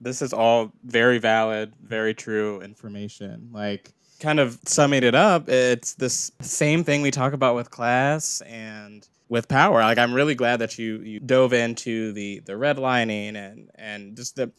This 0.00 0.22
is 0.22 0.32
all 0.32 0.72
very 0.84 1.18
valid, 1.18 1.72
very 1.82 2.14
true 2.14 2.60
information. 2.60 3.50
Like, 3.52 3.92
kind 4.20 4.40
of 4.40 4.58
summing 4.64 5.02
it 5.02 5.14
up, 5.14 5.48
it's 5.48 5.94
this 5.94 6.32
same 6.40 6.84
thing 6.84 7.02
we 7.02 7.10
talk 7.10 7.32
about 7.32 7.56
with 7.56 7.70
class 7.70 8.40
and 8.42 9.06
with 9.28 9.48
power. 9.48 9.80
Like, 9.80 9.98
I'm 9.98 10.14
really 10.14 10.34
glad 10.34 10.58
that 10.60 10.78
you 10.78 11.00
you 11.00 11.20
dove 11.20 11.52
into 11.52 12.12
the 12.12 12.40
the 12.40 12.52
redlining 12.52 13.34
and 13.36 13.70
and 13.74 14.16
just 14.16 14.36
the 14.36 14.52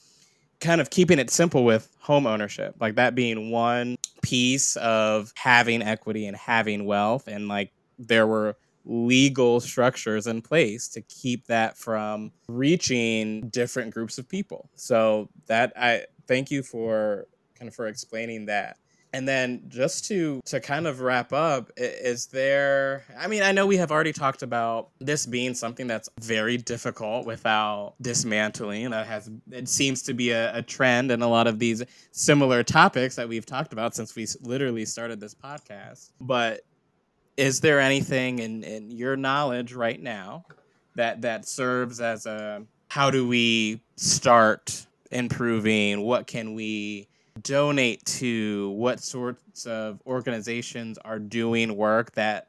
kind 0.60 0.82
of 0.82 0.90
keeping 0.90 1.20
it 1.20 1.30
simple 1.30 1.64
with 1.64 1.96
home 2.00 2.28
ownership, 2.28 2.76
like 2.80 2.96
that 2.96 3.16
being 3.16 3.52
one 3.52 3.96
piece 4.22 4.76
of 4.78 5.32
having 5.36 5.82
equity 5.82 6.28
and 6.28 6.36
having 6.36 6.86
wealth. 6.86 7.28
And 7.28 7.48
like 7.48 7.72
there 7.98 8.28
were 8.28 8.58
legal 8.86 9.60
structures 9.60 10.28
in 10.28 10.42
place 10.42 10.88
to 10.90 11.02
keep 11.02 11.46
that 11.48 11.78
from 11.78 12.32
reaching 12.48 13.50
different 13.50 13.94
groups 13.94 14.18
of 14.18 14.28
people. 14.28 14.70
So 14.76 15.30
that 15.48 15.74
I 15.78 16.06
thank 16.28 16.52
you 16.52 16.64
for 16.64 17.28
kind 17.56 17.68
of 17.68 17.76
for 17.76 17.88
explaining 17.88 18.48
that. 18.48 18.78
And 19.12 19.28
then 19.28 19.64
just 19.68 20.06
to 20.06 20.40
to 20.46 20.60
kind 20.60 20.86
of 20.86 21.02
wrap 21.02 21.34
up, 21.34 21.72
is 21.78 22.28
there 22.28 23.04
I 23.18 23.28
mean, 23.28 23.42
I 23.42 23.52
know 23.52 23.66
we 23.66 23.78
have 23.78 23.92
already 23.92 24.14
talked 24.14 24.44
about 24.44 24.90
this 25.00 25.26
being 25.26 25.56
something 25.56 25.88
that's 25.88 26.10
very 26.22 26.58
difficult 26.58 27.26
without 27.26 27.96
dismantling. 28.02 28.92
That 28.92 29.08
has 29.08 29.32
it 29.52 29.68
seems 29.68 30.04
to 30.04 30.14
be 30.14 30.30
a, 30.30 30.56
a 30.58 30.62
trend 30.62 31.12
in 31.12 31.22
a 31.22 31.28
lot 31.28 31.48
of 31.48 31.58
these 31.58 31.84
similar 32.12 32.62
topics 32.62 33.16
that 33.16 33.28
we've 33.28 33.46
talked 33.46 33.74
about 33.74 33.96
since 33.96 34.16
we 34.16 34.28
literally 34.42 34.86
started 34.86 35.20
this 35.20 35.34
podcast. 35.34 36.12
But 36.22 36.62
is 37.36 37.62
there 37.62 37.80
anything 37.80 38.40
in, 38.40 38.64
in 38.64 38.92
your 38.92 39.16
knowledge 39.16 39.74
right 39.74 40.00
now 40.00 40.46
that 40.96 41.22
that 41.22 41.48
serves 41.48 42.00
as 42.00 42.26
a 42.26 42.64
how 42.90 43.10
do 43.10 43.28
we 43.28 43.82
start 43.96 44.86
improving? 45.10 46.02
What 46.02 46.28
can 46.28 46.54
we 46.54 47.08
donate 47.44 48.04
to? 48.06 48.72
What 48.72 49.00
sorts 49.02 49.66
of 49.66 50.02
organizations 50.06 50.98
are 51.00 51.20
doing 51.20 51.76
work 51.76 52.14
that 52.14 52.48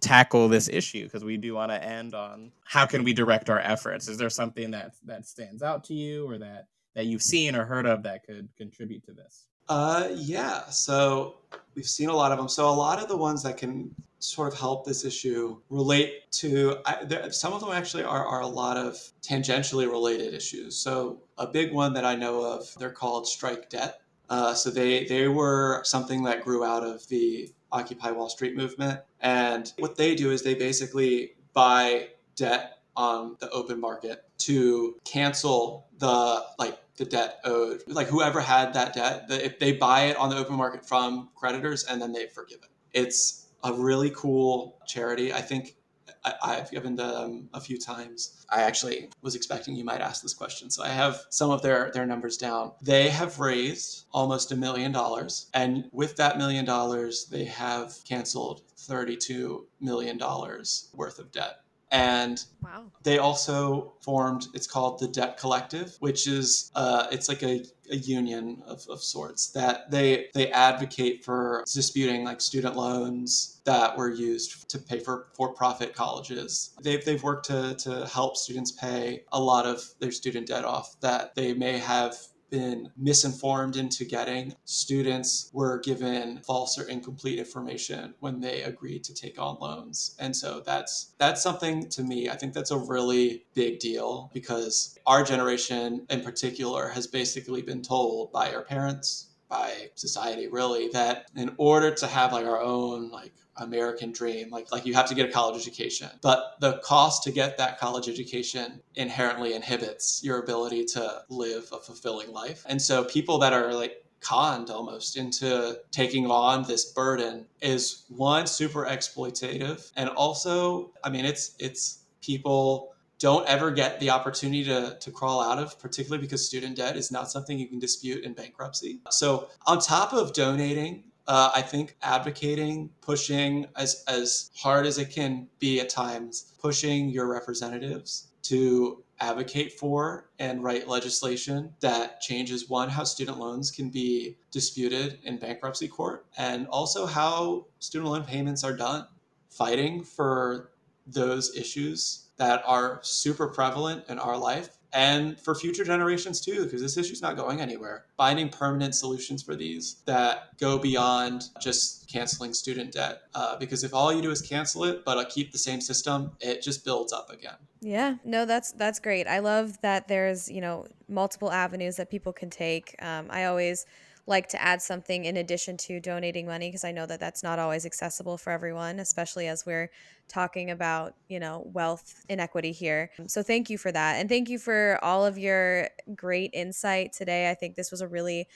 tackle 0.00 0.48
this 0.48 0.68
issue? 0.68 1.04
Because 1.04 1.24
we 1.24 1.36
do 1.36 1.54
want 1.54 1.70
to 1.70 1.82
end 1.82 2.14
on 2.14 2.52
how 2.64 2.86
can 2.86 3.04
we 3.04 3.12
direct 3.12 3.50
our 3.50 3.60
efforts? 3.60 4.08
Is 4.08 4.18
there 4.18 4.30
something 4.30 4.70
that 4.72 4.92
that 5.04 5.26
stands 5.26 5.62
out 5.62 5.84
to 5.84 5.94
you 5.94 6.28
or 6.28 6.38
that 6.38 6.68
that 6.94 7.06
you've 7.06 7.22
seen 7.22 7.56
or 7.56 7.64
heard 7.64 7.86
of 7.86 8.02
that 8.02 8.24
could 8.26 8.48
contribute 8.56 9.04
to 9.06 9.12
this? 9.12 9.46
Uh, 9.68 10.08
yeah. 10.14 10.64
So 10.66 11.36
we've 11.74 11.86
seen 11.86 12.08
a 12.08 12.14
lot 12.14 12.32
of 12.32 12.38
them. 12.38 12.48
So 12.48 12.68
a 12.68 12.70
lot 12.70 13.00
of 13.00 13.08
the 13.08 13.16
ones 13.16 13.42
that 13.44 13.56
can 13.56 13.94
sort 14.18 14.52
of 14.52 14.58
help 14.58 14.84
this 14.84 15.04
issue 15.04 15.58
relate 15.68 16.30
to 16.30 16.76
I, 16.86 17.04
there, 17.04 17.32
some 17.32 17.52
of 17.52 17.60
them 17.60 17.70
actually 17.70 18.04
are, 18.04 18.24
are 18.24 18.42
a 18.42 18.46
lot 18.46 18.76
of 18.76 18.96
tangentially 19.20 19.90
related 19.90 20.34
issues. 20.34 20.76
So 20.76 21.22
a 21.38 21.46
big 21.46 21.72
one 21.72 21.92
that 21.94 22.04
I 22.04 22.14
know 22.14 22.44
of, 22.44 22.72
they're 22.78 22.90
called 22.90 23.26
strike 23.26 23.68
debt. 23.68 24.01
Uh, 24.28 24.54
so 24.54 24.70
they 24.70 25.04
they 25.04 25.28
were 25.28 25.82
something 25.84 26.22
that 26.24 26.42
grew 26.42 26.64
out 26.64 26.84
of 26.84 27.06
the 27.08 27.52
Occupy 27.70 28.10
Wall 28.10 28.28
Street 28.28 28.56
movement, 28.56 29.00
and 29.20 29.72
what 29.78 29.96
they 29.96 30.14
do 30.14 30.30
is 30.30 30.42
they 30.42 30.54
basically 30.54 31.32
buy 31.52 32.08
debt 32.36 32.78
on 32.96 33.36
the 33.40 33.48
open 33.50 33.80
market 33.80 34.24
to 34.38 34.96
cancel 35.04 35.86
the 35.98 36.44
like 36.58 36.78
the 36.96 37.04
debt 37.04 37.40
owed 37.44 37.82
like 37.86 38.06
whoever 38.06 38.40
had 38.40 38.74
that 38.74 38.92
debt 38.94 39.24
if 39.30 39.58
they 39.58 39.72
buy 39.72 40.02
it 40.04 40.16
on 40.16 40.28
the 40.28 40.36
open 40.36 40.54
market 40.54 40.86
from 40.86 41.30
creditors 41.34 41.84
and 41.84 42.00
then 42.00 42.12
they 42.12 42.26
forgive 42.26 42.58
it. 42.62 42.68
It's 42.92 43.48
a 43.64 43.72
really 43.72 44.10
cool 44.10 44.78
charity. 44.86 45.32
I 45.32 45.40
think 45.40 45.76
I, 46.24 46.54
have 46.54 46.70
given 46.70 46.96
them 46.96 47.48
a 47.52 47.60
few 47.60 47.78
times. 47.78 48.44
I 48.50 48.62
actually 48.62 49.10
was 49.22 49.34
expecting 49.34 49.74
you 49.74 49.84
might 49.84 50.00
ask 50.00 50.22
this 50.22 50.34
question, 50.34 50.70
so 50.70 50.82
I 50.82 50.88
have 50.88 51.22
some 51.30 51.50
of 51.50 51.62
their 51.62 51.90
their 51.92 52.06
numbers 52.06 52.36
down. 52.36 52.72
They 52.80 53.08
have 53.08 53.40
raised 53.40 54.04
almost 54.12 54.52
a 54.52 54.56
million 54.56 54.92
dollars, 54.92 55.48
and 55.54 55.88
with 55.92 56.16
that 56.16 56.38
million 56.38 56.64
dollars, 56.64 57.26
they 57.26 57.44
have 57.44 57.94
canceled 58.04 58.62
thirty-two 58.76 59.66
million 59.80 60.18
dollars 60.18 60.90
worth 60.94 61.18
of 61.18 61.32
debt. 61.32 61.61
And 61.92 62.42
wow. 62.62 62.84
they 63.02 63.18
also 63.18 63.92
formed, 64.00 64.48
it's 64.54 64.66
called 64.66 64.98
the 64.98 65.08
Debt 65.08 65.36
Collective, 65.38 65.94
which 66.00 66.26
is, 66.26 66.72
uh, 66.74 67.06
it's 67.12 67.28
like 67.28 67.42
a, 67.42 67.66
a 67.90 67.96
union 67.96 68.62
of, 68.66 68.86
of 68.88 69.02
sorts 69.02 69.50
that 69.50 69.90
they, 69.90 70.28
they 70.32 70.50
advocate 70.50 71.22
for 71.22 71.64
disputing 71.70 72.24
like 72.24 72.40
student 72.40 72.76
loans 72.76 73.60
that 73.64 73.94
were 73.94 74.10
used 74.10 74.70
to 74.70 74.78
pay 74.78 75.00
for 75.00 75.26
for-profit 75.34 75.94
colleges. 75.94 76.70
They've, 76.82 77.04
they've 77.04 77.22
worked 77.22 77.46
to, 77.46 77.74
to 77.80 78.06
help 78.06 78.38
students 78.38 78.72
pay 78.72 79.24
a 79.30 79.40
lot 79.40 79.66
of 79.66 79.84
their 80.00 80.12
student 80.12 80.46
debt 80.46 80.64
off 80.64 80.98
that 81.00 81.34
they 81.34 81.52
may 81.52 81.76
have 81.76 82.16
been 82.52 82.90
misinformed 82.98 83.76
into 83.76 84.04
getting. 84.04 84.54
Students 84.66 85.50
were 85.54 85.80
given 85.80 86.38
false 86.46 86.78
or 86.78 86.86
incomplete 86.86 87.38
information 87.38 88.14
when 88.20 88.40
they 88.40 88.62
agreed 88.62 89.02
to 89.04 89.14
take 89.14 89.40
on 89.40 89.56
loans. 89.58 90.14
And 90.20 90.36
so 90.36 90.62
that's 90.64 91.14
that's 91.18 91.42
something 91.42 91.88
to 91.88 92.04
me, 92.04 92.28
I 92.28 92.36
think 92.36 92.52
that's 92.52 92.70
a 92.70 92.76
really 92.76 93.46
big 93.54 93.80
deal 93.80 94.30
because 94.34 94.98
our 95.06 95.24
generation 95.24 96.06
in 96.10 96.20
particular 96.20 96.88
has 96.88 97.06
basically 97.06 97.62
been 97.62 97.80
told 97.80 98.30
by 98.32 98.54
our 98.54 98.62
parents, 98.62 99.30
by 99.48 99.90
society 99.94 100.46
really 100.46 100.88
that 100.88 101.30
in 101.34 101.54
order 101.56 101.90
to 101.90 102.06
have 102.06 102.34
like 102.34 102.46
our 102.46 102.60
own 102.60 103.10
like 103.10 103.32
American 103.56 104.12
dream. 104.12 104.50
Like 104.50 104.70
like 104.72 104.86
you 104.86 104.94
have 104.94 105.08
to 105.08 105.14
get 105.14 105.28
a 105.28 105.32
college 105.32 105.60
education, 105.60 106.08
but 106.22 106.56
the 106.60 106.78
cost 106.84 107.22
to 107.24 107.32
get 107.32 107.58
that 107.58 107.78
college 107.78 108.08
education 108.08 108.80
inherently 108.94 109.54
inhibits 109.54 110.22
your 110.24 110.42
ability 110.42 110.84
to 110.86 111.22
live 111.28 111.68
a 111.72 111.78
fulfilling 111.78 112.32
life. 112.32 112.64
And 112.66 112.80
so 112.80 113.04
people 113.04 113.38
that 113.38 113.52
are 113.52 113.74
like 113.74 114.04
conned 114.20 114.70
almost 114.70 115.16
into 115.16 115.78
taking 115.90 116.30
on 116.30 116.62
this 116.64 116.92
burden 116.92 117.44
is 117.60 118.04
one 118.08 118.46
super 118.46 118.84
exploitative 118.84 119.90
and 119.96 120.08
also 120.10 120.92
i 121.02 121.10
mean 121.10 121.24
it's 121.24 121.56
it's 121.58 122.04
people 122.20 122.92
don't 123.22 123.46
ever 123.48 123.70
get 123.70 124.00
the 124.00 124.10
opportunity 124.10 124.64
to, 124.64 124.96
to 125.00 125.10
crawl 125.12 125.40
out 125.40 125.56
of, 125.56 125.78
particularly 125.78 126.20
because 126.20 126.44
student 126.44 126.76
debt 126.76 126.96
is 126.96 127.12
not 127.12 127.30
something 127.30 127.56
you 127.56 127.68
can 127.68 127.78
dispute 127.78 128.24
in 128.24 128.32
bankruptcy. 128.32 128.98
So, 129.10 129.48
on 129.64 129.78
top 129.78 130.12
of 130.12 130.32
donating 130.32 131.04
uh, 131.26 131.52
I 131.54 131.62
think 131.62 131.96
advocating, 132.02 132.90
pushing 133.00 133.66
as, 133.76 134.04
as 134.08 134.50
hard 134.56 134.86
as 134.86 134.98
it 134.98 135.10
can 135.10 135.48
be 135.58 135.80
at 135.80 135.88
times, 135.88 136.52
pushing 136.60 137.10
your 137.10 137.28
representatives 137.28 138.28
to 138.42 139.04
advocate 139.20 139.72
for 139.72 140.30
and 140.40 140.64
write 140.64 140.88
legislation 140.88 141.72
that 141.80 142.20
changes 142.20 142.68
one, 142.68 142.88
how 142.88 143.04
student 143.04 143.38
loans 143.38 143.70
can 143.70 143.88
be 143.88 144.36
disputed 144.50 145.20
in 145.22 145.38
bankruptcy 145.38 145.86
court, 145.86 146.26
and 146.36 146.66
also 146.66 147.06
how 147.06 147.66
student 147.78 148.10
loan 148.10 148.24
payments 148.24 148.64
are 148.64 148.76
done. 148.76 149.06
Fighting 149.48 150.02
for 150.02 150.72
those 151.06 151.56
issues 151.56 152.30
that 152.36 152.62
are 152.66 152.98
super 153.02 153.48
prevalent 153.48 154.04
in 154.08 154.18
our 154.18 154.36
life 154.36 154.78
and 154.92 155.38
for 155.40 155.54
future 155.54 155.84
generations 155.84 156.40
too, 156.40 156.64
because 156.64 156.82
this 156.82 156.96
issue 156.96 157.12
is 157.12 157.22
not 157.22 157.36
going 157.36 157.60
anywhere. 157.60 158.04
Finding 158.16 158.48
permanent 158.48 158.94
solutions 158.94 159.42
for 159.42 159.54
these 159.56 160.02
that 160.04 160.58
go 160.58 160.78
beyond 160.78 161.44
just 161.60 162.10
canceling 162.12 162.52
student 162.52 162.92
debt. 162.92 163.22
Uh, 163.34 163.56
because 163.58 163.84
if 163.84 163.94
all 163.94 164.12
you 164.12 164.20
do 164.20 164.30
is 164.30 164.42
cancel 164.42 164.84
it, 164.84 165.04
but 165.04 165.22
keep 165.30 165.52
the 165.52 165.58
same 165.58 165.80
system, 165.80 166.32
it 166.40 166.62
just 166.62 166.84
builds 166.84 167.12
up 167.12 167.30
again. 167.30 167.56
Yeah, 167.80 168.16
no, 168.24 168.44
that's 168.44 168.72
that's 168.72 169.00
great. 169.00 169.26
I 169.26 169.40
love 169.40 169.80
that 169.82 170.08
there's 170.08 170.50
you 170.50 170.60
know 170.60 170.86
multiple 171.08 171.50
avenues 171.50 171.96
that 171.96 172.10
people 172.10 172.32
can 172.32 172.50
take. 172.50 172.94
Um, 173.02 173.26
I 173.30 173.44
always 173.44 173.86
like 174.26 174.48
to 174.48 174.62
add 174.62 174.80
something 174.80 175.24
in 175.24 175.36
addition 175.36 175.76
to 175.76 175.98
donating 175.98 176.46
money 176.46 176.68
because 176.68 176.84
I 176.84 176.92
know 176.92 177.06
that 177.06 177.18
that's 177.18 177.42
not 177.42 177.58
always 177.58 177.84
accessible 177.84 178.38
for 178.38 178.50
everyone, 178.50 179.00
especially 179.00 179.48
as 179.48 179.66
we're 179.66 179.90
talking 180.28 180.70
about, 180.70 181.14
you 181.28 181.40
know, 181.40 181.68
wealth 181.72 182.24
inequity 182.28 182.72
here. 182.72 183.10
So 183.26 183.42
thank 183.42 183.68
you 183.68 183.78
for 183.78 183.90
that. 183.90 184.20
And 184.20 184.28
thank 184.28 184.48
you 184.48 184.58
for 184.58 184.98
all 185.02 185.26
of 185.26 185.38
your 185.38 185.88
great 186.14 186.50
insight 186.52 187.12
today. 187.12 187.50
I 187.50 187.54
think 187.54 187.74
this 187.74 187.90
was 187.90 188.00
a 188.00 188.08
really 188.08 188.46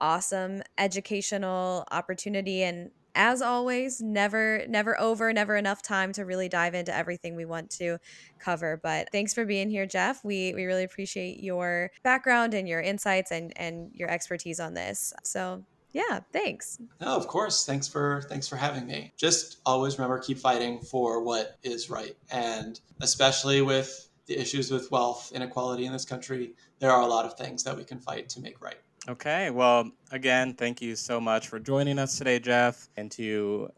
awesome 0.00 0.62
educational 0.78 1.84
opportunity 1.90 2.62
and 2.62 2.90
as 3.16 3.42
always, 3.42 4.00
never 4.00 4.64
never 4.68 5.00
over, 5.00 5.32
never 5.32 5.56
enough 5.56 5.82
time 5.82 6.12
to 6.12 6.24
really 6.24 6.48
dive 6.48 6.74
into 6.74 6.94
everything 6.94 7.34
we 7.34 7.44
want 7.44 7.70
to 7.70 7.98
cover. 8.38 8.78
But 8.80 9.08
thanks 9.10 9.34
for 9.34 9.44
being 9.44 9.70
here, 9.70 9.86
Jeff. 9.86 10.24
We 10.24 10.54
we 10.54 10.66
really 10.66 10.84
appreciate 10.84 11.42
your 11.42 11.90
background 12.04 12.54
and 12.54 12.68
your 12.68 12.80
insights 12.80 13.32
and 13.32 13.52
and 13.56 13.90
your 13.94 14.10
expertise 14.10 14.60
on 14.60 14.74
this. 14.74 15.12
So 15.24 15.64
yeah, 15.92 16.20
thanks. 16.30 16.78
No, 17.00 17.16
of 17.16 17.26
course. 17.26 17.64
Thanks 17.64 17.88
for 17.88 18.22
thanks 18.28 18.46
for 18.46 18.56
having 18.56 18.86
me. 18.86 19.12
Just 19.16 19.58
always 19.64 19.98
remember 19.98 20.18
keep 20.18 20.38
fighting 20.38 20.80
for 20.80 21.22
what 21.22 21.56
is 21.62 21.88
right. 21.88 22.14
And 22.30 22.78
especially 23.00 23.62
with 23.62 24.08
the 24.26 24.38
issues 24.38 24.70
with 24.70 24.90
wealth 24.90 25.32
inequality 25.34 25.86
in 25.86 25.92
this 25.92 26.04
country, 26.04 26.54
there 26.80 26.90
are 26.90 27.00
a 27.00 27.06
lot 27.06 27.24
of 27.24 27.38
things 27.38 27.64
that 27.64 27.76
we 27.76 27.84
can 27.84 27.98
fight 27.98 28.28
to 28.30 28.40
make 28.40 28.60
right. 28.60 28.76
Okay. 29.08 29.50
Well, 29.50 29.90
again, 30.10 30.54
thank 30.54 30.82
you 30.82 30.96
so 30.96 31.20
much 31.20 31.48
for 31.48 31.58
joining 31.58 31.98
us 31.98 32.18
today, 32.18 32.38
Jeff. 32.38 32.88
And 32.96 33.10
to 33.12 33.70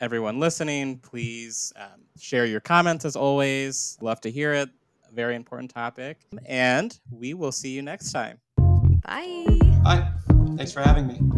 everyone 0.00 0.40
listening, 0.40 0.98
please 0.98 1.72
um, 1.76 2.02
share 2.18 2.46
your 2.46 2.60
comments 2.60 3.04
as 3.04 3.16
always. 3.16 3.96
Love 4.00 4.20
to 4.22 4.30
hear 4.30 4.52
it. 4.52 4.68
A 5.08 5.14
very 5.14 5.36
important 5.36 5.70
topic. 5.70 6.18
And 6.46 6.98
we 7.10 7.34
will 7.34 7.52
see 7.52 7.70
you 7.70 7.82
next 7.82 8.12
time. 8.12 8.38
Bye. 9.04 9.58
Bye. 9.84 10.10
Thanks 10.56 10.72
for 10.72 10.80
having 10.80 11.06
me. 11.06 11.35